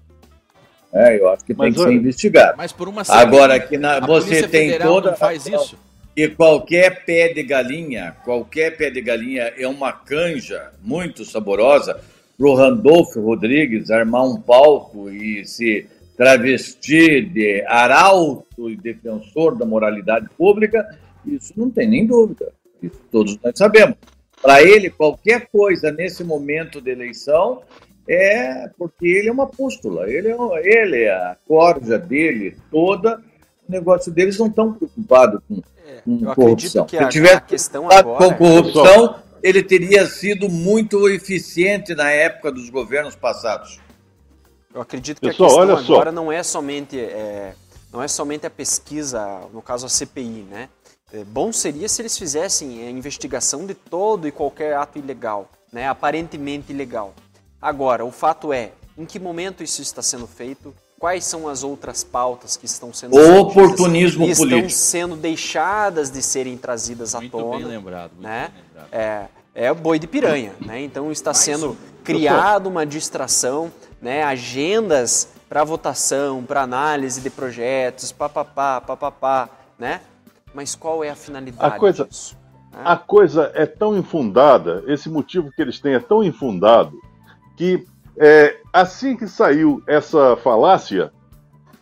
É, 0.91 1.19
eu 1.19 1.29
acho 1.29 1.45
que 1.45 1.53
mas, 1.53 1.73
tem 1.73 1.83
que 1.83 1.89
ser 1.89 1.95
investigado. 1.95 2.57
Mas 2.57 2.71
por 2.71 2.87
uma 2.87 3.03
Agora 3.07 3.59
que 3.59 3.77
na, 3.77 3.99
você 3.99 4.47
tem 4.47 4.77
toda 4.79 5.13
faz 5.15 5.45
isso. 5.45 5.77
E 6.15 6.27
qualquer 6.27 7.03
pé 7.05 7.33
de 7.33 7.41
galinha, 7.41 8.15
qualquer 8.23 8.77
pé 8.77 8.91
de 8.91 9.01
galinha 9.01 9.51
é 9.57 9.67
uma 9.67 9.91
canja 9.91 10.71
muito 10.83 11.25
saborosa 11.25 11.99
para 12.37 12.47
o 12.47 12.53
Randolfo 12.53 13.19
Rodrigues 13.19 13.89
armar 13.89 14.23
um 14.23 14.39
palco 14.39 15.09
e 15.09 15.43
se 15.45 15.87
travestir 16.15 17.29
de 17.29 17.63
arauto 17.67 18.69
e 18.69 18.75
defensor 18.75 19.57
da 19.57 19.65
moralidade 19.65 20.29
pública, 20.37 20.87
isso 21.25 21.53
não 21.55 21.71
tem 21.71 21.89
nem 21.89 22.05
dúvida. 22.05 22.51
Isso 22.81 22.99
todos 23.11 23.37
nós 23.43 23.57
sabemos. 23.57 23.95
Para 24.43 24.61
ele, 24.61 24.89
qualquer 24.89 25.47
coisa 25.49 25.89
nesse 25.89 26.21
momento 26.21 26.81
de 26.81 26.91
eleição 26.91 27.61
é 28.05 28.69
porque 28.77 29.07
ele 29.07 29.29
é 29.29 29.31
uma 29.31 29.47
pústula, 29.47 30.09
ele 30.09 30.27
é, 30.27 30.35
ele, 30.65 31.03
é 31.03 31.13
a 31.13 31.37
corja 31.47 31.97
dele 31.97 32.57
toda, 32.69 33.21
o 33.67 33.71
negócio 33.71 34.11
deles 34.11 34.37
não 34.37 34.47
estão 34.47 34.73
preocupados 34.73 35.39
com, 35.47 35.61
é, 35.87 36.01
com 36.01 36.35
corrupção. 36.35 36.85
Se 36.85 37.07
tiver 37.07 37.39
questão 37.45 37.89
agora, 37.89 38.17
com 38.17 38.33
corrupção, 38.33 39.15
ele 39.41 39.63
teria 39.63 40.05
sido 40.07 40.49
muito 40.49 41.07
eficiente 41.07 41.95
na 41.95 42.11
época 42.11 42.51
dos 42.51 42.69
governos 42.69 43.15
passados. 43.15 43.79
Eu 44.75 44.81
acredito 44.81 45.21
que 45.21 45.27
Pessoal, 45.27 45.61
a 45.61 45.77
questão 45.77 45.95
agora 45.95 46.11
não 46.11 46.29
é 46.29 46.43
somente 46.43 46.99
é, 46.99 47.53
não 47.93 48.03
é 48.03 48.09
somente 48.09 48.45
a 48.45 48.49
pesquisa, 48.49 49.47
no 49.53 49.61
caso 49.61 49.85
a 49.85 49.89
CPI, 49.89 50.45
né? 50.49 50.67
É, 51.13 51.23
bom 51.23 51.53
seria 51.53 51.87
se 51.87 52.01
eles 52.01 52.17
fizessem 52.17 52.87
a 52.87 52.89
investigação 52.89 53.67
de 53.67 53.75
todo 53.75 54.27
e 54.27 54.31
qualquer 54.31 54.75
ato 54.75 54.97
ilegal, 54.97 55.47
né? 55.71 55.87
Aparentemente 55.87 56.73
ilegal. 56.73 57.13
Agora, 57.61 58.03
o 58.03 58.11
fato 58.11 58.51
é, 58.51 58.71
em 58.97 59.05
que 59.05 59.19
momento 59.19 59.63
isso 59.63 59.79
está 59.79 60.01
sendo 60.01 60.25
feito? 60.25 60.73
Quais 60.97 61.23
são 61.23 61.47
as 61.47 61.63
outras 61.63 62.03
pautas 62.03 62.57
que 62.57 62.65
estão 62.65 62.91
sendo 62.91 63.15
o 63.15 63.39
oportunismo 63.41 64.25
e 64.25 64.35
político 64.35 64.67
estão 64.67 64.69
sendo 64.69 65.15
deixadas 65.15 66.09
de 66.09 66.23
serem 66.23 66.57
trazidas 66.57 67.13
à 67.13 67.19
muito 67.19 67.37
tona? 67.37 67.57
Bem 67.57 67.65
lembrado, 67.67 68.11
muito 68.13 68.23
né? 68.23 68.51
Bem 68.51 68.63
lembrado. 68.63 68.87
É, 68.91 69.27
é 69.53 69.73
boi 69.73 69.99
de 69.99 70.07
piranha, 70.07 70.53
né? 70.61 70.81
Então 70.81 71.11
está 71.11 71.31
sendo 71.31 71.77
criado 72.03 72.65
uma 72.65 72.87
distração, 72.87 73.71
né? 74.01 74.23
Agendas 74.23 75.27
para 75.47 75.63
votação, 75.63 76.43
para 76.43 76.63
análise 76.63 77.21
de 77.21 77.29
projetos, 77.29 78.11
papapá, 78.11 78.81
papapá, 78.81 79.47
né? 79.77 80.01
Mas 80.53 80.75
qual 80.75 81.03
é 81.03 81.09
a 81.09 81.15
finalidade 81.15 81.75
a 81.75 81.77
coisa, 81.77 82.05
disso? 82.05 82.37
A 82.71 82.95
coisa 82.95 83.51
é 83.53 83.65
tão 83.65 83.97
infundada, 83.97 84.83
esse 84.87 85.09
motivo 85.09 85.51
que 85.51 85.61
eles 85.61 85.79
têm 85.79 85.93
é 85.93 85.99
tão 85.99 86.23
infundado 86.23 86.97
que 87.55 87.85
é, 88.17 88.57
assim 88.71 89.15
que 89.15 89.27
saiu 89.27 89.81
essa 89.87 90.35
falácia, 90.37 91.11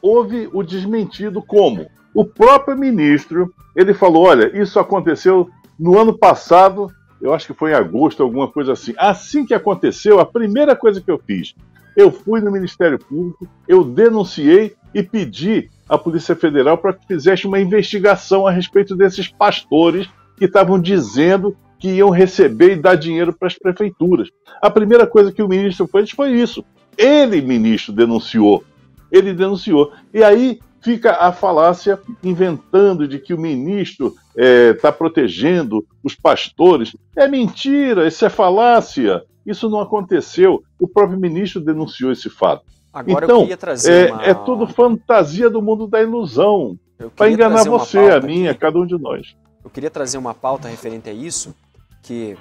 houve 0.02 0.50
o 0.54 0.64
desmentido 0.64 1.42
como 1.42 1.88
o 2.14 2.26
próprio 2.26 2.78
ministro 2.78 3.54
ele 3.76 3.94
falou, 3.94 4.26
olha, 4.26 4.58
isso 4.60 4.80
aconteceu 4.80 5.50
no 5.80 5.98
ano 5.98 6.18
passado, 6.18 6.92
eu 7.22 7.34
acho 7.34 7.48
que 7.48 7.54
foi 7.54 7.72
em 7.72 7.76
agosto, 7.76 8.22
alguma 8.22 8.48
coisa 8.52 8.74
assim. 8.74 8.94
Assim 8.98 9.46
que 9.46 9.54
aconteceu, 9.54 10.20
a 10.20 10.26
primeira 10.26 10.76
coisa 10.76 11.00
que 11.00 11.10
eu 11.10 11.18
fiz, 11.20 11.56
eu 11.96 12.12
fui 12.12 12.42
no 12.42 12.52
Ministério 12.52 13.00
Público, 13.00 13.48
eu 13.68 13.84
denunciei 13.84 14.76
e 14.94 15.02
pedi 15.04 15.70
à 15.88 15.98
Polícia 15.98 16.36
Federal 16.36 16.78
para 16.78 16.94
que 16.94 17.06
fizesse 17.08 17.48
uma 17.48 17.60
investigação 17.60 18.46
a 18.48 18.52
respeito 18.52 18.96
desses 18.96 19.28
pastores 19.28 20.10
que 20.38 20.46
estavam 20.46 20.80
dizendo 20.80 21.56
que 21.80 21.90
iam 21.90 22.10
receber 22.10 22.74
e 22.74 22.82
dar 22.82 22.96
dinheiro 22.96 23.34
para 23.34 23.48
as 23.48 23.58
prefeituras. 23.58 24.30
A 24.62 24.70
primeira 24.70 25.08
coisa 25.08 25.32
que 25.32 25.42
o 25.42 25.48
ministro 25.48 25.88
fez 25.88 26.12
foi 26.12 26.32
isso. 26.32 26.64
Ele, 26.98 27.42
ministro, 27.42 27.92
denunciou. 27.92 28.64
Ele 29.12 29.34
denunciou. 29.34 29.92
E 30.14 30.24
aí 30.24 30.60
fica 30.82 31.14
a 31.14 31.32
falácia 31.32 32.00
inventando 32.24 33.08
de 33.08 33.20
que 33.20 33.34
o 33.34 33.40
ministro 33.40 34.16
está 34.36 34.90
é, 34.90 34.92
protegendo 34.92 35.86
os 36.04 36.16
pastores. 36.16 36.96
É 37.16 37.28
mentira, 37.28 38.08
isso 38.08 38.26
é 38.26 38.30
falácia. 38.30 39.24
Isso 39.46 39.70
não 39.70 39.80
aconteceu. 39.80 40.64
O 40.80 40.88
próprio 40.88 41.20
ministro 41.20 41.62
denunciou 41.62 42.12
esse 42.12 42.30
fato. 42.30 42.64
Agora 42.94 43.26
então, 43.26 43.48
é, 43.88 44.12
uma... 44.12 44.24
é 44.24 44.34
tudo 44.34 44.68
fantasia 44.68 45.50
do 45.50 45.62
mundo 45.62 45.88
da 45.88 46.02
ilusão. 46.02 46.78
Para 47.16 47.32
enganar 47.32 47.64
você, 47.64 47.98
a 47.98 48.20
mim, 48.20 48.48
a 48.48 48.54
cada 48.54 48.78
um 48.78 48.86
de 48.86 48.98
nós. 48.98 49.36
Eu 49.64 49.70
queria 49.70 49.90
trazer 49.90 50.18
uma 50.18 50.34
pauta 50.34 50.68
referente 50.68 51.10
a 51.10 51.14
isso, 51.14 51.56
que 52.04 52.38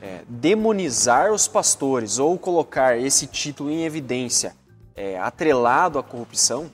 é, 0.00 0.20
demonizar 0.28 1.32
os 1.32 1.48
pastores 1.48 2.18
ou 2.18 2.38
colocar 2.38 2.98
esse 2.98 3.26
título 3.26 3.70
em 3.70 3.84
evidência 3.84 4.54
é, 4.94 5.18
atrelado 5.18 5.98
à 5.98 6.02
corrupção 6.02 6.70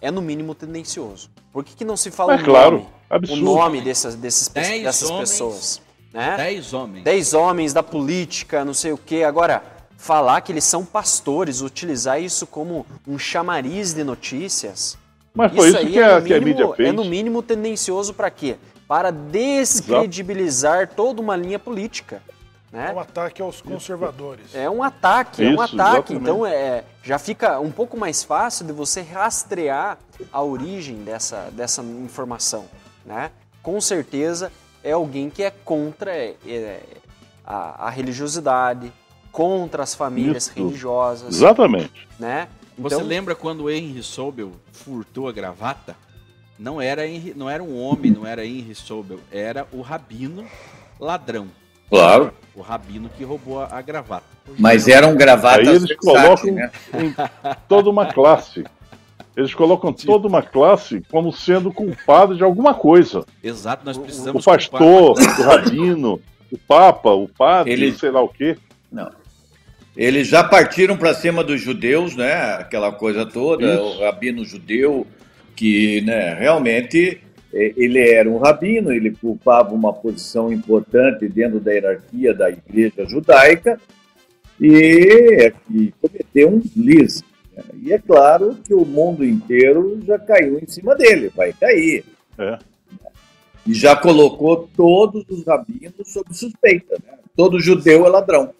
é 0.00 0.10
no 0.10 0.20
mínimo 0.20 0.54
tendencioso. 0.54 1.30
Por 1.52 1.64
que, 1.64 1.74
que 1.74 1.84
não 1.84 1.96
se 1.96 2.10
fala 2.10 2.34
é, 2.34 2.36
o 2.36 2.44
claro, 2.44 2.76
nome, 2.78 2.88
absurdo. 3.08 3.42
o 3.42 3.44
nome 3.44 3.80
dessas, 3.80 4.14
desses, 4.14 4.48
dessas 4.48 5.10
homens, 5.10 5.30
pessoas? 5.30 5.82
Né? 6.12 6.36
Dez 6.36 6.72
homens. 6.72 7.04
Dez 7.04 7.34
homens 7.34 7.72
da 7.72 7.82
política, 7.82 8.64
não 8.64 8.74
sei 8.74 8.92
o 8.92 8.98
quê. 8.98 9.22
Agora, 9.24 9.62
falar 10.00 10.40
que 10.40 10.50
eles 10.50 10.64
são 10.64 10.82
pastores, 10.82 11.60
utilizar 11.60 12.20
isso 12.20 12.46
como 12.46 12.86
um 13.06 13.18
chamariz 13.18 13.92
de 13.92 14.02
notícias. 14.02 14.96
Mas 15.34 15.54
foi 15.54 15.68
isso, 15.68 15.78
isso 15.78 15.86
que, 15.92 15.98
é, 15.98 16.04
a, 16.04 16.20
mínimo, 16.20 16.26
que 16.26 16.34
a 16.34 16.40
mídia 16.40 16.74
fez. 16.74 16.88
É 16.88 16.92
no 16.92 17.04
mínimo 17.04 17.42
tendencioso 17.42 18.14
para 18.14 18.30
quê? 18.30 18.56
Para 18.88 19.10
descredibilizar 19.10 20.78
Exato. 20.78 20.94
toda 20.96 21.20
uma 21.20 21.36
linha 21.36 21.58
política. 21.58 22.22
Né? 22.72 22.88
É 22.90 22.94
um 22.94 22.98
ataque 22.98 23.42
aos 23.42 23.60
conservadores. 23.60 24.54
É 24.54 24.70
um 24.70 24.82
ataque, 24.82 25.42
Isso, 25.42 25.52
é 25.52 25.54
um 25.54 25.60
ataque. 25.60 26.14
Exatamente. 26.14 26.14
Então 26.14 26.46
é, 26.46 26.84
já 27.02 27.18
fica 27.18 27.60
um 27.60 27.70
pouco 27.70 27.96
mais 27.96 28.22
fácil 28.24 28.66
de 28.66 28.72
você 28.72 29.02
rastrear 29.02 29.98
a 30.32 30.42
origem 30.42 30.96
dessa, 31.04 31.50
dessa 31.52 31.82
informação. 31.82 32.64
Né? 33.04 33.30
Com 33.62 33.80
certeza 33.82 34.50
é 34.82 34.92
alguém 34.92 35.28
que 35.28 35.42
é 35.42 35.50
contra 35.50 36.10
é, 36.10 36.36
é, 36.46 36.80
a, 37.44 37.86
a, 37.86 37.90
religiosidade, 37.90 38.90
contra 39.30 39.82
as 39.82 39.94
famílias 39.94 40.46
Isso. 40.46 40.52
religiosas. 40.56 41.34
Exatamente. 41.34 42.08
Né? 42.18 42.48
Então, 42.78 42.98
você 42.98 43.02
lembra 43.02 43.34
quando 43.34 43.64
o 43.64 43.70
Henry 43.70 44.02
Sobel 44.02 44.52
furtou 44.72 45.28
a 45.28 45.32
gravata? 45.32 45.96
Não 46.58 46.80
era, 46.80 47.06
Henry, 47.06 47.32
não 47.34 47.48
era 47.48 47.62
um 47.62 47.80
homem, 47.80 48.10
não 48.10 48.26
era 48.26 48.44
Henry 48.44 48.74
Sobel, 48.74 49.18
era 49.30 49.66
o 49.72 49.80
rabino 49.80 50.44
ladrão. 50.98 51.48
Claro. 51.88 52.32
O 52.54 52.60
rabino 52.60 53.10
que 53.16 53.24
roubou 53.24 53.60
a, 53.60 53.80
gravata. 53.82 54.24
Mas 54.58 54.86
eram 54.86 55.16
gravatas 55.16 55.68
Aí 55.68 55.74
eles 55.74 55.96
colocam 55.96 56.52
né? 56.52 56.70
toda 57.68 57.90
uma 57.90 58.06
classe. 58.12 58.64
Eles 59.36 59.54
colocam 59.54 59.92
toda 59.92 60.28
uma 60.28 60.42
classe 60.42 61.02
como 61.10 61.32
sendo 61.32 61.72
culpada 61.72 62.34
de 62.34 62.44
alguma 62.44 62.74
coisa. 62.74 63.24
Exato, 63.42 63.84
nós 63.84 63.96
precisamos. 63.96 64.42
O 64.42 64.44
pastor, 64.44 65.16
o 65.18 65.42
rabino, 65.42 66.20
o 66.50 66.58
papa, 66.58 67.10
o 67.10 67.28
padre, 67.28 67.72
Ele... 67.72 67.92
sei 67.92 68.10
lá 68.10 68.22
o 68.22 68.28
quê. 68.28 68.56
Não. 68.90 69.10
Eles 69.96 70.28
já 70.28 70.44
partiram 70.44 70.96
para 70.96 71.14
cima 71.14 71.42
dos 71.42 71.60
judeus, 71.60 72.14
né? 72.16 72.32
Aquela 72.54 72.92
coisa 72.92 73.26
toda, 73.26 73.74
Isso. 73.74 73.82
o 73.82 74.00
rabino 74.00 74.44
judeu, 74.44 75.06
que 75.56 76.00
né, 76.02 76.34
realmente 76.34 77.20
é, 77.52 77.72
ele 77.76 77.98
era 77.98 78.30
um 78.30 78.38
rabino, 78.38 78.92
ele 78.92 79.10
ocupava 79.10 79.74
uma 79.74 79.92
posição 79.92 80.52
importante 80.52 81.28
dentro 81.28 81.58
da 81.58 81.72
hierarquia 81.72 82.32
da 82.32 82.48
igreja 82.48 83.04
judaica 83.06 83.80
e, 84.60 85.52
e 85.70 85.92
cometeu 86.00 86.48
um 86.48 86.58
deslize. 86.58 87.24
Né? 87.56 87.62
E 87.82 87.92
é 87.92 87.98
claro 87.98 88.56
que 88.64 88.72
o 88.72 88.84
mundo 88.84 89.24
inteiro 89.24 90.00
já 90.06 90.18
caiu 90.18 90.58
em 90.58 90.66
cima 90.66 90.94
dele, 90.94 91.32
vai 91.34 91.52
cair. 91.52 92.04
É. 92.38 92.58
E 93.66 93.74
já 93.74 93.96
colocou 93.96 94.68
todos 94.76 95.24
os 95.28 95.44
rabinos 95.44 96.12
sob 96.12 96.32
suspeita. 96.32 96.96
Né? 97.04 97.18
Todo 97.36 97.60
judeu 97.60 98.06
é 98.06 98.08
ladrão. 98.08 98.54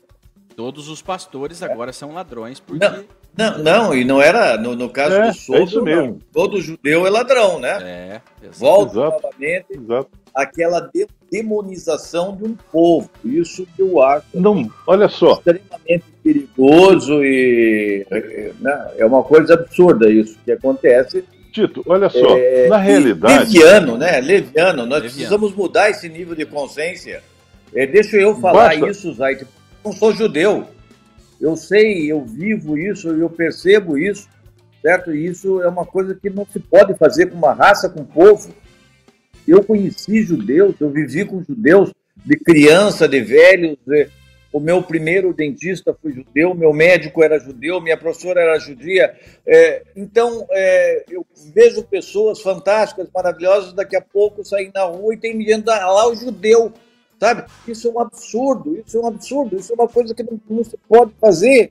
Todos 0.60 0.90
os 0.90 1.00
pastores 1.00 1.62
agora 1.62 1.88
é. 1.88 1.92
são 1.94 2.12
ladrões 2.12 2.60
porque 2.60 2.86
não. 2.86 3.04
Não, 3.34 3.58
não, 3.58 3.94
e 3.94 4.04
não 4.04 4.20
era, 4.20 4.58
no, 4.58 4.76
no 4.76 4.90
caso 4.90 5.14
é, 5.14 5.28
do 5.28 5.34
Souto, 5.34 5.62
é 5.62 5.64
isso 5.64 5.82
mesmo. 5.82 6.02
Não. 6.02 6.18
todo 6.30 6.60
judeu 6.60 7.06
é 7.06 7.10
ladrão, 7.10 7.58
né? 7.58 7.78
É, 7.82 8.20
exato. 8.42 8.58
Volta 8.58 8.92
exato, 8.92 9.22
novamente 9.22 9.66
exato. 9.70 10.10
aquela 10.34 10.80
de, 10.80 11.06
demonização 11.30 12.36
de 12.36 12.44
um 12.44 12.54
povo. 12.70 13.08
Isso 13.24 13.66
que 13.74 13.80
eu 13.80 14.02
acho 14.02 14.26
não, 14.34 14.70
olha 14.86 15.08
só. 15.08 15.32
extremamente 15.32 16.04
perigoso 16.22 17.24
e 17.24 18.06
né, 18.60 18.90
é 18.98 19.06
uma 19.06 19.22
coisa 19.22 19.54
absurda 19.54 20.10
isso 20.10 20.36
que 20.44 20.52
acontece. 20.52 21.24
Tito, 21.50 21.82
olha 21.86 22.10
só, 22.10 22.36
é, 22.36 22.68
na 22.68 22.76
realidade. 22.76 23.44
Leviano, 23.44 23.96
né? 23.96 24.20
Leviano, 24.20 24.84
nós 24.84 25.02
Leviano. 25.02 25.02
precisamos 25.04 25.54
mudar 25.54 25.88
esse 25.88 26.06
nível 26.06 26.34
de 26.34 26.44
consciência. 26.44 27.22
É, 27.74 27.86
deixa 27.86 28.18
eu 28.18 28.36
falar 28.36 28.76
Basta. 28.76 28.90
isso, 28.90 29.14
Zait. 29.14 29.46
Não 29.84 29.92
sou 29.92 30.12
judeu. 30.14 30.66
Eu 31.40 31.56
sei, 31.56 32.10
eu 32.10 32.22
vivo 32.24 32.76
isso, 32.76 33.08
eu 33.08 33.30
percebo 33.30 33.96
isso, 33.96 34.28
certo? 34.82 35.14
E 35.14 35.26
isso 35.26 35.62
é 35.62 35.68
uma 35.68 35.86
coisa 35.86 36.14
que 36.14 36.28
não 36.28 36.46
se 36.46 36.60
pode 36.60 36.94
fazer 36.94 37.30
com 37.30 37.36
uma 37.36 37.54
raça, 37.54 37.88
com 37.88 38.00
um 38.00 38.04
povo. 38.04 38.52
Eu 39.48 39.64
conheci 39.64 40.22
judeus, 40.22 40.74
eu 40.78 40.90
vivi 40.90 41.24
com 41.24 41.42
judeus 41.42 41.92
de 42.14 42.36
criança, 42.36 43.08
de 43.08 43.20
velhos. 43.22 43.78
O 44.52 44.60
meu 44.60 44.82
primeiro 44.82 45.32
dentista 45.32 45.96
foi 46.02 46.12
judeu, 46.12 46.54
meu 46.54 46.74
médico 46.74 47.22
era 47.22 47.38
judeu, 47.38 47.80
minha 47.80 47.96
professora 47.96 48.42
era 48.42 48.58
judia. 48.58 49.16
É, 49.46 49.82
então, 49.96 50.46
é, 50.50 51.04
eu 51.08 51.24
vejo 51.54 51.84
pessoas 51.84 52.42
fantásticas, 52.42 53.08
maravilhosas, 53.14 53.72
daqui 53.72 53.96
a 53.96 54.02
pouco 54.02 54.44
saem 54.44 54.70
na 54.74 54.82
rua 54.82 55.14
e 55.14 55.16
tem 55.16 55.40
gente 55.42 55.64
lá 55.64 56.06
o 56.06 56.14
judeu 56.14 56.72
sabe? 57.20 57.44
Isso 57.68 57.86
é 57.86 57.90
um 57.90 58.00
absurdo, 58.00 58.82
isso 58.84 58.96
é 58.96 59.00
um 59.00 59.06
absurdo, 59.06 59.56
isso 59.56 59.72
é 59.72 59.74
uma 59.74 59.88
coisa 59.88 60.14
que 60.14 60.22
não, 60.22 60.40
não 60.48 60.64
se 60.64 60.78
pode 60.88 61.12
fazer, 61.20 61.70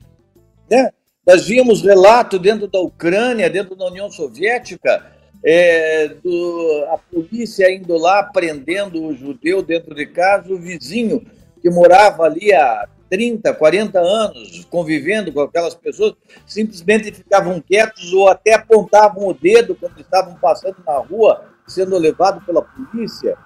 né? 0.70 0.90
Nós 1.26 1.46
víamos 1.46 1.82
relato 1.82 2.38
dentro 2.38 2.66
da 2.66 2.80
Ucrânia, 2.80 3.50
dentro 3.50 3.74
da 3.74 3.86
União 3.86 4.10
Soviética, 4.10 5.12
é, 5.44 6.08
do, 6.22 6.86
a 6.90 6.98
polícia 6.98 7.70
indo 7.70 7.96
lá 7.96 8.22
prendendo 8.22 9.04
o 9.04 9.14
judeu 9.14 9.62
dentro 9.62 9.94
de 9.94 10.06
casa, 10.06 10.52
o 10.52 10.58
vizinho 10.58 11.26
que 11.60 11.68
morava 11.68 12.24
ali 12.24 12.52
há 12.52 12.88
30, 13.10 13.52
40 13.52 13.98
anos 13.98 14.64
convivendo 14.70 15.32
com 15.32 15.40
aquelas 15.40 15.74
pessoas, 15.74 16.14
simplesmente 16.46 17.12
ficavam 17.12 17.60
quietos 17.60 18.12
ou 18.12 18.28
até 18.28 18.54
apontavam 18.54 19.26
o 19.26 19.34
dedo 19.34 19.74
quando 19.74 20.00
estavam 20.00 20.34
passando 20.36 20.76
na 20.86 20.96
rua, 20.98 21.44
sendo 21.66 21.98
levado 21.98 22.44
pela 22.46 22.62
polícia. 22.62 23.36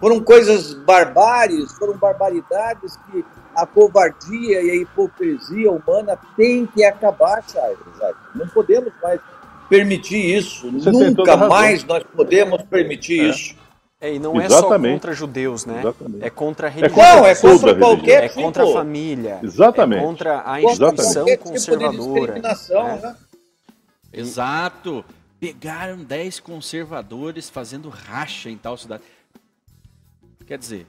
Foram 0.00 0.20
coisas 0.20 0.74
barbáries, 0.74 1.72
foram 1.72 1.96
barbaridades 1.96 2.96
que 3.10 3.24
a 3.54 3.66
covardia 3.66 4.62
e 4.62 4.70
a 4.70 4.76
hipocrisia 4.76 5.70
humana 5.70 6.16
tem 6.36 6.66
que 6.66 6.84
acabar, 6.84 7.42
sabe? 7.42 7.76
Não 8.34 8.46
podemos 8.48 8.92
mais 9.02 9.20
permitir 9.68 10.36
isso. 10.36 10.70
Você 10.70 10.90
Nunca 10.90 11.36
mais 11.36 11.84
nós 11.84 12.04
podemos 12.04 12.62
permitir 12.62 13.20
é. 13.20 13.28
isso. 13.30 13.56
É, 14.00 14.14
e 14.14 14.18
não 14.20 14.40
Exatamente. 14.40 14.86
é 14.86 14.88
só 14.88 14.94
contra 14.94 15.12
judeus, 15.12 15.66
né? 15.66 15.80
Exatamente. 15.80 16.24
É 16.24 16.30
contra 16.30 16.66
a 16.68 16.70
religião. 16.70 17.16
Não, 17.16 17.26
é 17.26 17.34
contra 17.34 17.74
qualquer 17.74 18.24
É 18.24 18.28
contra 18.28 18.62
a 18.62 18.72
família. 18.72 19.40
Exatamente. 19.42 19.98
É 20.00 20.06
contra 20.06 20.42
a 20.46 20.62
instituição 20.62 21.26
Exatamente. 21.26 21.38
conservadora. 21.38 22.34
Tipo 22.34 22.74
né? 22.74 23.00
né? 23.02 23.16
Exato. 24.12 25.04
Pegaram 25.40 25.98
10 25.98 26.38
conservadores 26.40 27.50
fazendo 27.50 27.88
racha 27.88 28.48
em 28.48 28.56
tal 28.56 28.76
cidade. 28.76 29.02
Quer 30.48 30.56
dizer, 30.56 30.86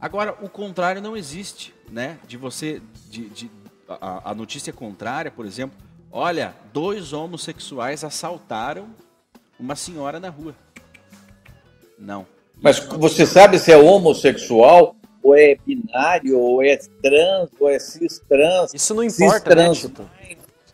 agora 0.00 0.36
o 0.40 0.48
contrário 0.48 1.02
não 1.02 1.16
existe, 1.16 1.74
né? 1.90 2.16
De 2.28 2.36
você, 2.36 2.80
de, 3.10 3.28
de 3.28 3.50
a, 3.88 4.30
a 4.30 4.34
notícia 4.36 4.72
contrária, 4.72 5.32
por 5.32 5.44
exemplo, 5.44 5.76
olha, 6.12 6.54
dois 6.72 7.12
homossexuais 7.12 8.04
assaltaram 8.04 8.86
uma 9.58 9.74
senhora 9.74 10.20
na 10.20 10.28
rua. 10.28 10.54
Não. 11.98 12.24
Mas 12.62 12.78
você 12.78 13.26
sabe 13.26 13.58
se 13.58 13.72
é 13.72 13.76
homossexual 13.76 14.94
ou 15.24 15.36
é 15.36 15.56
binário, 15.66 16.38
ou 16.38 16.62
é 16.62 16.76
trans, 17.02 17.50
ou 17.58 17.68
é 17.68 17.80
cis 17.80 18.22
trans. 18.28 18.72
Isso 18.72 18.94
não 18.94 19.02
importa, 19.02 19.54
né, 19.56 19.72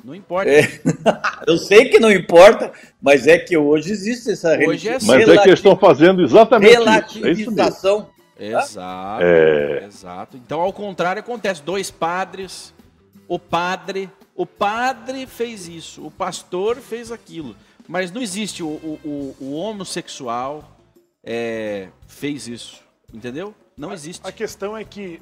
Não 0.04 0.14
importa. 0.14 0.50
É, 0.50 0.60
eu 1.48 1.56
sei 1.56 1.88
que 1.88 1.98
não 1.98 2.12
importa, 2.12 2.70
mas 3.00 3.26
é 3.26 3.38
que 3.38 3.56
hoje 3.56 3.92
existe 3.92 4.32
essa 4.32 4.58
hoje 4.58 4.90
é 4.90 4.98
Mas 5.02 5.26
é 5.26 5.38
que 5.38 5.48
eles 5.48 5.58
estão 5.58 5.74
fazendo 5.74 6.22
exatamente 6.22 6.70
isso. 7.18 7.26
É 7.26 7.32
isso. 7.32 8.06
Exato, 8.38 9.22
é... 9.22 9.84
exato. 9.84 10.36
Então, 10.36 10.60
ao 10.60 10.72
contrário, 10.72 11.20
acontece 11.20 11.62
dois 11.62 11.90
padres, 11.90 12.74
o 13.26 13.38
padre, 13.38 14.10
o 14.34 14.44
padre 14.44 15.26
fez 15.26 15.66
isso, 15.66 16.06
o 16.06 16.10
pastor 16.10 16.76
fez 16.76 17.10
aquilo, 17.10 17.56
mas 17.88 18.12
não 18.12 18.20
existe 18.20 18.62
o, 18.62 18.68
o, 18.68 19.36
o 19.40 19.52
homossexual 19.54 20.76
é, 21.24 21.88
fez 22.06 22.46
isso, 22.46 22.80
entendeu? 23.12 23.54
Não 23.76 23.92
existe. 23.92 24.24
A, 24.24 24.28
a 24.28 24.32
questão 24.32 24.76
é 24.76 24.84
que 24.84 25.20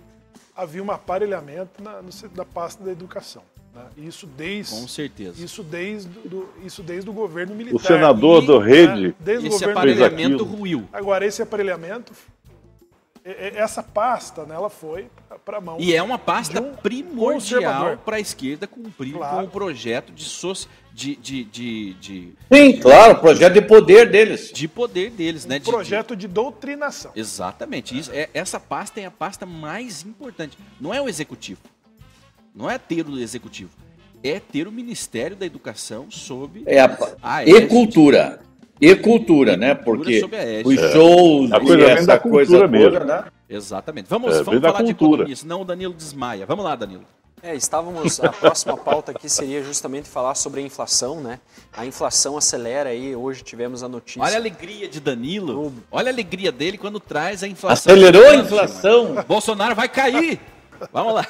havia 0.55 0.83
um 0.83 0.91
aparelhamento 0.91 1.83
na, 1.83 2.03
no, 2.03 2.11
na 2.37 2.45
pasta 2.45 2.85
da 2.85 2.93
educação. 2.93 3.43
Né? 3.75 3.83
Isso 3.97 4.27
desde 4.27 4.75
com 4.75 4.87
certeza. 4.87 5.43
Isso 5.43 5.63
desde 5.63 6.09
do, 6.09 6.49
isso 6.65 6.83
desde 6.83 7.11
o 7.11 7.13
governo 7.13 7.55
militar. 7.55 7.77
O 7.77 7.81
senador 7.81 8.43
e, 8.43 8.47
do 8.47 8.59
Rede. 8.59 9.09
Né? 9.09 9.15
Desde 9.19 9.49
esse 9.49 9.57
o 9.57 9.59
governo 9.59 9.79
aparelhamento 9.79 10.45
ruiu. 10.45 10.89
Agora 10.93 11.27
esse 11.27 11.43
aparelhamento 11.43 12.13
essa 13.25 13.83
pasta, 13.83 14.45
né, 14.45 14.55
ela 14.55 14.69
foi 14.69 15.09
para 15.47 15.57
a 15.57 15.61
mão. 15.61 15.79
E 15.81 15.95
é 15.95 16.03
uma 16.03 16.19
pasta 16.19 16.61
um 16.61 16.75
primordial 16.75 17.97
para 17.97 18.17
a 18.17 18.21
esquerda 18.21 18.67
cumprir 18.67 19.15
claro. 19.15 19.37
com 19.39 19.45
o 19.45 19.49
projeto 19.49 20.13
de, 20.13 20.25
soci... 20.25 20.69
de, 20.93 21.17
de, 21.17 21.45
de, 21.45 21.95
de, 21.95 22.33
Sim, 22.53 22.79
claro, 22.79 23.19
projeto 23.21 23.55
de 23.55 23.63
poder 23.63 24.11
deles. 24.11 24.53
De 24.53 24.69
poder 24.69 25.11
deles, 25.11 25.47
um 25.47 25.49
né? 25.49 25.59
projeto 25.59 26.15
de, 26.15 26.27
de 26.27 26.35
doutrinação. 26.35 27.13
Exatamente. 27.17 27.99
Isso, 27.99 28.11
é, 28.13 28.29
essa 28.35 28.61
pasta 28.61 29.01
é 29.01 29.07
a 29.07 29.11
pasta 29.11 29.47
mais 29.47 30.05
importante. 30.05 30.59
Não 30.79 30.93
é 30.93 31.01
o 31.01 31.09
executivo. 31.09 31.63
Não 32.55 32.71
é 32.71 32.77
ter 32.77 33.09
o 33.09 33.19
executivo. 33.19 33.71
é 34.23 34.39
ter 34.39 34.69
o 34.69 34.73
Ministério 34.73 35.35
da 35.35 35.47
Educação 35.47 36.11
sob 36.11 36.63
é 36.67 36.79
a, 36.79 36.97
a 37.23 37.45
e 37.45 37.67
cultura. 37.67 38.41
E 38.81 38.95
cultura, 38.97 39.57
né? 39.57 39.75
Porque 39.75 40.25
os 40.65 40.75
shows 40.93 41.51
é. 41.53 41.79
e 41.79 41.83
essa 41.85 42.19
coisa 42.19 42.67
mesmo. 42.67 42.93
toda, 42.93 43.05
né? 43.05 43.25
Exatamente. 43.49 44.09
Vamos, 44.09 44.37
é, 44.37 44.43
vamos 44.43 44.61
falar 44.61 44.83
de 44.83 44.91
economia, 44.91 45.37
senão 45.37 45.63
o 45.63 45.65
Danilo 45.65 45.95
desmaia. 45.95 46.45
Vamos 46.47 46.65
lá, 46.65 46.75
Danilo. 46.75 47.05
É, 47.43 47.55
estávamos. 47.55 48.19
A 48.21 48.31
próxima 48.31 48.75
pauta 48.75 49.13
aqui 49.13 49.29
seria 49.29 49.63
justamente 49.63 50.09
falar 50.09 50.35
sobre 50.35 50.63
a 50.63 50.65
inflação, 50.65 51.21
né? 51.21 51.39
A 51.77 51.85
inflação 51.85 52.39
acelera 52.39 52.89
aí. 52.89 53.15
Hoje 53.15 53.43
tivemos 53.45 53.83
a 53.83 53.89
notícia. 53.89 54.23
Olha 54.23 54.37
a 54.37 54.39
alegria 54.39 54.89
de 54.89 54.99
Danilo. 54.99 55.75
Olha 55.93 56.09
a 56.09 56.13
alegria 56.13 56.51
dele 56.51 56.79
quando 56.79 56.99
traz 56.99 57.43
a 57.43 57.47
inflação. 57.47 57.93
Acelerou 57.93 58.27
a 58.31 58.37
inflação. 58.37 59.17
Bolsonaro 59.29 59.75
vai 59.75 59.91
cair. 59.91 60.41
Vamos 60.93 61.15
lá. 61.15 61.27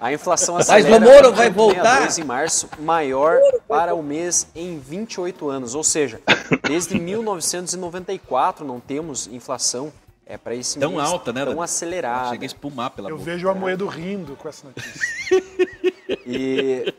A 0.00 0.12
inflação 0.12 0.56
acelera. 0.56 0.88
Mas 0.88 0.98
o 0.98 1.00
Moro 1.12 1.32
vai 1.34 1.50
voltar. 1.50 2.18
em 2.18 2.24
março, 2.24 2.68
maior 2.78 3.38
para 3.68 3.94
o 3.94 4.02
mês 4.02 4.46
em 4.54 4.78
28 4.78 5.48
anos. 5.48 5.74
Ou 5.74 5.84
seja, 5.84 6.20
desde 6.66 6.98
1994 6.98 8.64
não 8.64 8.80
temos 8.80 9.26
inflação 9.26 9.92
é 10.30 10.38
para 10.38 10.54
esse 10.54 10.78
tão 10.78 10.92
mês 10.92 11.02
alta, 11.10 11.32
né? 11.32 11.44
Tão 11.44 11.60
acelerada. 11.60 12.30
Chega 12.30 12.44
a 12.44 12.46
espumar 12.46 12.90
pela 12.90 13.10
Eu 13.10 13.18
boca. 13.18 13.28
vejo 13.32 13.48
a 13.48 13.54
Moedo 13.54 13.86
rindo 13.88 14.36
com 14.36 14.48
essa 14.48 14.64
notícia. 14.68 15.00
e, 16.24 16.94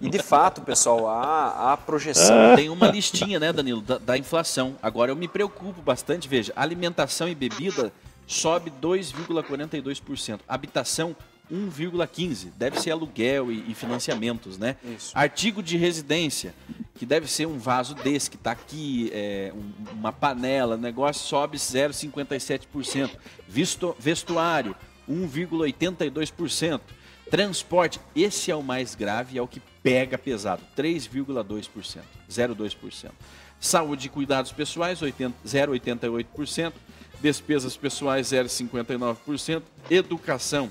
e, 0.00 0.08
de 0.10 0.18
fato, 0.18 0.60
pessoal, 0.62 1.06
a, 1.08 1.72
a 1.72 1.76
projeção. 1.76 2.56
Tem 2.56 2.68
uma 2.68 2.88
listinha, 2.88 3.38
né, 3.38 3.52
Danilo, 3.52 3.80
da, 3.80 3.98
da 3.98 4.18
inflação. 4.18 4.74
Agora 4.82 5.12
eu 5.12 5.16
me 5.16 5.28
preocupo 5.28 5.80
bastante. 5.80 6.26
Veja, 6.28 6.52
alimentação 6.56 7.28
e 7.28 7.34
bebida 7.34 7.92
sobe 8.28 8.70
2,42%. 8.70 10.40
Habitação 10.46 11.16
1,15. 11.50 12.50
Deve 12.56 12.78
ser 12.78 12.90
aluguel 12.90 13.50
e, 13.50 13.70
e 13.70 13.74
financiamentos, 13.74 14.58
né? 14.58 14.76
Isso. 14.84 15.10
Artigo 15.14 15.62
de 15.62 15.76
residência, 15.76 16.54
que 16.94 17.06
deve 17.06 17.26
ser 17.26 17.46
um 17.46 17.58
vaso 17.58 17.94
desse 17.94 18.30
que 18.30 18.36
está 18.36 18.52
aqui, 18.52 19.10
é, 19.12 19.52
um, 19.54 19.72
uma 19.94 20.12
panela, 20.12 20.76
negócio 20.76 21.26
sobe 21.26 21.56
0,57%. 21.56 23.10
Visto, 23.48 23.96
vestuário, 23.98 24.76
1,82%. 25.10 26.80
Transporte, 27.30 28.00
esse 28.14 28.50
é 28.50 28.56
o 28.56 28.62
mais 28.62 28.94
grave 28.94 29.38
é 29.38 29.42
o 29.42 29.48
que 29.48 29.60
pega 29.82 30.16
pesado, 30.16 30.62
3,2%, 30.76 32.00
0,2%. 32.30 33.10
Saúde 33.60 34.06
e 34.06 34.10
cuidados 34.10 34.52
pessoais, 34.52 35.00
0,88%. 35.00 36.72
Despesas 37.20 37.76
pessoais, 37.76 38.28
0,59%. 38.28 39.62
Educação, 39.90 40.70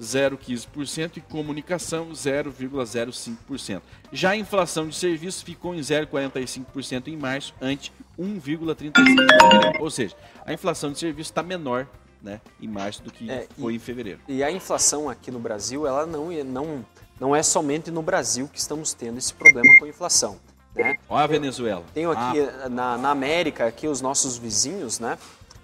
0,15% 0.00 1.16
e 1.16 1.20
comunicação 1.20 2.10
0,05%. 2.10 3.82
Já 4.12 4.30
a 4.30 4.36
inflação 4.36 4.88
de 4.88 4.94
serviços 4.94 5.42
ficou 5.42 5.74
em 5.74 5.80
0,45% 5.80 7.08
em 7.08 7.16
março, 7.16 7.54
ante 7.60 7.92
1,35% 8.18 8.92
em 8.98 9.82
Ou 9.82 9.90
seja, 9.90 10.16
a 10.44 10.52
inflação 10.52 10.92
de 10.92 10.98
serviços 10.98 11.30
está 11.30 11.42
menor 11.42 11.86
né, 12.22 12.40
em 12.60 12.68
março 12.68 13.02
do 13.02 13.12
que 13.12 13.30
é, 13.30 13.46
foi 13.58 13.72
e, 13.72 13.76
em 13.76 13.78
fevereiro. 13.78 14.20
E 14.28 14.42
a 14.42 14.50
inflação 14.50 15.08
aqui 15.08 15.30
no 15.30 15.38
Brasil, 15.38 15.86
ela 15.86 16.06
não, 16.06 16.30
não, 16.44 16.86
não 17.18 17.34
é 17.36 17.42
somente 17.42 17.90
no 17.90 18.02
Brasil 18.02 18.48
que 18.48 18.58
estamos 18.58 18.92
tendo 18.92 19.18
esse 19.18 19.32
problema 19.32 19.68
com 19.78 19.84
a 19.84 19.88
inflação. 19.88 20.38
Né? 20.74 20.96
Olha 21.08 21.24
a 21.24 21.26
Venezuela. 21.26 21.84
Tenho 21.92 22.10
aqui 22.10 22.40
ah. 22.40 22.68
na, 22.68 22.98
na 22.98 23.10
América, 23.10 23.66
aqui 23.66 23.88
os 23.88 24.00
nossos 24.00 24.36
vizinhos, 24.36 25.00
né? 25.00 25.18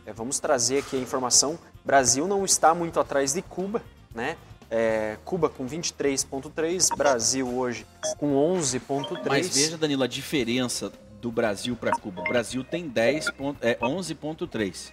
É, 0.06 0.12
vamos 0.12 0.38
trazer 0.38 0.78
aqui 0.78 0.96
a 0.96 0.98
informação. 0.98 1.58
Brasil 1.84 2.28
não 2.28 2.44
está 2.44 2.74
muito 2.74 3.00
atrás 3.00 3.32
de 3.32 3.40
Cuba, 3.42 3.82
né? 4.14 4.36
É, 4.70 5.16
Cuba 5.24 5.48
com 5.48 5.66
23,3, 5.66 6.94
Brasil 6.96 7.48
hoje 7.48 7.86
com 8.18 8.34
11,3. 8.34 9.22
Mas 9.26 9.54
veja, 9.54 9.78
Danilo, 9.78 10.02
a 10.02 10.06
diferença 10.06 10.92
do 11.20 11.30
Brasil 11.30 11.76
para 11.76 11.92
Cuba. 11.92 12.22
O 12.22 12.24
Brasil 12.24 12.64
tem 12.64 12.88
10 12.88 13.28
é, 13.62 13.76
11,3. 13.76 14.92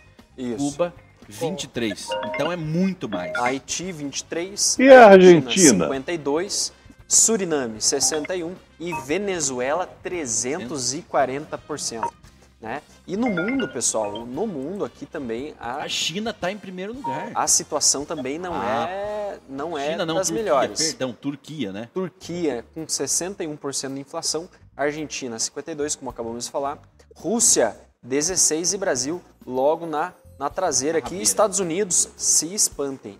Cuba 0.57 0.93
23. 1.27 2.07
Então 2.25 2.51
é 2.51 2.55
muito 2.55 3.09
mais. 3.09 3.35
Haiti 3.37 3.91
23. 3.91 4.77
E 4.79 4.89
a 4.89 5.07
Argentina? 5.07 5.85
52. 5.85 6.73
Suriname 7.07 7.81
61 7.81 8.55
e 8.79 8.93
Venezuela 9.01 9.89
340%. 10.03 12.20
Né? 12.61 12.81
E 13.07 13.17
no 13.17 13.27
mundo, 13.27 13.67
pessoal, 13.67 14.23
no 14.25 14.45
mundo 14.45 14.85
aqui 14.85 15.05
também 15.05 15.55
a, 15.59 15.77
a 15.77 15.89
China 15.89 16.29
está 16.29 16.51
em 16.51 16.57
primeiro 16.57 16.93
lugar. 16.93 17.31
A 17.33 17.47
situação 17.47 18.05
também 18.05 18.37
não 18.37 18.53
ah, 18.53 18.87
é 18.87 19.39
não 19.49 19.75
é 19.75 19.91
China, 19.91 20.05
não, 20.05 20.15
das 20.15 20.27
Turquia, 20.27 20.43
melhores. 20.43 20.89
Perdão, 20.91 21.11
Turquia, 21.11 21.71
né? 21.71 21.89
Turquia 21.91 22.63
com 22.73 22.85
61% 22.85 23.93
de 23.93 23.99
inflação, 23.99 24.47
Argentina 24.77 25.39
52, 25.39 25.95
como 25.95 26.11
acabamos 26.11 26.45
de 26.45 26.51
falar, 26.51 26.77
Rússia 27.15 27.75
16 28.03 28.73
e 28.73 28.77
Brasil 28.77 29.21
logo 29.45 29.87
na 29.87 30.13
na 30.41 30.49
traseira 30.49 30.97
aqui. 30.97 31.21
Estados 31.21 31.59
Unidos 31.59 32.09
se 32.17 32.51
espantem 32.51 33.19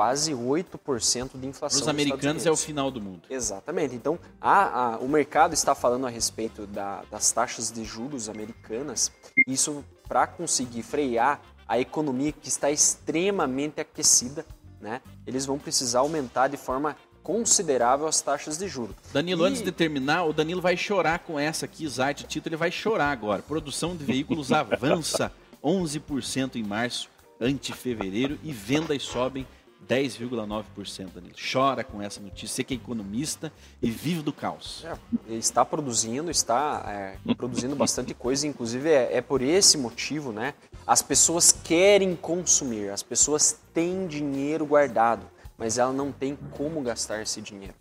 quase 0.00 0.32
8% 0.32 1.38
de 1.38 1.46
inflação. 1.46 1.78
Para 1.78 1.82
os 1.82 1.88
americanos 1.88 2.46
é 2.46 2.50
o 2.50 2.56
final 2.56 2.90
do 2.90 3.02
mundo. 3.02 3.20
Exatamente. 3.28 3.94
Então, 3.94 4.18
a, 4.40 4.94
a, 4.94 4.98
o 4.98 5.06
mercado 5.06 5.52
está 5.52 5.74
falando 5.74 6.06
a 6.06 6.08
respeito 6.08 6.66
da, 6.66 7.02
das 7.10 7.30
taxas 7.32 7.70
de 7.70 7.84
juros 7.84 8.26
americanas. 8.26 9.12
Isso 9.46 9.84
para 10.08 10.26
conseguir 10.26 10.82
frear 10.84 11.42
a 11.68 11.78
economia 11.78 12.32
que 12.32 12.48
está 12.48 12.70
extremamente 12.70 13.78
aquecida, 13.78 14.46
né? 14.80 15.02
Eles 15.26 15.44
vão 15.44 15.58
precisar 15.58 15.98
aumentar 15.98 16.48
de 16.48 16.56
forma 16.56 16.96
considerável 17.22 18.06
as 18.06 18.22
taxas 18.22 18.56
de 18.56 18.66
juros. 18.68 18.96
Danilo, 19.12 19.44
e... 19.44 19.50
antes 19.50 19.60
de 19.60 19.70
terminar, 19.70 20.24
o 20.24 20.32
Danilo 20.32 20.62
vai 20.62 20.78
chorar 20.78 21.18
com 21.18 21.38
essa 21.38 21.66
aqui, 21.66 21.86
Zait, 21.86 22.24
Tito, 22.24 22.48
ele 22.48 22.56
vai 22.56 22.70
chorar 22.70 23.10
agora. 23.10 23.42
Produção 23.42 23.94
de 23.94 24.02
veículos 24.02 24.50
avança 24.50 25.30
11% 25.62 26.56
em 26.56 26.62
março, 26.62 27.10
ante 27.38 27.74
fevereiro, 27.74 28.38
e 28.42 28.50
vendas 28.50 29.02
sobem 29.02 29.46
10,9%, 29.90 31.08
Danilo. 31.12 31.34
Chora 31.52 31.82
com 31.82 32.00
essa 32.00 32.20
notícia. 32.20 32.46
Você 32.46 32.62
que 32.62 32.74
é 32.74 32.76
economista 32.76 33.52
e 33.82 33.90
vive 33.90 34.22
do 34.22 34.32
caos. 34.32 34.86
É, 35.28 35.34
está 35.34 35.64
produzindo, 35.64 36.30
está 36.30 36.84
é, 36.86 37.34
produzindo 37.34 37.74
bastante 37.74 38.14
coisa. 38.14 38.46
Inclusive, 38.46 38.88
é, 38.88 39.16
é, 39.16 39.20
por 39.20 39.42
esse 39.42 39.76
motivo, 39.76 40.30
né? 40.30 40.54
As 40.86 41.02
pessoas 41.02 41.50
querem 41.50 42.14
consumir, 42.14 42.90
as 42.90 43.02
pessoas 43.02 43.58
têm 43.74 44.06
dinheiro 44.06 44.64
guardado, 44.64 45.26
mas 45.58 45.76
ela 45.76 45.92
não 45.92 46.12
tem 46.12 46.38
como 46.52 46.80
gastar 46.80 47.20
esse 47.20 47.40
dinheiro. 47.40 47.74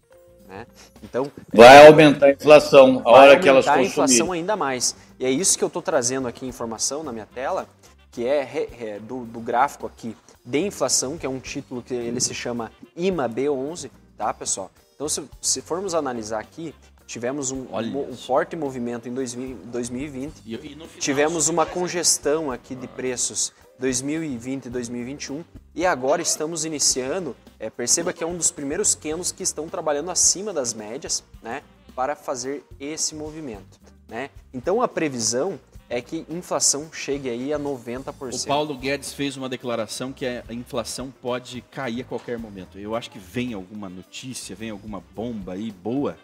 Né? 0.47 0.65
Então 1.03 1.31
vai 1.53 1.85
aumentar 1.85 2.25
a 2.25 2.31
inflação 2.31 3.03
a 3.05 3.11
hora 3.11 3.39
que 3.39 3.47
elas 3.47 3.65
consumirem. 3.65 3.85
a 3.85 3.91
inflação 3.91 4.31
ainda 4.31 4.55
mais. 4.55 4.95
E 5.19 5.25
é 5.25 5.29
isso 5.29 5.55
que 5.55 5.63
eu 5.63 5.67
estou 5.67 5.81
trazendo 5.81 6.27
aqui 6.27 6.45
informação 6.45 7.03
na 7.03 7.11
minha 7.11 7.27
tela, 7.27 7.69
que 8.11 8.25
é, 8.25 8.67
é 8.79 8.99
do, 8.99 9.25
do, 9.25 9.39
gráfico 9.39 9.85
aqui 9.85 10.15
de 10.43 10.59
inflação, 10.59 11.17
que 11.17 11.25
é 11.25 11.29
um 11.29 11.39
título 11.39 11.81
que 11.81 11.93
ele 11.93 12.19
se 12.19 12.33
chama 12.33 12.71
IMA 12.95 13.29
B11, 13.29 13.91
tá, 14.17 14.33
pessoal? 14.33 14.71
Então, 14.95 15.07
se, 15.07 15.23
se 15.41 15.61
formos 15.61 15.93
analisar 15.93 16.39
aqui, 16.39 16.73
tivemos 17.05 17.51
um, 17.51 17.65
um, 17.71 18.09
um 18.11 18.17
forte 18.17 18.55
movimento 18.55 19.07
em 19.07 19.13
2000, 19.13 19.57
2020, 19.65 20.41
e, 20.45 20.55
e 20.55 20.75
tivemos 20.99 21.49
uma 21.49 21.65
congestão 21.65 22.51
aqui 22.51 22.75
de 22.75 22.87
preços 22.87 23.53
2020 23.79 24.65
e 24.65 24.69
2021, 24.69 25.43
e 25.73 25.85
agora 25.85 26.21
estamos 26.21 26.65
iniciando, 26.65 27.35
é, 27.57 27.69
perceba 27.69 28.11
que 28.11 28.23
é 28.23 28.27
um 28.27 28.35
dos 28.35 28.51
primeiros 28.51 28.93
canos 28.93 29.31
que 29.31 29.41
estão 29.41 29.69
trabalhando 29.69 30.11
acima 30.11 30.51
das 30.51 30.73
médias, 30.73 31.23
né, 31.41 31.63
para 31.95 32.15
fazer 32.15 32.63
esse 32.79 33.15
movimento. 33.15 33.79
Né? 34.07 34.29
Então, 34.53 34.81
a 34.81 34.87
previsão 34.87 35.59
é 35.89 36.01
que 36.01 36.25
inflação 36.29 36.89
chegue 36.93 37.29
aí 37.29 37.51
a 37.51 37.59
90%. 37.59 38.43
O 38.43 38.47
Paulo 38.47 38.77
Guedes 38.77 39.11
fez 39.11 39.35
uma 39.35 39.49
declaração 39.49 40.13
que 40.13 40.25
a 40.25 40.43
inflação 40.53 41.11
pode 41.21 41.61
cair 41.71 42.01
a 42.01 42.03
qualquer 42.03 42.37
momento. 42.37 42.77
Eu 42.77 42.95
acho 42.95 43.09
que 43.09 43.17
vem 43.17 43.53
alguma 43.53 43.89
notícia, 43.89 44.55
vem 44.55 44.69
alguma 44.69 45.03
bomba 45.15 45.53
aí 45.53 45.71
boa 45.71 46.15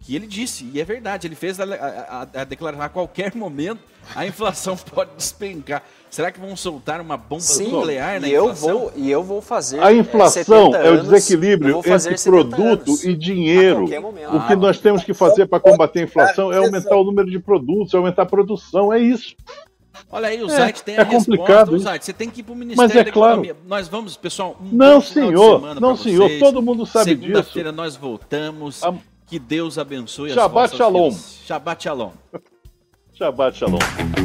que 0.00 0.16
ele 0.16 0.26
disse, 0.26 0.68
e 0.72 0.80
é 0.80 0.84
verdade, 0.84 1.26
ele 1.26 1.34
fez 1.34 1.60
a, 1.60 1.64
a, 1.64 2.22
a, 2.40 2.44
declaração 2.44 2.84
a 2.84 2.88
qualquer 2.88 3.34
momento 3.34 3.80
a 4.14 4.26
inflação 4.26 4.76
pode 4.92 5.10
despencar. 5.16 5.82
Será 6.08 6.32
que 6.32 6.40
vão 6.40 6.56
soltar 6.56 7.00
uma 7.00 7.16
bomba 7.16 7.42
Sim, 7.42 7.70
nuclear 7.70 8.20
na 8.20 8.26
e 8.26 8.34
inflação? 8.34 8.68
Eu 8.68 8.78
vou, 8.78 8.92
e 8.96 9.10
eu 9.10 9.22
vou 9.22 9.40
fazer. 9.40 9.80
A 9.80 9.92
inflação 9.92 10.74
é, 10.74 10.88
é 10.88 10.90
o 10.90 11.02
desequilíbrio 11.02 11.82
entre 11.84 12.18
produto 12.24 12.90
anos, 12.90 13.04
e 13.04 13.14
dinheiro. 13.14 13.84
O 13.84 14.46
que 14.48 14.56
nós 14.56 14.78
temos 14.78 15.04
que 15.04 15.14
fazer 15.14 15.46
para 15.46 15.60
combater 15.60 16.00
a 16.00 16.02
inflação 16.04 16.52
é 16.52 16.56
aumentar 16.56 16.96
o 16.96 17.04
número 17.04 17.30
de 17.30 17.38
produtos, 17.38 17.94
aumentar 17.94 18.22
a 18.22 18.26
produção, 18.26 18.92
é 18.92 18.98
isso. 18.98 19.36
Olha 20.10 20.28
aí, 20.28 20.42
o 20.42 20.50
é, 20.50 20.72
tem 20.72 20.96
a 20.96 21.02
é 21.02 21.04
complicado, 21.04 21.72
resposta. 21.72 22.02
Você 22.02 22.12
tem 22.12 22.28
que 22.28 22.40
ir 22.40 22.42
para 22.42 22.52
o 22.52 22.56
Ministério 22.56 22.94
Mas 22.94 23.06
é 23.06 23.10
claro. 23.10 23.56
Nós 23.66 23.86
vamos, 23.86 24.16
pessoal. 24.16 24.56
Um 24.60 24.74
não, 24.76 25.00
senhor. 25.00 25.74
Não, 25.80 25.96
senhor. 25.96 26.30
Todo 26.40 26.60
mundo 26.60 26.84
sabe 26.84 27.10
Segunda 27.10 27.26
disso. 27.26 27.36
Segunda-feira 27.36 27.70
nós 27.70 27.94
voltamos. 27.94 28.82
A... 28.82 28.92
Que 29.30 29.38
Deus 29.38 29.78
abençoe 29.78 30.34
Shabbat 30.34 30.72
as 30.72 30.76
Shalom. 30.76 31.16
Shabbat 31.46 31.82
Shalom. 31.84 32.12
Shabbat 33.14 33.56
Shalom. 33.56 34.10